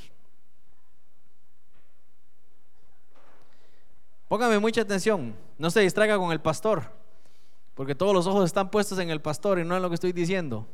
Póngame 4.27 4.57
mucha 4.57 4.81
atención, 4.81 5.35
no 5.57 5.69
se 5.69 5.81
distraiga 5.81 6.17
con 6.17 6.31
el 6.31 6.41
pastor, 6.41 6.91
porque 7.75 7.93
todos 7.93 8.13
los 8.13 8.25
ojos 8.25 8.45
están 8.45 8.71
puestos 8.71 8.97
en 8.99 9.09
el 9.09 9.21
pastor 9.21 9.59
y 9.59 9.63
no 9.63 9.75
en 9.75 9.81
lo 9.81 9.89
que 9.89 9.95
estoy 9.95 10.13
diciendo. 10.13 10.67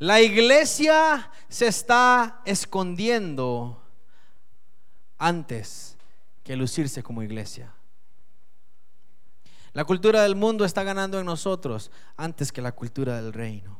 La 0.00 0.22
iglesia 0.22 1.30
se 1.50 1.66
está 1.66 2.40
escondiendo 2.46 3.82
antes 5.18 5.98
que 6.42 6.56
lucirse 6.56 7.02
como 7.02 7.22
iglesia. 7.22 7.74
La 9.74 9.84
cultura 9.84 10.22
del 10.22 10.36
mundo 10.36 10.64
está 10.64 10.84
ganando 10.84 11.20
en 11.20 11.26
nosotros 11.26 11.90
antes 12.16 12.50
que 12.50 12.62
la 12.62 12.72
cultura 12.72 13.20
del 13.20 13.34
reino. 13.34 13.78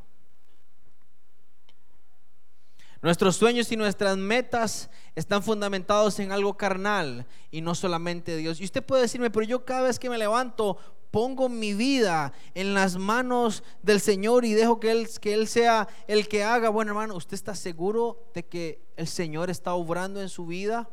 Nuestros 3.01 3.37
sueños 3.37 3.73
y 3.73 3.79
nuestras 3.79 4.19
metas 4.19 4.91
están 5.15 5.43
fundamentados 5.43 6.19
en 6.19 6.33
algo 6.33 6.55
carnal 6.55 7.27
y 7.51 7.63
no 7.63 7.75
solamente 7.75 8.37
Dios. 8.37 8.61
Y 8.61 8.65
usted 8.65 8.85
puede 8.85 9.05
decirme, 9.05 9.31
pero 9.31 9.47
yo 9.47 9.65
cada 9.65 9.85
vez 9.85 9.99
que 9.99 10.11
me 10.11 10.19
levanto 10.19 10.77
pongo 11.11 11.49
mi 11.49 11.75
vida 11.75 12.33
en 12.55 12.75
las 12.75 12.97
manos 12.97 13.63
del 13.83 14.01
Señor 14.01 14.45
y 14.45 14.55
dejo 14.55 14.81
que 14.81 14.91
Él, 14.91 15.09
que 15.21 15.35
Él 15.35 15.49
sea 15.49 15.89
el 16.07 16.29
que 16.29 16.45
haga. 16.45 16.69
Bueno, 16.69 16.93
hermano, 16.93 17.17
¿usted 17.17 17.35
está 17.35 17.55
seguro 17.55 18.31
de 18.35 18.47
que 18.47 18.83
el 18.97 19.07
Señor 19.07 19.51
está 19.51 19.75
obrando 19.75 20.21
en 20.21 20.29
su 20.29 20.47
vida? 20.47 20.89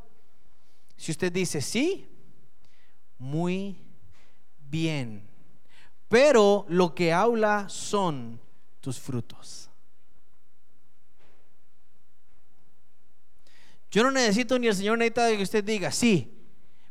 Si 0.95 1.11
usted 1.11 1.32
dice 1.32 1.61
sí, 1.61 2.07
muy 3.18 3.78
bien, 4.70 5.28
pero 6.07 6.65
lo 6.68 6.95
que 6.95 7.13
habla 7.13 7.70
son 7.70 8.39
tus 8.82 8.99
frutos. 8.99 9.70
Yo 13.91 14.03
no 14.03 14.11
necesito 14.11 14.59
ni 14.59 14.68
el 14.68 14.76
Señor 14.76 14.97
necesita 14.97 15.30
que 15.30 15.43
usted 15.43 15.63
diga, 15.63 15.91
sí. 15.91 16.36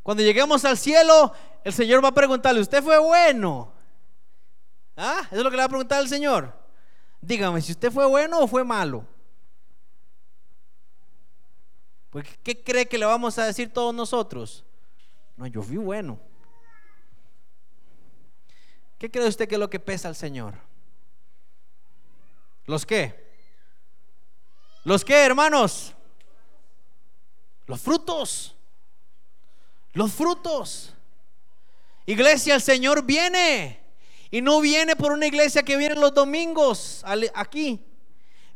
Cuando 0.06 0.22
lleguemos 0.22 0.64
al 0.64 0.78
cielo, 0.78 1.32
el 1.64 1.72
Señor 1.72 2.04
va 2.04 2.10
a 2.10 2.14
preguntarle, 2.14 2.60
¿usted 2.60 2.80
fue 2.80 2.96
bueno? 2.96 3.72
¿Ah? 4.96 5.22
Eso 5.26 5.38
es 5.38 5.42
lo 5.42 5.50
que 5.50 5.56
le 5.56 5.62
va 5.62 5.64
a 5.64 5.68
preguntar 5.68 6.00
el 6.00 6.08
Señor. 6.08 6.56
Dígame, 7.20 7.60
si 7.60 7.72
usted 7.72 7.90
fue 7.90 8.06
bueno 8.06 8.38
o 8.38 8.46
fue 8.46 8.62
malo. 8.62 9.04
Porque 12.10 12.38
¿qué 12.44 12.62
cree 12.62 12.86
que 12.86 12.98
le 12.98 13.04
vamos 13.04 13.36
a 13.40 13.46
decir 13.46 13.72
todos 13.72 13.92
nosotros? 13.92 14.64
No, 15.36 15.48
yo 15.48 15.60
fui 15.60 15.76
bueno. 15.76 16.20
¿Qué 19.00 19.10
cree 19.10 19.26
usted 19.26 19.48
que 19.48 19.56
es 19.56 19.60
lo 19.60 19.68
que 19.68 19.80
pesa 19.80 20.06
al 20.06 20.14
Señor? 20.14 20.54
¿Los 22.66 22.86
qué? 22.86 23.28
¿Los 24.84 25.04
qué, 25.04 25.26
hermanos? 25.26 25.94
Los 27.66 27.80
frutos. 27.80 28.55
Los 29.96 30.12
frutos. 30.12 30.92
Iglesia, 32.04 32.54
el 32.54 32.60
Señor 32.60 33.02
viene. 33.02 33.80
Y 34.30 34.42
no 34.42 34.60
viene 34.60 34.94
por 34.94 35.10
una 35.10 35.26
iglesia 35.26 35.62
que 35.62 35.78
viene 35.78 35.94
los 35.94 36.12
domingos 36.12 37.02
aquí. 37.34 37.82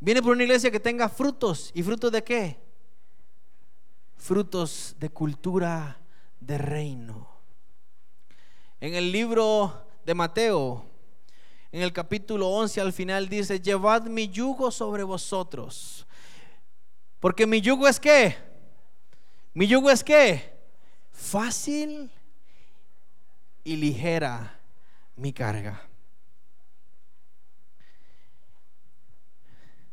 Viene 0.01 0.21
por 0.21 0.33
una 0.33 0.43
iglesia 0.43 0.71
que 0.71 0.79
tenga 0.79 1.09
frutos. 1.09 1.71
¿Y 1.73 1.83
frutos 1.83 2.13
de 2.13 2.23
qué? 2.23 2.61
Frutos 4.19 4.95
de 4.99 5.09
cultura 5.09 5.99
de 6.41 6.59
reino. 6.59 7.27
En 8.79 8.95
el 8.95 9.11
libro 9.11 9.87
de 10.05 10.13
Mateo, 10.13 10.85
en 11.73 11.81
el 11.81 11.95
capítulo 11.95 12.51
11 12.51 12.83
al 12.83 12.93
final 12.93 13.31
dice, 13.31 13.59
llevad 13.59 14.03
mi 14.03 14.29
yugo 14.29 14.71
sobre 14.71 15.05
vosotros. 15.05 16.07
Porque 17.19 17.47
mi 17.47 17.63
yugo 17.63 17.89
es 17.89 17.99
qué? 17.99 18.37
Mi 19.55 19.67
yugo 19.67 19.91
es 19.91 20.05
qué? 20.05 20.60
Fácil 21.21 22.11
y 23.63 23.77
ligera 23.77 24.59
mi 25.15 25.33
carga. 25.33 25.81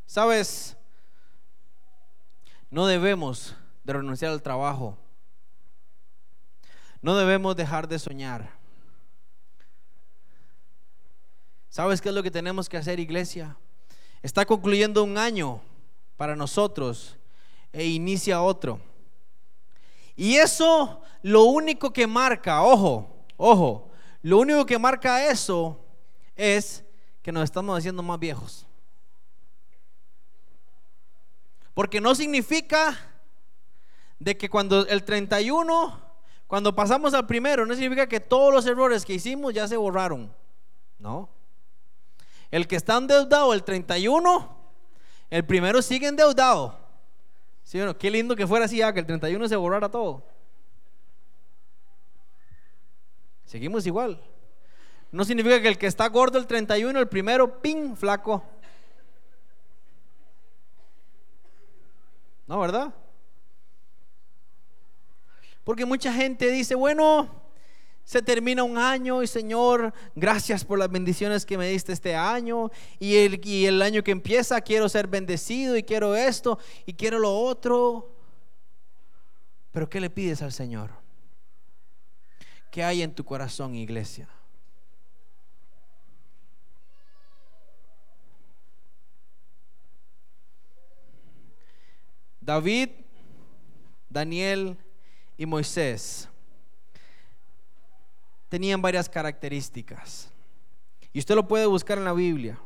Sabes, 0.08 0.76
no 2.72 2.88
debemos 2.88 3.56
de 3.84 3.94
renunciar 3.94 4.32
al 4.32 4.42
trabajo. 4.42 4.98
No 7.02 7.16
debemos 7.16 7.56
dejar 7.56 7.88
de 7.88 8.00
soñar. 8.00 8.50
¿Sabes 11.70 12.02
qué 12.02 12.10
es 12.10 12.16
lo 12.16 12.24
que 12.24 12.32
tenemos 12.32 12.68
que 12.68 12.78
hacer, 12.78 13.00
iglesia? 13.00 13.56
Está 14.24 14.46
concluyendo 14.46 15.04
un 15.04 15.18
año 15.20 15.62
para 16.16 16.36
nosotros 16.36 17.18
e 17.74 17.86
inicia 17.86 18.42
otro. 18.42 18.87
Y 20.18 20.36
eso 20.36 21.02
lo 21.22 21.44
único 21.44 21.94
que 21.94 22.08
marca, 22.08 22.64
ojo, 22.64 23.24
ojo, 23.38 23.92
lo 24.24 24.40
único 24.40 24.66
que 24.66 24.80
marca 24.80 25.30
eso 25.30 25.80
es 26.36 26.84
que 27.22 27.32
nos 27.32 27.44
estamos 27.44 27.78
haciendo 27.78 28.02
más 28.02 28.20
viejos. 28.20 28.66
Porque 31.76 32.02
no 32.02 32.16
significa 32.16 32.98
de 34.18 34.36
que 34.36 34.50
cuando 34.50 34.88
el 34.88 35.04
31, 35.04 36.02
cuando 36.48 36.76
pasamos 36.76 37.14
al 37.14 37.28
primero, 37.28 37.68
no 37.68 37.76
significa 37.76 38.08
que 38.08 38.20
todos 38.20 38.52
los 38.52 38.66
errores 38.66 39.06
que 39.06 39.14
hicimos 39.14 39.54
ya 39.54 39.68
se 39.68 39.78
borraron. 39.78 40.34
No. 40.98 41.30
El 42.50 42.68
que 42.68 42.78
está 42.78 42.98
endeudado 42.98 43.54
el 43.54 43.64
31, 43.64 44.58
el 45.30 45.46
primero 45.46 45.84
sigue 45.84 46.08
endeudado. 46.08 46.87
¿Sí, 47.68 47.78
bueno, 47.80 47.98
qué 47.98 48.10
lindo 48.10 48.34
que 48.34 48.48
fuera 48.48 48.64
así, 48.64 48.78
ya, 48.78 48.94
que 48.94 49.02
el 49.02 49.06
31 49.06 49.46
se 49.50 49.58
borrara 49.58 49.92
todo. 49.92 50.24
Seguimos 53.44 53.86
igual. 53.86 54.24
No 55.12 55.26
significa 55.26 55.62
que 55.62 55.68
el 55.68 55.78
que 55.78 55.88
está 55.88 56.08
gordo 56.08 56.38
el 56.38 56.48
31, 56.48 56.98
el 56.98 57.10
primero, 57.10 57.62
ping, 57.62 57.98
flaco. 57.98 58.42
No, 62.48 62.58
¿verdad? 62.62 62.94
Porque 65.66 65.84
mucha 65.84 66.14
gente 66.14 66.50
dice, 66.50 66.74
bueno, 66.74 67.30
se 68.08 68.22
termina 68.22 68.64
un 68.64 68.78
año 68.78 69.22
y 69.22 69.28
Señor, 69.28 69.94
gracias 70.16 70.64
por 70.64 70.80
las 70.80 70.90
bendiciones 70.90 71.46
que 71.46 71.58
me 71.58 71.68
diste 71.68 71.92
este 71.92 72.16
año. 72.16 72.72
Y 73.00 73.18
el, 73.18 73.46
y 73.46 73.66
el 73.66 73.82
año 73.82 74.02
que 74.02 74.12
empieza 74.12 74.62
quiero 74.62 74.88
ser 74.88 75.08
bendecido 75.08 75.76
y 75.76 75.84
quiero 75.84 76.16
esto 76.16 76.58
y 76.86 76.94
quiero 76.94 77.20
lo 77.20 77.38
otro. 77.38 78.16
Pero 79.74 79.90
¿qué 79.90 80.00
le 80.00 80.10
pides 80.10 80.42
al 80.42 80.54
Señor? 80.54 80.92
¿Qué 82.72 82.82
hay 82.82 83.02
en 83.02 83.14
tu 83.14 83.26
corazón, 83.26 83.76
iglesia? 83.76 84.30
David, 92.40 92.88
Daniel 94.10 94.78
y 95.38 95.46
Moisés 95.46 96.30
tenían 98.50 98.82
varias 98.82 99.10
características. 99.10 100.30
Y 101.14 101.20
usted 101.20 101.36
lo 101.36 101.48
puede 101.48 101.66
buscar 101.66 101.98
en 101.98 102.06
la 102.06 102.14
Biblia. 102.14 102.60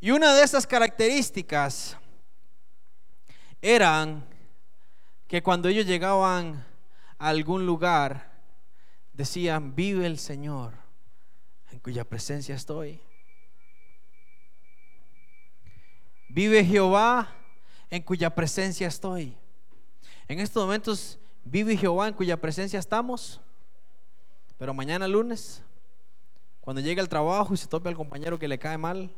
Y 0.00 0.10
una 0.10 0.34
de 0.34 0.42
esas 0.44 0.66
características 0.66 1.96
eran 3.60 4.24
que 5.26 5.42
cuando 5.42 5.68
ellos 5.68 5.86
llegaban 5.86 6.64
a 7.18 7.28
algún 7.28 7.66
lugar, 7.66 8.30
decían, 9.12 9.74
vive 9.74 10.06
el 10.06 10.18
Señor, 10.18 10.74
en 11.72 11.80
cuya 11.80 12.04
presencia 12.04 12.54
estoy. 12.54 13.00
Vive 16.28 16.64
Jehová, 16.64 17.34
en 17.90 18.02
cuya 18.02 18.34
presencia 18.34 18.86
estoy. 18.86 19.36
En 20.28 20.40
estos 20.40 20.62
momentos, 20.62 21.18
vive 21.42 21.76
Jehová, 21.76 22.08
en 22.08 22.14
cuya 22.14 22.40
presencia 22.40 22.78
estamos. 22.78 23.40
Pero 24.58 24.74
mañana 24.74 25.06
lunes, 25.06 25.62
cuando 26.60 26.82
llegue 26.82 27.00
al 27.00 27.08
trabajo 27.08 27.54
y 27.54 27.56
se 27.56 27.68
tope 27.68 27.88
al 27.88 27.96
compañero 27.96 28.38
que 28.38 28.48
le 28.48 28.58
cae 28.58 28.76
mal, 28.76 29.10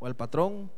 o 0.00 0.06
al 0.06 0.16
patrón, 0.16 0.70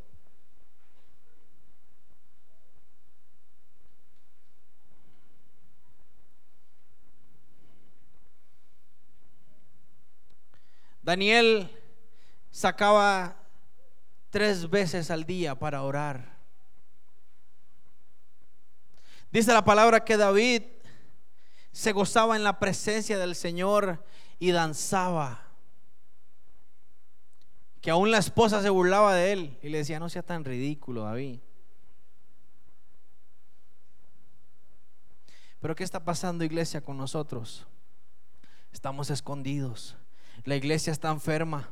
Daniel 11.03 11.71
sacaba 12.51 13.37
tres 14.31 14.69
veces 14.69 15.11
al 15.11 15.25
día 15.25 15.55
para 15.55 15.83
orar. 15.83 16.35
Dice 19.31 19.53
la 19.53 19.65
palabra 19.65 20.05
que 20.05 20.17
David 20.17 20.63
se 21.75 21.91
gozaba 21.91 22.37
en 22.37 22.45
la 22.45 22.61
presencia 22.61 23.19
del 23.19 23.35
Señor 23.35 24.07
y 24.39 24.53
danzaba. 24.53 25.49
Que 27.81 27.91
aún 27.91 28.13
la 28.13 28.19
esposa 28.19 28.63
se 28.63 28.71
burlaba 28.71 29.13
de 29.13 29.33
él 29.33 29.59
y 29.61 29.71
le 29.71 29.79
decía, 29.79 29.99
no 29.99 30.09
sea 30.09 30.23
tan 30.23 30.45
ridículo, 30.45 31.03
David. 31.03 31.41
Pero 35.59 35.75
¿qué 35.75 35.83
está 35.83 36.05
pasando, 36.05 36.45
iglesia, 36.45 36.81
con 36.81 36.97
nosotros? 36.97 37.67
Estamos 38.73 39.11
escondidos. 39.11 39.97
La 40.45 40.55
iglesia 40.55 40.93
está 40.93 41.11
enferma. 41.11 41.71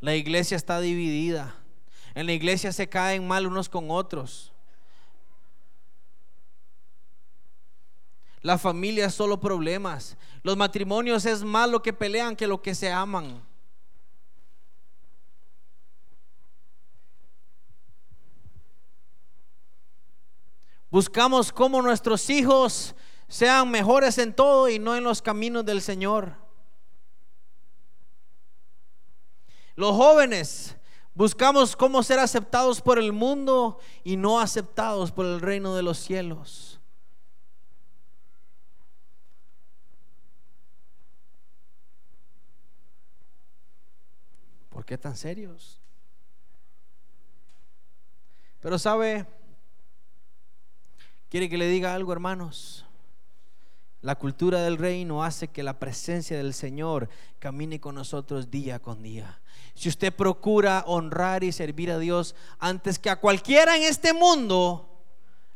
La 0.00 0.14
iglesia 0.14 0.56
está 0.56 0.80
dividida. 0.80 1.54
En 2.14 2.24
la 2.24 2.32
iglesia 2.32 2.72
se 2.72 2.88
caen 2.88 3.28
mal 3.28 3.46
unos 3.46 3.68
con 3.68 3.90
otros. 3.90 4.54
La 8.46 8.58
familia 8.58 9.06
es 9.06 9.14
solo 9.16 9.40
problemas. 9.40 10.16
Los 10.44 10.56
matrimonios 10.56 11.26
es 11.26 11.42
más 11.42 11.68
lo 11.68 11.82
que 11.82 11.92
pelean 11.92 12.36
que 12.36 12.46
lo 12.46 12.62
que 12.62 12.76
se 12.76 12.92
aman. 12.92 13.42
Buscamos 20.92 21.50
cómo 21.50 21.82
nuestros 21.82 22.30
hijos 22.30 22.94
sean 23.26 23.68
mejores 23.68 24.16
en 24.18 24.32
todo 24.32 24.68
y 24.68 24.78
no 24.78 24.94
en 24.94 25.02
los 25.02 25.20
caminos 25.20 25.66
del 25.66 25.82
Señor. 25.82 26.36
Los 29.74 29.90
jóvenes 29.96 30.76
buscamos 31.14 31.74
cómo 31.74 32.00
ser 32.04 32.20
aceptados 32.20 32.80
por 32.80 33.00
el 33.00 33.12
mundo 33.12 33.80
y 34.04 34.16
no 34.16 34.38
aceptados 34.38 35.10
por 35.10 35.26
el 35.26 35.40
reino 35.40 35.74
de 35.74 35.82
los 35.82 35.98
cielos. 35.98 36.75
¿Por 44.76 44.84
qué 44.84 44.98
tan 44.98 45.16
serios? 45.16 45.80
Pero 48.60 48.78
sabe, 48.78 49.24
quiere 51.30 51.48
que 51.48 51.56
le 51.56 51.66
diga 51.66 51.94
algo, 51.94 52.12
hermanos. 52.12 52.84
La 54.02 54.16
cultura 54.16 54.60
del 54.60 54.76
reino 54.76 55.24
hace 55.24 55.48
que 55.48 55.62
la 55.62 55.78
presencia 55.78 56.36
del 56.36 56.52
Señor 56.52 57.08
camine 57.38 57.80
con 57.80 57.94
nosotros 57.94 58.50
día 58.50 58.78
con 58.78 59.02
día. 59.02 59.40
Si 59.72 59.88
usted 59.88 60.14
procura 60.14 60.84
honrar 60.86 61.42
y 61.42 61.52
servir 61.52 61.90
a 61.90 61.98
Dios 61.98 62.34
antes 62.58 62.98
que 62.98 63.08
a 63.08 63.16
cualquiera 63.16 63.78
en 63.78 63.84
este 63.84 64.12
mundo, 64.12 65.02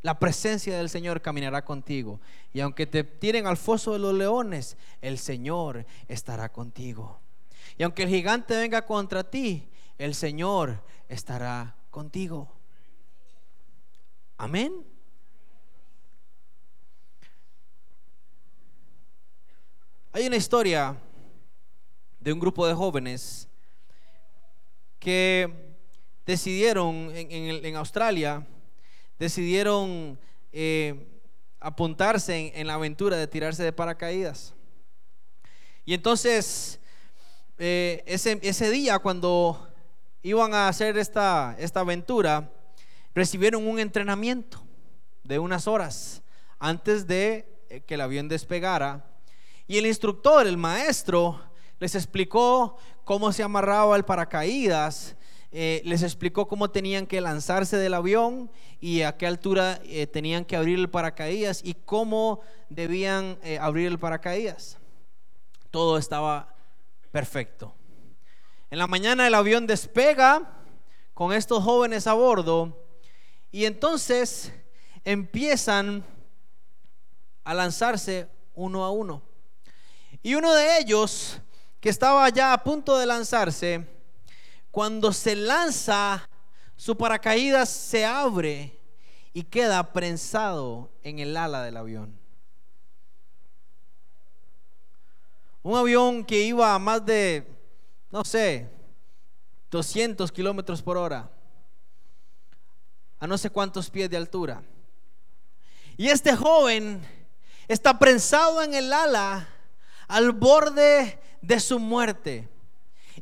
la 0.01 0.19
presencia 0.19 0.79
del 0.79 0.89
Señor 0.89 1.21
caminará 1.21 1.63
contigo. 1.63 2.23
Y 2.55 2.61
aunque 2.61 2.87
te 2.87 3.05
tiren 3.05 3.47
al 3.47 3.59
foso 3.59 3.93
de 3.93 3.99
los 3.99 4.15
leones, 4.15 4.79
el 5.03 5.19
Señor 5.19 5.85
estará 6.09 6.51
contigo. 6.51 7.20
Y 7.81 7.83
aunque 7.83 8.03
el 8.03 8.11
gigante 8.11 8.55
venga 8.55 8.85
contra 8.85 9.25
ti, 9.25 9.67
el 9.97 10.15
Señor 10.15 10.85
estará 11.09 11.75
contigo. 11.91 12.53
Amén. 14.37 14.85
Hay 20.13 20.27
una 20.27 20.37
historia 20.37 20.95
de 22.19 22.35
un 22.35 22.39
grupo 22.39 22.67
de 22.67 22.75
jóvenes 22.75 23.49
que 24.99 25.51
decidieron 26.27 27.11
en, 27.15 27.77
Australia, 27.77 28.47
decidieron 29.19 30.19
eh, 30.53 31.09
apuntarse 31.59 32.53
en, 32.55 32.67
la 32.67 32.75
aventura 32.75 33.17
de 33.17 33.27
tirarse 33.27 33.63
de 33.63 33.73
paracaídas. 33.73 34.53
Y 35.87 35.95
entonces, 35.95 36.80
eh, 37.63 38.03
ese, 38.07 38.39
ese, 38.41 38.71
día 38.71 38.99
cuando 39.01 39.69
iban 40.23 40.55
a 40.55 40.67
hacer 40.67 40.97
esta, 40.97 41.55
esta 41.59 41.81
aventura, 41.81 42.51
recibieron 43.15 43.69
un 43.69 43.79
entrenamiento 43.79 44.63
de 45.25 45.39
unas 45.39 45.69
horas 45.69 46.23
antes 46.59 47.07
de 47.07 47.47
eh, 47.69 47.83
que 47.83 47.95
el 47.97 48.01
avión 48.01 48.29
despegara 48.29 49.05
y 49.67 49.77
el 49.77 49.85
instructor, 49.85 50.47
el 50.47 50.57
maestro, 50.57 51.39
les 51.79 51.95
explicó 51.95 52.79
cómo 53.05 53.31
se 53.31 53.43
amarraba 53.43 53.95
el 53.95 54.07
paracaídas, 54.07 55.17
eh, 55.53 55.83
les 55.85 56.03
explicó 56.03 56.49
cómo 56.49 56.71
tenían 56.71 57.07
que 57.07 57.21
lanzarse 57.21 57.77
del 57.77 57.93
avión 57.93 58.51
y 58.81 59.03
a 59.03 59.19
qué 59.19 59.27
altura 59.27 59.83
tenían 60.13 60.47
que 60.47 60.57
abrir 60.57 60.79
el 60.79 60.89
paracaídas 60.89 61.61
y 61.63 61.75
cómo 61.75 62.41
debían 62.71 63.39
abrir 63.61 63.89
el 63.89 63.99
paracaídas. 63.99 64.79
Todo 65.71 65.99
estaba 65.99 66.55
perfecto. 67.11 67.75
En 68.71 68.79
la 68.79 68.87
mañana 68.87 69.27
el 69.27 69.35
avión 69.35 69.67
despega 69.67 70.49
con 71.15 71.33
estos 71.33 71.63
jóvenes 71.65 72.07
a 72.07 72.15
bordo 72.15 72.87
y 73.51 73.65
entonces 73.65 74.53
empiezan 75.05 76.05
a 77.45 77.55
lanzarse 77.55 78.29
uno 78.55 78.85
a 78.85 78.91
uno. 78.91 79.23
Y 80.23 80.35
uno 80.35 80.55
de 80.55 80.79
ellos, 80.79 81.41
que 81.81 81.89
estaba 81.89 82.29
ya 82.29 82.53
a 82.53 82.63
punto 82.63 82.99
de 82.99 83.07
lanzarse, 83.07 83.87
cuando 84.71 85.13
se 85.13 85.35
lanza, 85.35 86.29
su 86.77 86.97
paracaídas 86.97 87.69
se 87.71 88.05
abre 88.05 88.79
y 89.33 89.43
queda 89.45 89.93
prensado 89.93 90.91
en 91.03 91.19
el 91.19 91.37
ala 91.37 91.63
del 91.63 91.77
avión. 91.77 92.20
Un 95.63 95.77
avión 95.77 96.25
que 96.25 96.41
iba 96.41 96.75
a 96.75 96.79
más 96.79 97.05
de, 97.05 97.47
no 98.11 98.25
sé, 98.25 98.69
200 99.71 100.33
kilómetros 100.33 100.83
por 100.83 100.97
hora, 100.97 101.31
a 103.19 103.27
no 103.27 103.37
sé 103.37 103.51
cuántos 103.51 103.91
pies 103.91 104.09
de 104.09 104.17
altura. 104.17 104.63
Y 105.97 106.09
este 106.09 106.35
joven 106.35 107.03
está 107.69 107.99
prensado 107.99 108.63
en 108.63 108.75
el 108.75 108.93
ala 108.93 109.49
al 110.09 110.33
borde 110.33 111.21
de 111.43 111.61
su 111.61 111.79
muerte. 111.79 112.49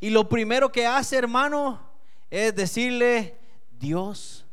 Y 0.00 0.10
lo 0.10 0.28
primero 0.28 0.70
que 0.70 0.86
hace, 0.86 1.16
hermano, 1.16 1.82
es 2.30 2.54
decirle, 2.54 3.36
Dios, 3.72 4.46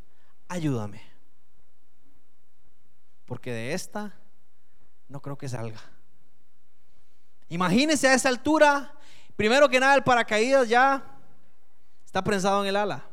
ayúdame. 0.48 1.02
Porque 3.26 3.52
de 3.52 3.74
esta 3.74 4.18
no 5.08 5.22
creo 5.22 5.38
que 5.38 5.48
salga. 5.48 5.95
Imagínense 7.50 8.08
a 8.08 8.14
esa 8.14 8.30
altura, 8.30 8.94
primero 9.36 9.70
que 9.70 9.80
nada 9.80 9.96
el 9.96 10.04
paracaídas 10.04 10.68
ya 10.68 11.06
está 12.06 12.24
prensado 12.24 12.62
en 12.62 12.70
el 12.70 12.76
ala. 12.76 13.08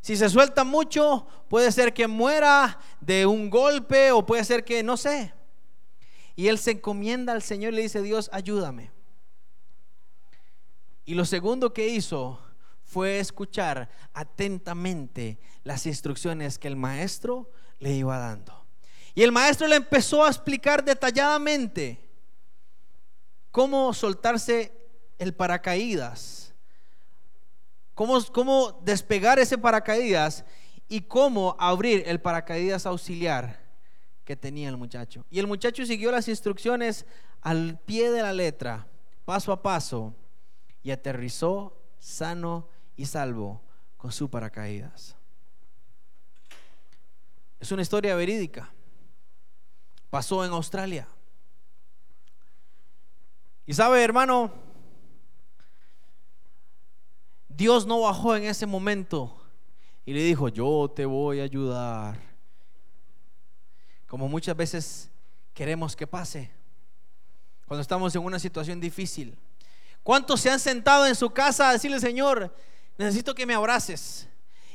Si 0.00 0.16
se 0.16 0.28
suelta 0.28 0.64
mucho, 0.64 1.26
puede 1.48 1.70
ser 1.70 1.94
que 1.94 2.08
muera 2.08 2.78
de 3.00 3.24
un 3.26 3.50
golpe 3.50 4.10
o 4.12 4.26
puede 4.26 4.44
ser 4.44 4.64
que, 4.64 4.82
no 4.82 4.96
sé, 4.96 5.32
y 6.34 6.48
él 6.48 6.58
se 6.58 6.72
encomienda 6.72 7.32
al 7.32 7.42
Señor 7.42 7.72
y 7.72 7.76
le 7.76 7.82
dice, 7.82 8.02
Dios, 8.02 8.30
ayúdame. 8.32 8.90
Y 11.04 11.14
lo 11.14 11.24
segundo 11.24 11.72
que 11.72 11.88
hizo 11.88 12.40
fue 12.84 13.18
escuchar 13.18 13.90
atentamente 14.12 15.38
las 15.64 15.86
instrucciones 15.86 16.58
que 16.58 16.68
el 16.68 16.76
maestro 16.76 17.50
le 17.78 17.92
iba 17.92 18.18
dando. 18.18 18.66
Y 19.14 19.22
el 19.22 19.32
maestro 19.32 19.66
le 19.66 19.76
empezó 19.76 20.24
a 20.24 20.28
explicar 20.28 20.84
detalladamente 20.84 22.11
cómo 23.52 23.94
soltarse 23.94 24.72
el 25.18 25.34
paracaídas, 25.34 26.52
cómo, 27.94 28.20
cómo 28.32 28.80
despegar 28.82 29.38
ese 29.38 29.58
paracaídas 29.58 30.44
y 30.88 31.02
cómo 31.02 31.54
abrir 31.60 32.02
el 32.06 32.20
paracaídas 32.20 32.86
auxiliar 32.86 33.62
que 34.24 34.34
tenía 34.36 34.68
el 34.68 34.76
muchacho. 34.76 35.24
Y 35.30 35.38
el 35.38 35.46
muchacho 35.46 35.84
siguió 35.86 36.10
las 36.10 36.26
instrucciones 36.28 37.06
al 37.42 37.78
pie 37.78 38.10
de 38.10 38.22
la 38.22 38.32
letra, 38.32 38.88
paso 39.24 39.52
a 39.52 39.62
paso, 39.62 40.14
y 40.82 40.90
aterrizó 40.90 41.78
sano 41.98 42.68
y 42.96 43.06
salvo 43.06 43.62
con 43.96 44.10
su 44.10 44.28
paracaídas. 44.28 45.14
Es 47.60 47.70
una 47.70 47.82
historia 47.82 48.16
verídica. 48.16 48.72
Pasó 50.10 50.44
en 50.44 50.50
Australia. 50.50 51.06
Y 53.72 53.74
sabe, 53.74 54.04
hermano, 54.04 54.52
Dios 57.48 57.86
no 57.86 58.02
bajó 58.02 58.36
en 58.36 58.44
ese 58.44 58.66
momento 58.66 59.34
y 60.04 60.12
le 60.12 60.22
dijo, 60.22 60.50
yo 60.50 60.92
te 60.94 61.06
voy 61.06 61.40
a 61.40 61.44
ayudar 61.44 62.20
como 64.06 64.28
muchas 64.28 64.54
veces 64.54 65.10
queremos 65.54 65.96
que 65.96 66.06
pase 66.06 66.50
cuando 67.64 67.80
estamos 67.80 68.14
en 68.14 68.22
una 68.22 68.38
situación 68.38 68.78
difícil. 68.78 69.38
¿Cuántos 70.02 70.42
se 70.42 70.50
han 70.50 70.60
sentado 70.60 71.06
en 71.06 71.14
su 71.14 71.30
casa 71.30 71.70
a 71.70 71.72
decirle, 71.72 71.98
Señor, 71.98 72.54
necesito 72.98 73.34
que 73.34 73.46
me 73.46 73.54
abraces? 73.54 74.28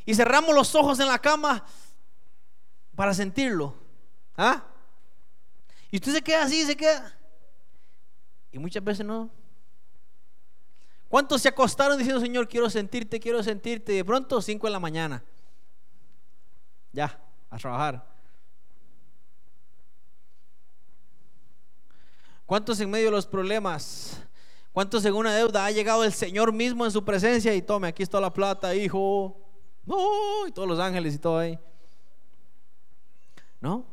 Y 0.08 0.16
cerramos 0.16 0.56
los 0.56 0.74
ojos 0.74 1.00
en 1.00 1.08
la 1.08 1.20
cama 1.20 1.64
para 2.95 3.14
sentirlo. 3.14 3.76
¿Ah? 4.36 4.66
Y 5.91 5.98
usted 5.98 6.14
se 6.14 6.24
queda 6.24 6.41
así, 6.45 6.66
se 6.66 6.76
queda. 6.76 7.16
Y 8.58 8.60
muchas 8.60 8.84
veces 8.84 9.05
no. 9.05 9.30
¿Cuántos 11.08 11.43
se 11.43 11.49
acostaron 11.49 11.95
diciendo, 11.95 12.20
Señor, 12.20 12.47
quiero 12.47 12.72
sentirte, 12.72 13.20
quiero 13.20 13.43
sentirte? 13.43 13.93
Y 13.93 13.97
de 13.97 14.05
pronto, 14.05 14.41
5 14.41 14.66
de 14.66 14.72
la 14.72 14.80
mañana. 14.80 15.24
Ya, 16.91 17.20
a 17.51 17.58
trabajar. 17.60 18.03
¿Cuántos 22.47 22.80
en 22.80 22.89
medio 22.89 23.05
de 23.05 23.12
los 23.12 23.28
problemas? 23.28 24.24
¿Cuántos 24.74 25.05
en 25.05 25.14
una 25.14 25.36
deuda 25.36 25.64
ha 25.64 25.70
llegado 25.70 26.03
el 26.03 26.12
Señor 26.12 26.51
mismo 26.51 26.84
en 26.84 26.91
su 26.91 27.05
presencia 27.05 27.53
y 27.53 27.62
tome, 27.62 27.88
aquí 27.88 28.01
está 28.01 28.20
la 28.20 28.34
plata, 28.34 28.74
hijo? 28.74 29.38
No, 29.86 30.47
y 30.47 30.51
todos 30.51 30.68
los 30.68 30.80
ángeles 30.80 31.14
y 31.14 31.20
todo 31.20 31.38
ahí. 31.38 31.60
¿No? 33.62 33.86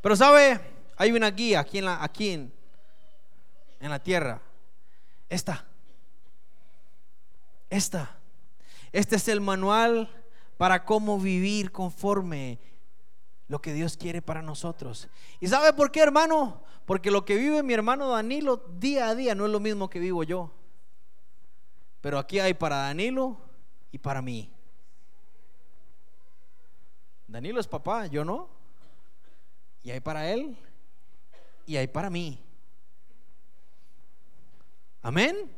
Pero 0.00 0.16
sabe, 0.16 0.77
hay 0.98 1.12
una 1.12 1.30
guía 1.30 1.60
aquí 1.60 1.78
en 1.78 1.84
la, 1.84 2.02
aquí 2.02 2.30
en, 2.30 2.52
en 3.78 3.90
la 3.90 4.02
tierra. 4.02 4.42
Esta. 5.28 5.64
Esta. 7.70 8.16
Este 8.90 9.16
es 9.16 9.28
el 9.28 9.40
manual 9.40 10.10
para 10.56 10.84
cómo 10.84 11.20
vivir 11.20 11.70
conforme 11.70 12.58
lo 13.46 13.62
que 13.62 13.72
Dios 13.72 13.96
quiere 13.96 14.20
para 14.20 14.42
nosotros. 14.42 15.08
¿Y 15.38 15.46
sabe 15.46 15.72
por 15.72 15.92
qué, 15.92 16.00
hermano? 16.00 16.64
Porque 16.84 17.12
lo 17.12 17.24
que 17.24 17.36
vive 17.36 17.62
mi 17.62 17.74
hermano 17.74 18.08
Danilo 18.08 18.56
día 18.56 19.08
a 19.08 19.14
día 19.14 19.36
no 19.36 19.46
es 19.46 19.52
lo 19.52 19.60
mismo 19.60 19.88
que 19.88 20.00
vivo 20.00 20.24
yo. 20.24 20.50
Pero 22.00 22.18
aquí 22.18 22.40
hay 22.40 22.54
para 22.54 22.76
Danilo 22.76 23.36
y 23.92 23.98
para 23.98 24.20
mí. 24.20 24.50
Danilo 27.28 27.60
es 27.60 27.68
papá, 27.68 28.06
yo 28.06 28.24
no. 28.24 28.48
Y 29.84 29.92
hay 29.92 30.00
para 30.00 30.28
él 30.32 30.58
y 31.68 31.76
hay 31.76 31.86
para 31.86 32.08
mí. 32.08 32.42
Amén. 35.02 35.54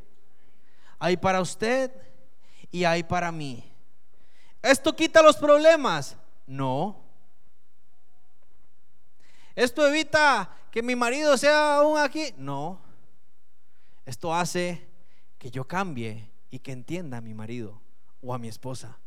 Hay 0.98 1.16
para 1.16 1.40
usted 1.40 1.92
y 2.72 2.82
hay 2.82 3.04
para 3.04 3.30
mí. 3.30 3.72
¿Esto 4.60 4.94
quita 4.96 5.22
los 5.22 5.36
problemas? 5.36 6.16
No. 6.48 7.00
¿Esto 9.54 9.86
evita 9.86 10.52
que 10.72 10.82
mi 10.82 10.96
marido 10.96 11.38
sea 11.38 11.76
aún 11.76 11.96
aquí? 11.96 12.34
No. 12.36 12.80
Esto 14.04 14.34
hace 14.34 14.88
que 15.38 15.48
yo 15.48 15.64
cambie 15.64 16.28
y 16.50 16.58
que 16.58 16.72
entienda 16.72 17.18
a 17.18 17.20
mi 17.20 17.34
marido 17.34 17.80
o 18.20 18.34
a 18.34 18.38
mi 18.38 18.48
esposa. 18.48 18.98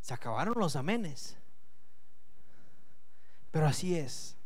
Se 0.00 0.12
acabaron 0.12 0.54
los 0.56 0.74
amenes. 0.74 1.36
Pero 3.56 3.68
así 3.68 3.96
es. 3.96 4.36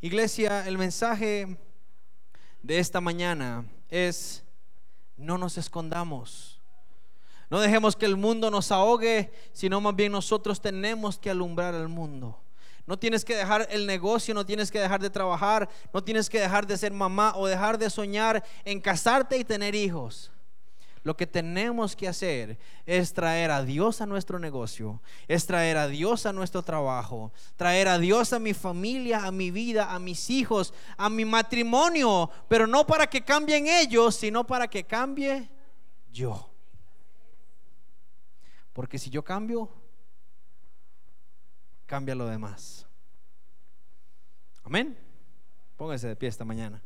Iglesia, 0.00 0.68
el 0.68 0.78
mensaje 0.78 1.58
de 2.62 2.78
esta 2.78 3.00
mañana 3.00 3.64
es, 3.88 4.44
no 5.16 5.38
nos 5.38 5.58
escondamos. 5.58 6.60
No 7.50 7.58
dejemos 7.58 7.96
que 7.96 8.06
el 8.06 8.16
mundo 8.16 8.48
nos 8.48 8.70
ahogue, 8.70 9.32
sino 9.52 9.80
más 9.80 9.96
bien 9.96 10.12
nosotros 10.12 10.60
tenemos 10.60 11.18
que 11.18 11.30
alumbrar 11.30 11.74
al 11.74 11.88
mundo. 11.88 12.40
No 12.86 12.96
tienes 12.96 13.24
que 13.24 13.34
dejar 13.34 13.66
el 13.72 13.88
negocio, 13.88 14.32
no 14.34 14.46
tienes 14.46 14.70
que 14.70 14.78
dejar 14.78 15.00
de 15.00 15.10
trabajar, 15.10 15.68
no 15.92 16.04
tienes 16.04 16.30
que 16.30 16.38
dejar 16.38 16.64
de 16.64 16.78
ser 16.78 16.92
mamá 16.92 17.32
o 17.34 17.48
dejar 17.48 17.76
de 17.76 17.90
soñar 17.90 18.44
en 18.64 18.80
casarte 18.80 19.36
y 19.36 19.42
tener 19.42 19.74
hijos. 19.74 20.30
Lo 21.02 21.16
que 21.16 21.26
tenemos 21.26 21.94
que 21.94 22.08
hacer 22.08 22.58
es 22.86 23.12
traer 23.12 23.50
a 23.50 23.62
Dios 23.62 24.00
a 24.00 24.06
nuestro 24.06 24.38
negocio, 24.38 25.00
es 25.26 25.46
traer 25.46 25.76
a 25.76 25.88
Dios 25.88 26.26
a 26.26 26.32
nuestro 26.32 26.62
trabajo, 26.62 27.32
traer 27.56 27.88
a 27.88 27.98
Dios 27.98 28.32
a 28.32 28.38
mi 28.38 28.54
familia, 28.54 29.24
a 29.24 29.30
mi 29.30 29.50
vida, 29.50 29.92
a 29.92 29.98
mis 29.98 30.30
hijos, 30.30 30.74
a 30.96 31.08
mi 31.08 31.24
matrimonio, 31.24 32.30
pero 32.48 32.66
no 32.66 32.86
para 32.86 33.06
que 33.06 33.24
cambien 33.24 33.66
ellos, 33.66 34.16
sino 34.16 34.46
para 34.46 34.68
que 34.68 34.84
cambie 34.84 35.48
yo. 36.12 36.50
Porque 38.72 38.98
si 38.98 39.10
yo 39.10 39.24
cambio, 39.24 39.68
cambia 41.86 42.14
lo 42.14 42.26
demás. 42.26 42.86
Amén. 44.64 44.98
Póngase 45.76 46.08
de 46.08 46.16
pie 46.16 46.28
esta 46.28 46.44
mañana. 46.44 46.82